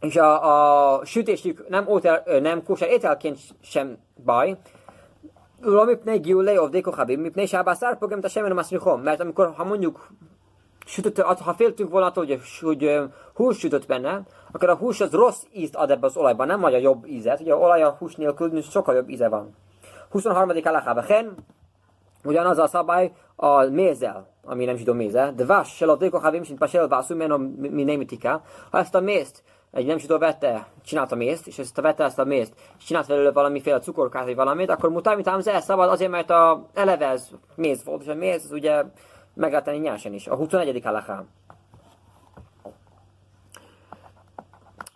és 0.00 0.16
a, 0.16 0.96
a 0.96 1.04
sütésük 1.04 1.68
nem, 1.68 1.88
óter, 1.88 2.22
nem 2.40 2.62
kóser 2.62 2.88
ételként 2.88 3.38
sem 3.62 3.98
baj. 4.24 4.56
Ulam 5.62 5.86
mipnei 5.86 6.18
giulei 6.18 6.58
ovdei 6.58 6.80
kochabim, 6.80 7.20
mipnei 7.20 7.46
sábászár 7.46 7.98
pogem 7.98 8.20
tasemen 8.20 8.54
masnichom. 8.54 9.02
Mert 9.02 9.20
amikor, 9.20 9.52
ha 9.56 9.64
mondjuk 9.64 10.08
sütött, 10.86 11.20
ha 11.20 11.54
féltünk 11.54 11.90
volna 11.90 12.06
attól, 12.06 12.26
hogy, 12.26 12.40
hogy 12.60 13.00
hús 13.34 13.58
sütött 13.58 13.86
benne, 13.86 14.22
akkor 14.52 14.68
a 14.68 14.76
hús 14.76 15.00
az 15.00 15.12
rossz 15.12 15.42
ízt 15.52 15.74
ad 15.74 15.90
ebbe 15.90 16.06
az 16.06 16.16
olajban, 16.16 16.46
nem 16.46 16.64
adja 16.64 16.78
jobb 16.78 17.06
ízet. 17.06 17.40
Ugye 17.40 17.52
a 17.52 17.58
olaj 17.58 17.82
a 17.82 17.96
hús 17.98 18.14
nélkül 18.14 18.62
sokkal 18.62 18.94
jobb 18.94 19.08
íze 19.08 19.28
van. 19.28 19.54
23. 20.10 20.50
alakában 20.64 21.04
hen, 21.04 21.34
ugyanaz 22.24 22.58
a 22.58 22.66
szabály 22.66 23.12
a 23.36 23.64
mézzel, 23.64 24.26
ami 24.44 24.64
nem 24.64 24.76
zsidó 24.76 24.92
mézzel, 24.92 25.34
de 25.34 25.44
vás, 25.44 25.76
se 25.76 25.84
lovdéko 25.84 26.18
havim, 26.18 26.42
sint 26.42 26.58
pasel 26.58 26.88
vászú, 26.88 27.16
men 27.16 27.30
a 27.30 27.36
nem 27.36 28.04
Ha 28.70 28.78
ezt 28.78 28.94
a 28.94 29.00
mézt 29.00 29.42
egy 29.72 29.86
nem 29.86 29.98
zsidó 29.98 30.18
vette, 30.18 30.66
csinálta 30.84 31.14
mézt, 31.14 31.46
és 31.46 31.58
ezt 31.58 31.78
a 31.78 31.82
vette 31.82 32.04
ezt 32.04 32.18
a 32.18 32.24
mézt, 32.24 32.52
és 32.78 32.84
csinált 32.84 33.06
belőle 33.06 33.32
valamiféle 33.32 33.78
cukorkát, 33.78 34.24
vagy 34.24 34.34
valamit, 34.34 34.70
akkor 34.70 34.90
mutáj, 34.90 35.14
mint 35.14 35.28
ám 35.28 35.40
ez 35.44 35.64
szabad 35.64 35.88
azért, 35.88 36.10
mert 36.10 36.30
a 36.30 36.66
eleve 36.74 37.06
ez 37.06 37.28
méz 37.54 37.84
volt, 37.84 38.02
és 38.02 38.08
a 38.08 38.14
méz 38.14 38.44
az 38.44 38.52
ugye 38.52 38.84
meg 39.34 39.50
lehet 39.50 39.64
tenni 39.64 39.78
nyersen 39.78 40.12
is. 40.12 40.26
A 40.26 40.34
21. 40.34 40.80
halachá. 40.84 41.24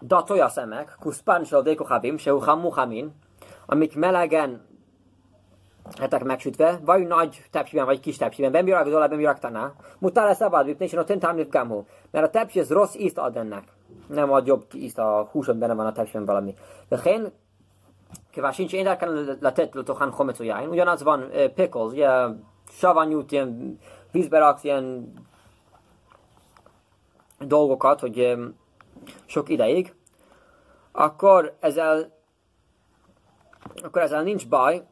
Da 0.00 0.22
tojaszemek, 0.22 0.96
kuszpán 1.00 1.44
a 1.50 1.60
dékochavim, 1.60 2.16
se 2.16 2.32
muhamin, 2.32 3.14
amik 3.66 3.96
melegen 3.96 4.66
hetek 5.98 6.24
megsütve, 6.24 6.80
vagy 6.84 7.06
nagy 7.06 7.44
tepsiben, 7.50 7.84
vagy 7.84 8.00
kis 8.00 8.16
tepsiben, 8.16 8.52
ben 8.52 8.64
birak 8.64 8.88
dola, 8.88 9.08
ben 9.08 9.18
birak 9.18 9.38
taná, 9.38 9.72
mutál 9.98 10.34
szabad, 10.34 10.76
és 10.78 10.92
a 10.94 11.04
tentámlip 11.04 11.52
mert 12.10 12.26
a 12.26 12.30
tepsi 12.30 12.60
az 12.60 12.70
rossz 12.70 12.94
ízt 12.94 13.18
ad 13.18 13.36
ennek 13.36 13.73
nem 14.06 14.32
ad 14.32 14.46
jobb 14.46 14.64
ízt, 14.72 14.98
a 14.98 15.28
húson 15.30 15.58
benne 15.58 15.74
van 15.74 15.86
a 15.86 15.92
tepsiben 15.92 16.24
valami. 16.24 16.54
Vehen, 16.88 17.32
kivá 18.30 18.50
sincs 18.50 18.72
érdekel 18.72 19.36
letett 19.40 19.74
lotokán 19.74 20.10
homec 20.10 20.40
ujjáin, 20.40 20.68
ugyanaz 20.68 21.02
van 21.02 21.30
pickles, 21.54 21.92
ugye 21.92 22.08
savanyút, 22.68 23.32
ilyen 23.32 23.78
vízbe 24.10 24.38
raksz 24.38 24.64
ilyen 24.64 25.12
dolgokat, 27.38 28.00
hogy 28.00 28.36
sok 29.24 29.48
ideig, 29.48 29.94
akkor 30.92 31.56
ezzel 31.60 32.12
akkor 33.82 34.02
ezzel 34.02 34.22
nincs 34.22 34.48
baj, 34.48 34.82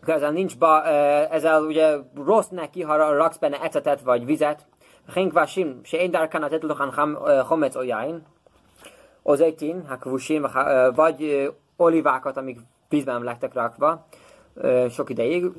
akkor 0.00 0.14
ezzel 0.14 0.30
nincs 0.30 0.58
baj, 0.58 0.92
ezzel 1.30 1.62
ugye 1.62 1.96
rossz 2.14 2.48
neki, 2.48 2.82
ha 2.82 2.96
raksz 2.96 3.36
benne 3.36 3.60
ecetet 3.62 4.00
vagy 4.00 4.24
vizet, 4.24 4.66
וכן 5.09 5.29
כבשים 5.29 5.81
שאין 5.83 6.11
דרכן 6.11 6.41
לתת 6.41 6.63
לו 6.63 6.75
חומץ 7.43 7.75
או 7.77 7.83
יין, 7.83 8.19
או 9.25 9.35
זיתין, 9.35 9.81
הכבושים, 9.87 10.45
vagy 10.95 11.49
olivákat, 11.77 12.37
amik 12.37 12.59
vízben 12.89 13.23
lettek 13.23 13.53
rakva 13.53 14.05
sok 14.89 15.09
ideig, 15.09 15.51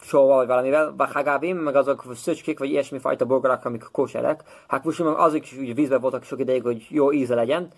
sóval 0.00 0.36
vagy 0.36 0.46
valamivel, 0.46 0.94
vagy 0.96 1.12
hagávim, 1.12 1.56
meg 1.56 1.76
azok 1.76 2.04
szöcskék, 2.14 2.58
vagy 2.58 2.68
ilyesmi 2.68 2.98
fajta 2.98 3.24
bogarak, 3.24 3.64
amik 3.64 3.84
kóserek. 3.92 4.42
Hát 4.68 4.84
meg 4.84 5.14
azok 5.16 5.42
is 5.42 5.58
úgy 5.58 5.74
vízbe 5.74 5.98
voltak 5.98 6.22
sok 6.22 6.40
ideig, 6.40 6.62
hogy 6.62 6.86
jó 6.88 7.12
íze 7.12 7.34
legyen. 7.34 7.68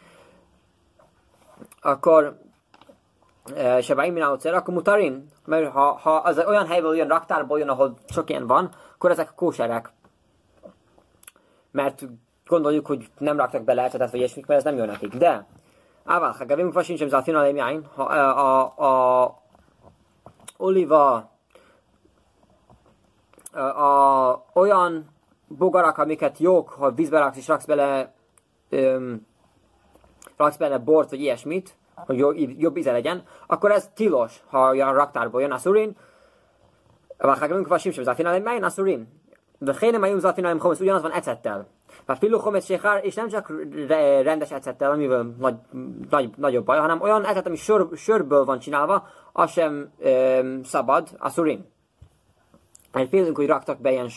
Akkor 1.80 2.38
se 3.80 3.94
báim 3.94 4.16
akkor 4.54 4.74
mutarim, 4.74 5.28
mert 5.44 5.70
ha, 5.70 5.92
ha 6.02 6.14
az 6.16 6.44
olyan 6.46 6.66
helyből 6.66 6.96
jön, 6.96 7.08
raktárból 7.08 7.58
jön, 7.58 7.68
ahol 7.68 7.98
sok 8.08 8.30
ilyen 8.30 8.46
van, 8.46 8.70
akkor 8.94 9.10
ezek 9.10 9.32
kóserek 9.34 9.92
mert 11.71 12.03
gondoljuk, 12.45 12.85
hogy 12.85 13.09
nem 13.17 13.37
raktak 13.37 13.63
bele 13.63 13.83
ecetet, 13.83 14.11
vagy 14.11 14.19
ilyesmik, 14.19 14.45
mert 14.45 14.59
ez 14.59 14.65
nem 14.65 14.75
jön 14.75 14.87
nekik. 14.87 15.15
De, 15.15 15.45
ával, 16.03 16.31
ha 16.31 16.45
gavim 16.45 16.69
kvasin 16.69 16.97
sem 16.97 17.07
zafin 17.07 17.35
além 17.35 17.55
jáin, 17.55 17.85
ha 17.95 18.03
a, 18.03 18.69
a, 18.77 19.23
a 19.23 19.41
oliva 20.57 21.29
a, 23.53 23.59
a, 23.59 24.43
olyan 24.53 25.05
bogarak, 25.47 25.97
amiket 25.97 26.37
jók, 26.37 26.69
ha 26.69 26.91
vízbe 26.91 27.19
raksz 27.19 27.37
és 27.37 27.47
raksz 27.47 27.65
bele 27.65 28.13
öm, 28.69 29.25
raksz 30.37 30.57
bele 30.57 30.77
bort, 30.77 31.09
vagy 31.09 31.19
ilyesmit, 31.19 31.75
hogy 31.95 32.17
jobb, 32.17 32.35
jobb 32.37 32.77
íze 32.77 32.91
legyen, 32.91 33.23
akkor 33.47 33.71
ez 33.71 33.89
tilos, 33.93 34.43
ha 34.47 34.67
a 34.67 34.91
raktárból 34.93 35.41
jön 35.41 35.51
a 35.51 35.57
szurin, 35.57 35.97
gavim 37.17 37.63
kvasin 37.63 37.91
sem 37.91 38.03
zafin 38.03 38.25
além 38.25 38.45
jáin, 38.45 38.63
a 38.63 38.69
szurin. 38.69 39.20
Vechene 39.63 39.97
majum 39.97 40.19
zafinálom 40.19 40.59
homes, 40.59 40.79
ugyanaz 40.79 41.01
van 41.01 41.11
ecettel. 41.11 41.67
Hát 42.07 42.19
pillu 42.19 42.37
homes 42.37 42.65
séhár, 42.65 43.05
és 43.05 43.15
nem 43.15 43.27
csak 43.27 43.53
rendes 44.23 44.51
ecettel, 44.51 44.91
amivel 44.91 45.35
nagy, 45.39 45.55
nagy, 46.09 46.29
nagyobb 46.37 46.65
baj, 46.65 46.77
hanem 46.77 47.01
olyan 47.01 47.25
ecet, 47.25 47.45
ami 47.45 47.55
sör, 47.55 47.87
sörből 47.95 48.45
van 48.45 48.59
csinálva, 48.59 49.07
az 49.31 49.51
sem 49.51 49.91
um, 49.99 50.63
szabad, 50.63 51.09
a 51.17 51.29
szurin. 51.29 51.65
Egy 52.93 53.09
félünk, 53.09 53.35
hogy 53.35 53.47
raktak 53.47 53.81
be 53.81 53.91
ilyen 53.91 54.09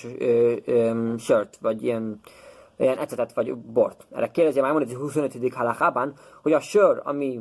um, 0.67 1.19
sört, 1.19 1.59
vagy 1.61 1.83
ilyen, 1.83 2.21
ilyen 2.77 2.99
ecetet, 2.99 3.33
vagy 3.33 3.55
bort. 3.55 4.07
Erre 4.13 4.31
kérdezi 4.31 4.61
már 4.61 4.73
mondani, 4.73 4.95
25. 4.95 5.55
halachában, 5.55 6.13
hogy 6.43 6.53
a 6.53 6.61
sör, 6.61 7.01
ami 7.05 7.41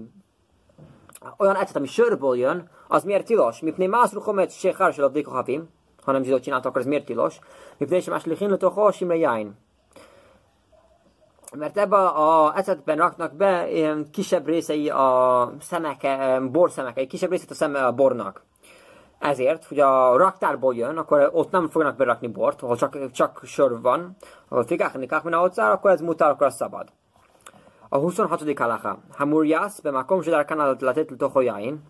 olyan 1.37 1.55
ecet, 1.55 1.75
ami 1.75 1.87
sörből 1.87 2.37
jön, 2.37 2.69
az 2.87 3.03
miért 3.03 3.25
tilos? 3.25 3.59
Mipné 3.59 3.87
mászru 3.87 4.19
homet 4.19 4.51
séhár, 4.51 4.93
se 4.93 5.03
a 5.03 5.11
hanem 6.03 6.23
zsidó 6.23 6.39
csinálta, 6.39 6.69
akkor 6.69 6.81
ez 6.81 6.87
miért 6.87 7.05
tilos? 7.05 7.39
Mipnei 7.77 8.01
sem 8.01 8.13
áslichin 8.13 8.49
letocho 8.49 8.91
simrejáin. 8.91 9.55
Mert 11.57 11.77
ebbe 11.77 11.97
a 11.97 12.57
ecetben 12.57 12.97
raknak 12.97 13.35
be 13.35 13.71
ilyen 13.71 14.07
kisebb 14.11 14.45
részei 14.45 14.89
a 14.89 15.53
szemeke, 15.59 16.39
bor 16.51 16.71
egy 16.93 17.07
kisebb 17.07 17.29
részét 17.29 17.51
a 17.51 17.53
szeme 17.53 17.85
a 17.85 17.91
bornak. 17.91 18.43
Ezért, 19.19 19.65
hogy 19.65 19.79
a 19.79 20.17
raktárból 20.17 20.75
jön, 20.75 20.97
akkor 20.97 21.29
ott 21.33 21.51
nem 21.51 21.69
fognak 21.69 21.95
berakni 21.95 22.27
bort, 22.27 22.59
ha 22.59 22.75
csak, 22.75 23.11
csak 23.11 23.41
sör 23.43 23.81
van, 23.81 24.15
ahol 24.47 24.65
figák, 24.65 24.97
nikák, 24.97 25.25
a 25.25 25.37
hozzá, 25.37 25.71
akkor 25.71 25.91
ez 25.91 26.01
mutál, 26.01 26.29
akkor 26.29 26.47
az 26.47 26.55
szabad. 26.55 26.87
A 27.89 27.97
26. 27.97 28.57
halaká. 28.59 28.97
Hamurjász, 29.11 29.79
be 29.79 29.91
már 29.91 30.05
komzsidár 30.05 30.45
kanálat 30.45 30.81
letett, 30.81 31.17
tohojáin 31.17 31.83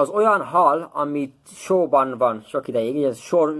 az 0.00 0.08
olyan 0.08 0.44
hal, 0.44 0.90
amit 0.92 1.34
sóban 1.54 2.18
van 2.18 2.42
sok 2.46 2.68
ideig, 2.68 3.02
ez 3.02 3.18
sor, 3.18 3.54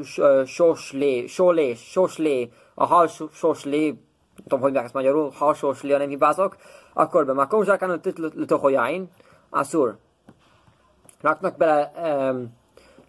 soslé, 0.47 1.27
solé, 1.27 1.77
a 2.75 2.85
hal 2.87 3.09
soslé, 3.33 3.87
nem 3.87 3.99
tudom, 4.43 4.61
hogy 4.61 4.77
ezt 4.77 4.95
magyarul, 4.95 5.31
hal 5.35 5.55
soslé, 5.55 5.97
nem 5.97 6.09
hibázok, 6.09 6.57
akkor 6.93 7.27
be, 7.27 7.33
makom 7.33 7.65
zsákán 7.65 8.01
letohojáin, 8.35 9.11
asszur. 9.51 9.97
Raknak 11.21 11.57
bele 11.57 11.93
um, 12.31 12.59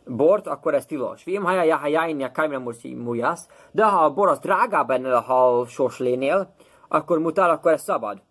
bort, 0.06 0.48
akkor 0.48 0.74
ez 0.74 0.86
tilos. 0.86 1.24
Vim 1.24 1.44
haja 1.44 1.64
jahajáin 1.64 2.20
ja 2.20 2.32
kaimra 2.32 2.64
mujász, 2.84 3.48
de 3.72 3.86
ha 3.86 4.04
a 4.04 4.14
bor 4.14 4.28
az 4.28 4.40
drágább 4.40 4.90
ennél 4.90 5.14
a 5.14 5.22
hal 5.22 5.68
soslénél, 5.68 6.54
akkor 6.88 7.20
mutál, 7.20 7.50
akkor 7.50 7.72
ez 7.72 7.82
szabad 7.82 8.22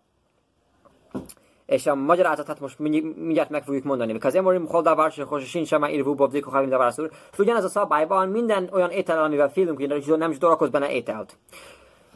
és 1.71 1.87
a 1.87 1.95
magyarázatát 1.95 2.59
most 2.59 2.79
mindjárt 2.79 3.49
meg 3.49 3.63
fogjuk 3.63 3.83
mondani. 3.83 4.11
Because 4.11 4.37
Emorim 4.37 4.67
Holdavár, 4.67 5.13
hogy 5.25 5.43
sincs 5.43 5.77
már 5.77 5.93
írvú 5.93 6.15
Bobzik, 6.15 6.45
ha 6.45 6.59
minden 6.59 6.77
válaszul. 6.77 7.09
És 7.31 7.39
ugyanez 7.39 7.63
a 7.63 7.69
szabályban 7.69 8.29
minden 8.29 8.69
olyan 8.71 8.89
étel, 8.89 9.23
amivel 9.23 9.51
félünk, 9.51 9.77
hogy 9.77 10.17
nem 10.17 10.31
is 10.31 10.37
dolgoz 10.37 10.69
benne 10.69 10.91
ételt. 10.91 11.37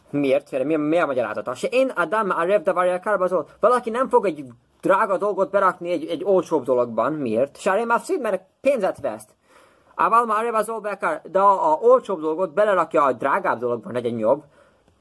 Miért? 0.10 0.64
Mi, 0.64 0.76
mi 0.76 0.97
a 0.97 1.06
magyarázata? 1.06 1.56
Se 1.56 1.68
én 1.68 1.89
Adam 1.95 2.30
a 2.30 2.43
Rev 2.43 2.62
Davarja 2.62 2.99
Karbazol. 2.99 3.47
Valaki 3.60 3.89
nem 3.89 4.10
fog 4.10 4.26
egy 4.26 4.45
drága 4.82 5.18
dolgot 5.18 5.51
berakni 5.51 5.91
egy, 5.91 6.06
egy 6.06 6.24
olcsóbb 6.24 6.64
dologban. 6.64 7.14
Miért? 7.14 7.60
Sáré 7.60 7.84
Mafszid, 7.84 8.22
mert 8.22 8.43
pénzet 8.62 8.99
veszt. 8.99 9.30
Ával 9.95 10.26
már 10.26 10.43
Rev 10.43 10.82
Bekar, 10.82 11.22
de 11.32 11.39
a, 11.39 11.72
a 11.72 11.78
olcsóbb 11.82 12.22
dolgot 12.22 12.53
belerakja 12.53 13.03
a 13.03 13.14
drágább 13.14 13.60
dologban, 13.60 13.93
legyen 13.93 14.18
jobb. 14.18 14.43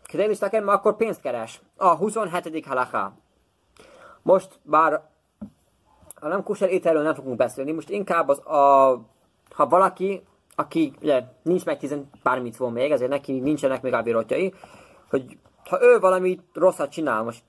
Kedélisztaken, 0.05 0.69
akkor 0.69 0.97
pénzt 0.97 1.21
keres. 1.21 1.61
A 1.77 1.97
27. 1.97 2.67
halaká. 2.67 3.13
Most 4.25 4.59
bár 4.62 5.09
a 6.14 6.29
nem 6.29 6.43
kusel 6.43 6.68
ételről 6.68 7.03
nem 7.03 7.14
fogunk 7.14 7.37
beszélni, 7.37 7.72
most 7.72 7.91
inkább 7.91 8.29
az 8.29 8.39
a, 8.39 9.01
ha 9.51 9.66
valaki, 9.66 10.22
aki 10.55 10.93
ugye 11.03 11.22
nincs 11.43 11.64
meg 11.64 11.79
tizen 11.79 12.11
bármit 12.22 12.57
von 12.57 12.72
még, 12.72 12.91
ezért 12.91 13.11
neki 13.11 13.41
nincsenek 13.41 13.83
még 13.83 13.93
ávirotjai, 13.93 14.55
hogy 15.11 15.39
ha 15.68 15.83
ő 15.83 15.99
valami 15.99 16.41
rosszat 16.53 16.91
csinál, 16.91 17.22
most 17.22 17.43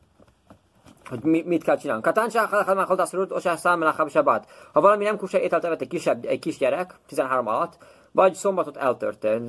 hogy 1.09 1.23
mi, 1.23 1.43
mit 1.45 1.63
kell 1.63 1.77
csinálni. 1.77 2.01
Katáncsák, 2.01 2.49
ha 2.49 2.85
haldászorult, 2.85 3.31
osás 3.31 3.59
számelá 3.59 4.05
sabat. 4.07 4.47
Ha 4.73 4.81
valami 4.81 5.03
nem 5.03 5.17
kusel 5.17 5.41
ételt 5.41 5.65
evett 5.65 5.81
egy 5.81 5.87
kisebb, 5.87 6.25
egy 6.25 6.39
kisgyerek, 6.39 6.95
13 7.07 7.47
alatt, 7.47 7.77
vagy 8.11 8.33
szombatot 8.33 8.77
eltörte, 8.77 9.39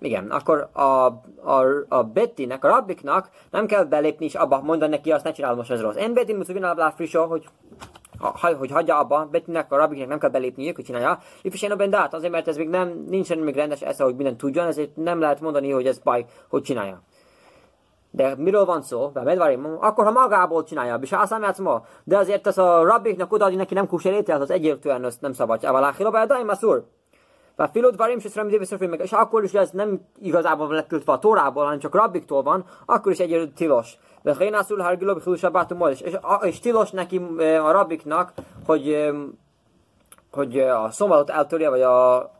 igen, 0.00 0.30
akkor 0.30 0.68
a, 0.72 0.82
a, 0.82 1.84
a 1.88 2.02
Bettynek, 2.02 2.64
a 2.64 2.68
rabbiknak 2.68 3.28
nem 3.50 3.66
kell 3.66 3.84
belépni 3.84 4.24
és 4.24 4.34
abba 4.34 4.60
mondani 4.60 4.90
neki, 4.90 5.12
azt 5.12 5.24
ne 5.24 5.32
csinálom 5.32 5.56
most 5.56 5.70
ez 5.70 5.80
rossz. 5.80 5.96
Én 5.96 6.14
Betty 6.14 6.32
muszul 6.32 6.54
vinna 6.54 6.90
frissó, 6.90 7.24
hogy 7.24 7.48
ha, 8.18 8.54
hogy 8.56 8.70
hagyja 8.70 8.98
abba, 8.98 9.28
Bettynek, 9.30 9.72
a 9.72 9.76
rabbiknek 9.76 10.08
nem 10.08 10.18
kell 10.18 10.30
belépni, 10.30 10.72
hogy 10.72 10.84
csinálja. 10.84 11.18
Ifisén 11.42 11.70
a 11.70 11.86
dát, 11.86 12.14
azért, 12.14 12.32
mert 12.32 12.48
ez 12.48 12.56
még 12.56 12.68
nem, 12.68 13.04
nincsen 13.08 13.38
még 13.38 13.54
rendes 13.54 13.80
esze, 13.80 14.04
hogy 14.04 14.14
minden 14.14 14.36
tudjon, 14.36 14.66
ezért 14.66 14.96
nem 14.96 15.20
lehet 15.20 15.40
mondani, 15.40 15.70
hogy 15.70 15.86
ez 15.86 15.98
baj, 15.98 16.24
hogy 16.48 16.62
csinálja. 16.62 17.02
De 18.14 18.34
miről 18.36 18.64
van 18.64 18.82
szó? 18.82 19.10
Medvarim, 19.14 19.76
akkor 19.80 20.04
ha 20.04 20.10
magából 20.10 20.64
csinálja, 20.64 20.98
és 21.00 21.12
azt 21.12 21.58
ma, 21.58 21.82
de 22.04 22.16
azért 22.16 22.46
ez 22.46 22.58
a 22.58 22.84
rabbiknak 22.84 23.32
odaadni 23.32 23.56
neki 23.56 23.74
nem 23.74 23.88
ételt, 24.02 24.42
az 24.42 24.50
egyértelműen 24.50 25.12
nem 25.20 25.32
szabad. 25.32 25.64
Avaláhi, 25.64 26.04
a 26.04 26.26
daim 26.26 26.48
a 26.48 26.54
szúr. 26.54 26.84
Már 27.56 27.70
filod 27.72 27.96
varim 27.96 28.18
se 28.18 28.28
szrem 28.28 28.48
meg, 28.90 29.00
és 29.00 29.12
akkor 29.12 29.44
is 29.44 29.52
ez 29.52 29.70
nem 29.70 30.00
igazából 30.20 30.66
van 30.66 30.76
letültve 30.76 31.12
a 31.12 31.18
Tórából, 31.18 31.64
hanem 31.64 31.78
csak 31.78 31.94
rabbiktól 31.94 32.42
van, 32.42 32.64
akkor 32.86 33.12
is 33.12 33.18
egy 33.18 33.52
tilos. 33.54 33.98
De 34.22 34.34
Hénászul 34.38 34.78
Hargiló 34.78 35.20
és, 35.90 36.00
és, 36.00 36.18
és 36.40 36.60
tilos 36.60 36.90
neki 36.90 37.20
a 37.38 37.70
rabbiknak, 37.70 38.32
hogy, 38.66 39.12
hogy 40.32 40.58
a 40.58 40.90
szombatot 40.90 41.30
eltörje, 41.30 41.70
vagy 41.70 41.82
a 41.82 42.30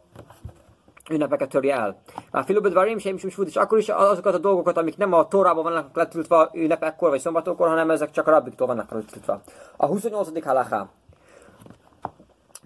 ünnepeket 1.10 1.48
törje 1.48 1.74
el. 1.74 2.00
A 2.30 2.42
filubed 2.42 2.72
varim 2.72 2.98
sem 2.98 3.14
is 3.14 3.38
és 3.44 3.56
akkor 3.56 3.78
is 3.78 3.88
azokat 3.88 4.34
a 4.34 4.38
dolgokat, 4.38 4.76
amik 4.76 4.96
nem 4.96 5.12
a 5.12 5.28
Tórában 5.28 5.62
vannak 5.62 5.96
letültve 5.96 6.50
ünnepekkor 6.52 7.08
vagy 7.08 7.20
szombatokkor, 7.20 7.68
hanem 7.68 7.90
ezek 7.90 8.10
csak 8.10 8.26
a 8.26 8.30
rabbiktól 8.30 8.66
vannak 8.66 8.90
letültve. 8.90 9.40
A 9.76 9.86
28. 9.86 10.44
halaká. 10.44 10.88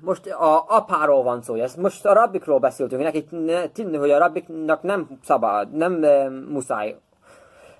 Most 0.01 0.27
a 0.27 0.65
apáról 0.69 1.23
van 1.23 1.43
szó, 1.43 1.55
ezt 1.55 1.77
most 1.77 2.07
a 2.07 2.13
rabbikról 2.13 2.59
beszéltünk, 2.59 3.03
neki 3.03 3.25
tinni, 3.73 3.97
hogy 3.97 4.11
a 4.11 4.19
rabbiknak 4.19 4.83
nem 4.83 5.09
szabad, 5.25 5.73
nem 5.73 6.05
e, 6.05 6.29
muszáj. 6.29 6.97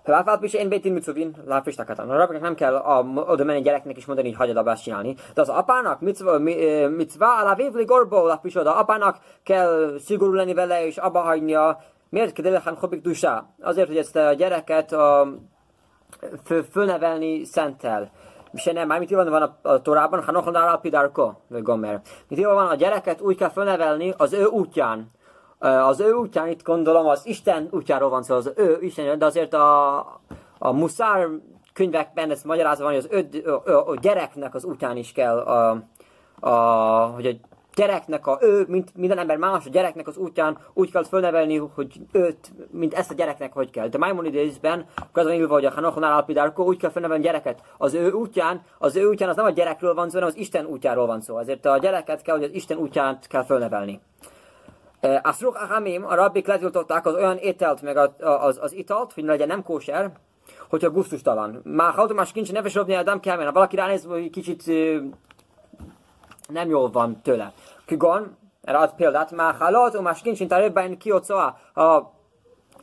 Láfát 0.07 0.43
is 0.43 0.55
én 0.55 0.69
bétin 0.69 0.93
mitzuvin, 0.93 1.37
láfistakát. 1.47 1.99
A 1.99 2.29
nem 2.41 2.55
kell 2.55 2.75
a, 2.77 3.05
oda 3.27 3.45
menni 3.45 3.61
gyereknek 3.61 3.97
is 3.97 4.07
mondani, 4.07 4.29
hogy 4.29 4.37
hagyjad 4.37 4.57
abba 4.57 4.71
ezt 4.71 4.83
csinálni. 4.83 5.15
De 5.35 5.41
az 5.41 5.49
apának, 5.49 6.01
mitzvá, 6.01 7.41
alá 7.41 7.55
vévli 7.55 7.85
gorbó, 7.85 8.27
láfis 8.27 8.55
oda. 8.55 8.77
Apának 8.77 9.19
kell 9.43 9.99
szigorú 9.99 10.33
lenni 10.33 10.55
vele 10.55 10.87
és 10.87 10.97
abba 10.97 11.21
hagynia. 11.21 11.79
Miért 12.09 12.33
kedélekhan 12.33 12.77
hobik 12.77 13.01
dusá? 13.01 13.45
Azért, 13.61 13.87
hogy 13.87 13.97
ezt 13.97 14.17
a 14.17 14.33
gyereket 14.33 14.93
a, 14.93 15.29
fölnevelni 16.71 17.45
szentel. 17.45 18.11
Se 18.55 18.73
nem, 18.73 18.87
már 18.87 19.07
van, 19.09 19.29
van 19.29 19.43
a, 19.43 19.69
a 19.69 19.83
Torában, 19.83 20.25
Hanochon 20.25 20.55
Alpidarko, 20.55 21.33
vagy 21.49 21.63
Gomer. 21.63 22.01
Mit 22.29 22.45
van, 22.45 22.67
a 22.67 22.75
gyereket 22.75 23.21
úgy 23.21 23.37
kell 23.37 23.49
felnevelni 23.49 24.15
az 24.17 24.33
ő 24.33 24.45
útján. 24.45 25.11
Az 25.59 26.01
ő 26.01 26.13
útján, 26.13 26.49
itt 26.49 26.63
gondolom, 26.63 27.07
az 27.07 27.27
Isten 27.27 27.69
útjáról 27.71 28.09
van 28.09 28.23
szó, 28.23 28.35
az 28.35 28.53
ő 28.57 28.79
Isten, 28.81 29.19
de 29.19 29.25
azért 29.25 29.55
a, 29.55 29.99
a 30.59 30.73
muszár 30.73 31.29
könyvekben 31.73 32.31
ez 32.31 32.43
magyarázva 32.43 32.85
van, 32.85 32.95
hogy 32.95 33.05
az 33.05 33.09
ő, 33.11 33.53
a, 33.53 33.71
a, 33.71 33.89
a 33.89 33.97
gyereknek 34.01 34.55
az 34.55 34.65
útján 34.65 34.97
is 34.97 35.13
kell, 35.13 35.39
a, 35.39 35.83
a, 36.41 36.51
hogy 37.15 37.27
a 37.27 37.33
gyereknek 37.77 38.27
a 38.27 38.39
ő, 38.41 38.65
mint 38.69 38.97
minden 38.97 39.19
ember 39.19 39.37
más, 39.37 39.67
a 39.67 39.71
gyereknek 39.71 40.07
az 40.07 40.17
útján 40.17 40.59
úgy 40.75 40.91
kell 40.91 41.05
fölnevelni, 41.05 41.57
hogy 41.57 42.01
őt, 42.13 42.53
mint 42.71 42.95
ezt 42.95 43.11
a 43.11 43.15
gyereknek 43.15 43.53
hogy 43.53 43.71
kell. 43.71 43.89
De 43.89 43.99
Maimonides-ben, 43.99 44.87
az 45.13 45.25
van 45.25 45.33
írva, 45.33 45.55
hogy 45.55 45.65
a 45.65 45.71
Hanochnál 45.71 46.13
Alpidárko 46.13 46.65
úgy 46.65 46.77
kell 46.77 46.91
fölnevelni 46.91 47.23
a 47.23 47.27
gyereket. 47.27 47.63
Az 47.79 47.95
ő 47.95 48.11
útján, 48.11 48.63
az 48.79 48.97
ő 48.97 49.07
útján 49.09 49.29
az 49.29 49.37
nem 49.37 49.45
a 49.45 49.51
gyerekről 49.51 49.95
van 49.95 50.09
szó, 50.09 50.15
hanem 50.15 50.29
az 50.29 50.37
Isten 50.41 50.67
útjáról 50.67 51.07
van 51.07 51.21
szó. 51.21 51.39
Ezért 51.39 51.67
a 51.67 51.79
gyereket 51.79 52.23
kell, 52.23 52.37
hogy 52.37 52.45
az 52.45 52.55
Isten 52.55 52.79
útján 52.79 53.19
kell 53.29 53.45
fölnevelni. 53.45 54.01
A 55.23 55.33
Szruk 55.33 55.55
Ahamim, 55.55 56.05
a 56.07 56.15
rabbik 56.15 56.47
letiltották 56.47 57.07
az 57.07 57.15
olyan 57.15 57.37
ételt, 57.37 57.83
meg 57.83 57.97
az, 58.21 58.59
az, 58.61 58.73
italt, 58.73 59.13
hogy 59.13 59.25
legyen 59.25 59.47
nem 59.47 59.63
kóser, 59.63 60.13
hogyha 60.69 60.91
gusztustalan. 60.91 61.61
Már 61.65 61.95
más 62.15 62.33
kincs 62.33 62.53
neves 62.53 62.75
robni 62.75 62.95
a 62.95 63.03
dám 63.03 63.21
kell, 63.21 63.45
ha 63.45 63.53
valaki 63.53 63.77
ránéz, 63.77 64.05
hogy 64.05 64.31
kicsit 64.31 64.67
nem 66.49 66.69
jól 66.69 66.91
van 66.91 67.21
tőle. 67.23 67.53
Kigon, 67.85 68.37
erre 68.63 68.79
ad 68.79 68.95
példát, 68.95 69.31
már 69.31 69.55
halott, 69.55 69.97
o 69.97 70.03
más 70.03 70.23
kincsint 70.23 70.53
a 70.53 70.59
röbben 70.59 70.99
kiocóa, 70.99 71.59
a 71.75 72.13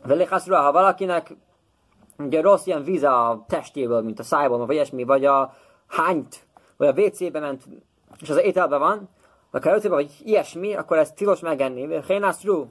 velékászról, 0.03 0.59
ha 0.59 0.71
valakinek 0.71 1.35
ugye 2.17 2.41
rossz 2.41 2.65
ilyen 2.65 2.83
víz 2.83 3.03
a 3.03 3.45
testéből, 3.47 4.01
mint 4.01 4.19
a 4.19 4.23
szájból, 4.23 4.65
vagy 4.65 4.75
ilyesmi, 4.75 5.03
vagy 5.03 5.25
a 5.25 5.53
hányt, 5.87 6.47
vagy 6.77 6.87
a 6.87 7.01
WC-be 7.01 7.39
ment, 7.39 7.63
és 8.19 8.29
az 8.29 8.37
ételben 8.37 8.79
van, 8.79 9.09
vagy 9.61 9.85
a 9.85 9.89
vagy 9.89 10.11
ilyesmi, 10.23 10.73
akkor 10.73 10.97
ez 10.97 11.11
tilos 11.11 11.39
megenni. 11.39 11.87
Hénászrú, 12.07 12.67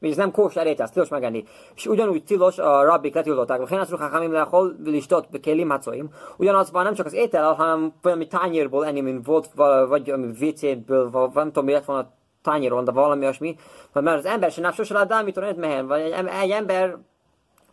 és 0.00 0.10
ez 0.10 0.16
nem 0.16 0.30
kóser 0.30 0.66
étel, 0.66 0.88
tilos 0.88 1.08
megenni. 1.08 1.44
És 1.74 1.86
ugyanúgy 1.86 2.24
tilos 2.24 2.58
a 2.58 2.84
rabbik 2.84 3.14
letiltották, 3.14 3.58
hogy 3.58 3.68
Hénászrú, 3.68 3.96
ha 3.96 4.08
hamim 4.08 4.32
lehol, 4.32 4.76
vilistot, 4.78 5.30
bekélim, 5.30 5.68
hacoim. 5.68 6.08
Ugyanaz 6.36 6.70
van 6.70 6.84
nem 6.84 6.94
csak 6.94 7.06
az 7.06 7.12
étel, 7.12 7.52
hanem 7.52 7.92
valami 8.02 8.26
tányérból 8.26 8.86
enni, 8.86 9.00
mint 9.00 9.26
volt, 9.26 9.50
vagy 9.88 10.12
WC-ből, 10.12 11.10
vagy 11.10 11.30
nem 11.34 11.46
tudom, 11.46 11.64
mi 11.64 11.72
lett 11.72 11.84
volna 11.84 12.12
tányéron, 12.42 12.84
de 12.84 12.92
valami 12.92 13.22
olyasmi. 13.22 13.56
Mert 13.92 14.18
az 14.18 14.24
ember 14.26 14.50
sem 14.50 14.72
sose 14.72 14.94
lát 14.94 15.08
dámítani, 15.08 15.46
hogy 15.46 15.56
mehen, 15.56 15.86
vagy 15.86 16.00
egy, 16.00 16.26
egy 16.26 16.50
ember, 16.50 16.96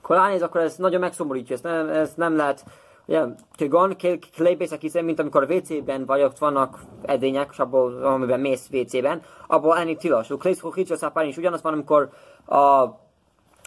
akkor 0.01 0.15
ránéz, 0.15 0.41
akkor 0.41 0.61
ez 0.61 0.75
nagyon 0.75 0.99
megszomorítja, 0.99 1.55
ezt 1.55 1.63
nem, 1.63 1.89
ezt 1.89 2.17
nem 2.17 2.35
lehet 2.35 2.63
Ugye, 3.05 3.23
Kőgon, 3.57 3.95
klébészek 4.35 4.81
hiszem, 4.81 5.05
mint 5.05 5.19
amikor 5.19 5.43
a 5.43 5.53
WC-ben 5.53 6.05
vagy 6.05 6.21
ott 6.21 6.37
vannak 6.37 6.79
edények, 7.01 7.49
és 7.51 7.59
abból, 7.59 8.03
amiben 8.03 8.39
mész 8.39 8.69
WC-ben, 8.71 9.21
abból 9.47 9.77
enni 9.77 9.95
tilos. 9.95 10.29
A 10.29 10.37
klész 10.37 10.63
hicsos 10.73 10.97
szápán 10.97 11.27
is 11.27 11.37
ugyanaz 11.37 11.61
van, 11.61 11.73
amikor 11.73 12.09
a 12.45 12.85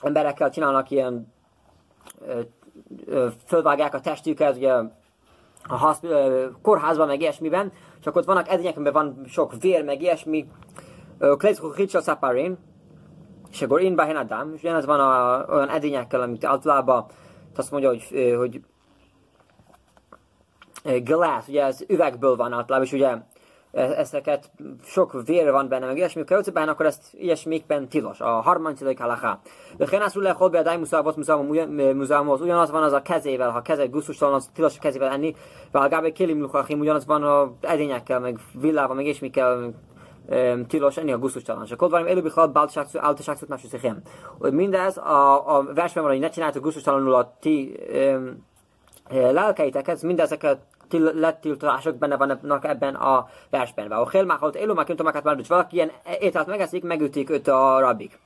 emberekkel 0.03 0.51
csinálnak 0.51 0.91
ilyen 0.91 1.33
ö, 3.07 3.27
fölvágják 3.47 3.95
a 3.95 4.01
testüket, 4.01 4.57
ugye 4.57 4.73
a 5.69 5.75
hasz, 5.75 6.03
ö, 6.03 6.47
kórházban, 6.63 7.07
meg 7.07 7.21
ilyesmiben, 7.21 7.73
és 8.01 8.07
akkor 8.07 8.21
ott 8.21 8.27
vannak 8.27 8.49
edények, 8.49 8.77
amiben 8.77 8.93
van 8.93 9.25
sok 9.27 9.53
vér, 9.61 9.85
meg 9.85 10.03
ilyesmi. 10.03 10.47
Klész 11.37 11.61
hicsos 11.77 12.03
szápárin, 12.03 12.59
és 13.51 13.63
akkor 13.63 13.81
én 13.81 13.95
Bahen 13.95 14.17
Adam, 14.17 14.53
és 14.55 14.63
ugyanaz 14.63 14.87
van 14.87 15.01
a, 15.01 15.45
olyan 15.49 15.69
edényekkel, 15.69 16.21
amit 16.21 16.45
általában 16.45 17.07
azt 17.57 17.71
mondja, 17.71 17.89
hogy, 17.89 18.35
hogy 18.37 18.61
glass, 21.05 21.49
ugye 21.49 21.65
ez 21.65 21.85
üvegből 21.89 22.37
van 22.37 22.53
általában, 22.53 22.87
és 22.87 22.93
ugye 22.93 23.09
e, 23.09 23.83
ezeket 23.83 24.51
sok 24.85 25.23
vér 25.27 25.51
van 25.51 25.69
benne, 25.69 25.87
meg 25.87 25.97
ilyesmi, 25.97 26.25
kell 26.25 26.43
akkor 26.55 26.87
ezt 26.87 27.03
ilyesmikben 27.13 27.89
tilos. 27.89 28.21
A 28.21 28.31
harmadik 28.31 28.99
halaká. 28.99 29.39
De 29.77 29.87
Henászul 29.91 30.23
le 30.23 30.31
hol 30.31 30.49
beadály 30.49 30.77
muszávat 30.77 31.17
muszámhoz, 31.95 32.41
ugyanaz 32.41 32.71
van 32.71 32.83
az 32.83 32.93
a 32.93 33.03
kezével, 33.03 33.51
ha 33.51 33.63
kezed 33.63 33.91
gusztustalan, 33.91 34.35
az 34.35 34.51
tilos 34.55 34.77
a 34.77 34.81
kezével 34.81 35.13
enni, 35.13 35.35
vagy 35.71 35.83
a 35.83 35.89
gábe 35.89 36.13
kélim 36.13 36.41
luchachim, 36.41 36.81
ugyanaz 36.81 37.07
van 37.07 37.23
a 37.23 37.53
edényekkel, 37.61 38.21
meg 38.21 38.39
villával, 38.61 38.97
meg 38.97 39.05
ilyesmikkel, 39.05 39.75
tilos 40.67 40.97
enni 40.97 41.13
a 41.13 41.19
gusztustalan. 41.19 41.65
És 41.65 41.71
akkor 41.71 41.91
valami 41.91 42.11
előbbi 42.11 42.29
halad 42.29 42.57
áltaságszut 42.93 43.49
napsüszichem. 43.49 44.03
Mindez 44.39 44.97
a, 44.97 45.57
a 45.57 45.65
versben 45.75 46.03
van, 46.03 46.13
hogy 46.13 46.21
ne 46.21 46.29
csináljátok 46.29 46.63
gusztustalanul 46.63 47.15
a 47.15 47.37
ti 47.41 47.77
um, 48.13 48.47
lelkeiteket, 49.11 50.03
mindezeket 50.03 50.59
lettiltások 50.93 51.97
benne 51.97 52.17
vannak 52.17 52.65
ebben 52.65 52.95
a 52.95 53.29
versben. 53.51 53.91
A 53.91 54.09
helmáholt 54.09 54.57
élumáként 54.57 54.99
tomákat 54.99 55.25
már 55.25 55.39
valaki 55.49 55.75
ilyen 55.75 55.91
ételt 56.21 56.47
megeszik, 56.47 56.83
megütik 56.83 57.31
őt 57.31 57.49
a 57.49 57.79
rabik. 57.79 58.19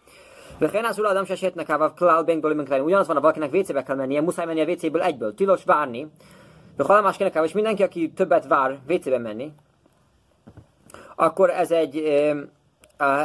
Vehen 0.58 0.84
az 0.84 0.98
uradam 0.98 1.24
se 1.24 1.34
sétnek 1.34 1.68
a 1.68 1.92
klál 1.92 2.22
bengből 2.22 2.80
Ugyanaz 2.82 3.06
van, 3.06 3.16
a 3.16 3.20
valakinek 3.20 3.52
WC-be 3.52 3.82
kell 3.82 3.96
mennie, 3.96 4.20
muszáj 4.20 4.46
menni 4.46 4.60
a 4.60 4.64
WC-ből 4.64 5.02
egyből. 5.02 5.34
Tilos 5.34 5.64
várni. 5.64 6.10
De 6.76 6.84
ha 6.84 7.00
más 7.00 7.16
kéne 7.16 7.42
és 7.42 7.52
mindenki, 7.52 7.82
aki 7.82 8.10
többet 8.10 8.46
vár 8.46 8.78
WC-be 8.88 9.18
menni, 9.18 9.52
akkor 11.16 11.50
ez 11.50 11.70
egy, 11.70 11.96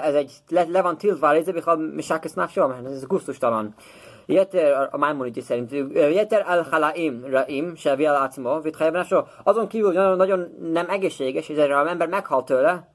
ez 0.02 0.14
egy 0.14 0.32
le, 0.50 0.66
le 0.70 0.82
van 0.82 0.98
tiltva, 0.98 1.36
ez 1.36 1.48
egy 1.48 1.64
misákesz 1.78 2.34
nafsom, 2.34 2.72
ez 2.72 3.06
gusztustalan. 3.06 3.76
Jeter, 4.26 4.90
a 4.92 4.98
Maimonides 4.98 5.44
szerint, 5.44 5.72
Jeter 5.94 6.46
el 6.48 6.68
halaim 6.72 7.26
raim, 7.30 7.76
se 7.76 8.12
acmo, 8.12 8.62
vitchajban 8.62 9.06
azon 9.44 9.68
kívül 9.68 9.94
nagyon, 9.94 10.16
nagyon 10.16 10.56
nem 10.72 10.90
egészséges, 10.90 11.50
és 11.50 11.58
erre 11.58 11.80
az 11.80 11.88
ember 11.88 12.08
meghal 12.08 12.44
tőle, 12.44 12.94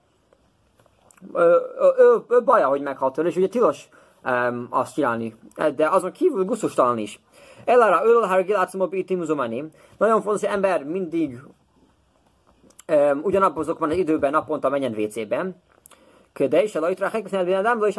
ő, 1.35 1.61
ő, 1.99 2.25
ő 2.29 2.43
baja, 2.43 2.69
hogy 2.69 2.81
meghal 2.81 3.11
tőle, 3.11 3.29
és 3.29 3.37
ugye 3.37 3.49
tilos 3.49 3.89
um, 4.25 4.67
azt 4.71 4.95
csinálni, 4.95 5.35
de 5.77 5.89
azon 5.89 6.13
kívül 6.13 6.45
gusztustalan 6.45 6.99
is. 6.99 7.21
Elára 7.65 8.05
ölöl 8.05 8.23
har 8.23 8.45
gilátszom 8.45 8.81
a 8.81 8.89
Nagyon 9.99 10.23
fontos, 10.23 10.41
hogy 10.41 10.51
ember 10.51 10.85
mindig 10.85 11.43
um, 12.89 13.21
ugyanabban 13.23 13.91
az 13.91 13.97
időben 13.97 14.31
naponta 14.31 14.69
menjen 14.69 14.95
WC-ben, 14.95 15.63
de 16.35 16.63
is 16.63 16.75
a 16.75 16.81
lajtra 16.81 17.09
hekveszen 17.09 17.63
nem 17.63 17.85
is 17.87 17.95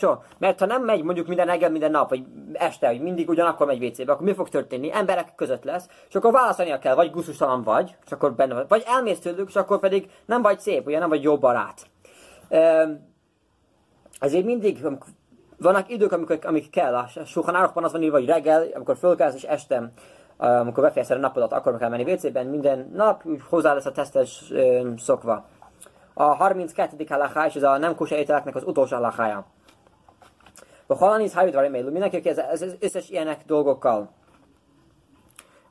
nap. 0.00 0.24
Mert 0.38 0.58
ha 0.58 0.66
nem 0.66 0.84
megy 0.84 1.02
mondjuk 1.02 1.26
minden 1.26 1.46
reggel, 1.46 1.70
minden 1.70 1.90
nap, 1.90 2.08
vagy 2.08 2.24
este, 2.52 2.88
hogy 2.88 3.00
mindig 3.00 3.28
ugyanakkor 3.28 3.66
megy 3.66 3.84
WC-be, 3.84 4.12
akkor 4.12 4.26
mi 4.26 4.34
fog 4.34 4.48
történni? 4.48 4.92
Emberek 4.92 5.34
között 5.34 5.64
lesz, 5.64 5.88
és 6.08 6.14
akkor 6.14 6.32
választania 6.32 6.78
kell, 6.78 6.94
vagy 6.94 7.10
guszustalan 7.10 7.62
vagy, 7.62 7.96
és 8.04 8.12
akkor 8.12 8.34
benne 8.34 8.54
vagy, 8.54 8.68
vagy 8.68 8.82
elmész 8.86 9.18
tőlük, 9.18 9.48
és 9.48 9.56
akkor 9.56 9.78
pedig 9.78 10.10
nem 10.26 10.42
vagy 10.42 10.60
szép, 10.60 10.86
ugye 10.86 10.98
nem 10.98 11.08
vagy 11.08 11.22
jó 11.22 11.38
barát. 11.38 11.86
ezért 14.20 14.44
mindig 14.44 14.86
vannak 15.58 15.90
idők, 15.90 16.12
amikor, 16.12 16.38
amik 16.42 16.70
kell. 16.70 16.94
A 16.94 17.08
suhanárokban 17.24 17.84
az 17.84 17.92
van 17.92 18.02
írva, 18.02 18.16
hogy 18.16 18.26
reggel, 18.26 18.66
amikor 18.74 18.96
fölkelsz, 18.96 19.34
és 19.34 19.42
este, 19.42 19.92
amikor 20.36 20.82
befejezed 20.82 21.16
a 21.16 21.20
napodat, 21.20 21.52
akkor 21.52 21.76
kell 21.78 21.88
menni 21.88 22.12
WC-ben, 22.12 22.46
minden 22.46 22.90
nap 22.94 23.22
hozzá 23.48 23.74
lesz 23.74 23.86
a 23.86 23.92
tesztes 23.92 24.52
szokva. 24.96 25.46
A 26.18 26.24
32. 26.24 27.04
halachá, 27.08 27.46
és 27.46 27.54
ez 27.54 27.62
a 27.62 27.76
nem 27.76 27.94
kósa 27.94 28.16
ételeknek 28.16 28.54
az 28.54 28.64
utolsó 28.64 28.94
halachája. 28.96 29.46
A 30.86 30.94
halanis 30.94 31.34
hajdvar 31.34 31.64
emélő, 31.64 31.90
mindenki, 31.90 32.16
aki 32.16 32.28
ez, 32.28 32.38
ez, 32.38 32.74
összes 32.80 33.08
ilyenek 33.08 33.44
dolgokkal, 33.44 34.10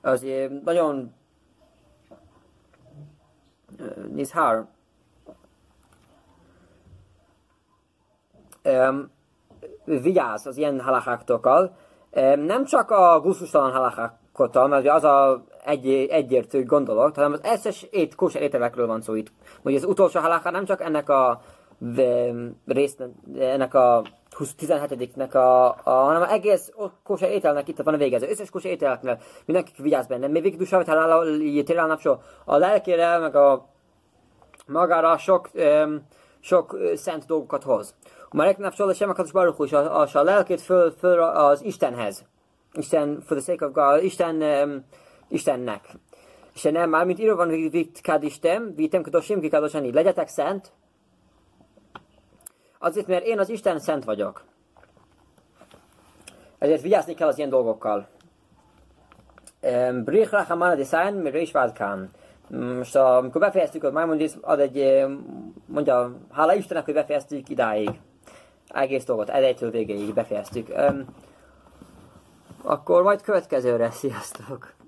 az 0.01 0.25
nagyon 0.63 1.13
nizhar, 4.11 4.67
um, 8.63 9.11
vigyáz 9.85 10.45
az 10.45 10.57
ilyen 10.57 10.81
halacháktól, 10.81 11.75
nem 12.35 12.65
csak 12.65 12.91
a 12.91 13.19
gusztustalan 13.19 13.71
halacháktól, 14.35 14.67
mert 14.67 14.87
az 14.87 15.03
a 15.03 15.43
egy, 15.65 16.07
egyértő 16.09 16.63
gondolat, 16.63 17.15
hanem 17.15 17.31
az 17.31 17.41
összes 17.53 17.87
ét 17.91 18.15
kóser 18.15 18.41
ételekről 18.41 18.87
van 18.87 19.01
szó 19.01 19.15
itt. 19.15 19.31
Hogy 19.63 19.75
az 19.75 19.83
utolsó 19.83 20.19
halachá 20.19 20.51
nem 20.51 20.65
csak 20.65 20.81
ennek 20.81 21.09
a 21.09 21.41
részt, 22.65 23.03
ennek 23.39 23.73
a 23.73 24.01
17-nek 24.59 25.33
a, 25.33 25.67
a, 25.83 26.03
hanem 26.03 26.21
az 26.21 26.29
egész 26.29 26.71
kóser 27.03 27.31
ételnek 27.31 27.67
itt 27.67 27.77
van 27.77 27.93
a 27.93 27.97
vége. 27.97 28.29
Összes 28.29 28.49
kóser 28.49 28.71
ételeknél 28.71 29.19
mindenki 29.45 29.71
vigyáz 29.77 30.07
benne. 30.07 30.27
Még 30.27 30.41
végig 30.41 30.57
dusavit 30.57 30.87
halál 30.87 31.23
a 32.45 32.57
lelkére, 32.57 33.17
meg 33.17 33.35
a 33.35 33.65
magára 34.67 35.17
sok, 35.17 35.49
um, 35.53 36.05
sok 36.39 36.77
szent 36.95 37.25
dolgokat 37.25 37.63
hoz. 37.63 37.95
Marek 38.31 38.57
napsol 38.57 38.93
sem 38.93 39.09
akados 39.09 39.31
baruch 39.31 39.61
és 39.61 39.73
a, 39.73 40.01
a, 40.01 40.07
a 40.13 40.23
lelkét 40.23 40.61
föl, 40.61 40.91
föl 40.91 41.19
az 41.19 41.63
Istenhez. 41.63 42.25
Isten, 42.77 43.21
for 43.21 43.37
the 43.37 43.45
sake 43.45 43.65
of 43.65 43.73
God, 43.73 44.03
Isten, 44.03 44.41
um, 44.41 44.85
Istennek. 45.27 45.89
És 46.53 46.61
nem 46.61 46.89
már, 46.89 47.05
mint 47.05 47.19
írva 47.19 47.35
van, 47.35 47.49
hogy 47.49 47.71
vitt 47.71 48.01
kadistem, 48.01 48.75
vittem 48.75 49.01
kadosim, 49.01 49.39
kikadosani, 49.39 49.93
legyetek 49.93 50.27
szent, 50.27 50.71
azért, 52.79 53.07
mert 53.07 53.25
én 53.25 53.39
az 53.39 53.49
Isten 53.49 53.79
szent 53.79 54.03
vagyok. 54.03 54.43
Ezért 56.57 56.81
vigyázni 56.81 57.13
kell 57.13 57.27
az 57.27 57.37
ilyen 57.37 57.49
dolgokkal. 57.49 58.07
Brich 60.03 60.31
Rachamana 60.31 60.75
Design, 60.75 61.15
mire 61.15 61.39
is 61.39 61.51
vádkán. 61.51 62.09
Most 62.49 62.95
amikor 62.95 63.41
befejeztük, 63.41 63.81
hogy 63.81 63.91
Maimonides 63.91 64.31
ad 64.41 64.59
egy, 64.59 65.05
mondja, 65.65 66.17
hála 66.31 66.53
Istennek, 66.53 66.85
hogy 66.85 66.93
befejeztük 66.93 67.49
idáig 67.49 67.99
egész 68.67 69.05
dolgot 69.05 69.29
elejétől 69.29 69.71
végéig 69.71 70.13
befejeztük. 70.13 70.69
Um, 70.69 71.05
akkor 72.65 73.03
majd 73.03 73.21
következőre, 73.21 73.91
sziasztok! 73.91 74.84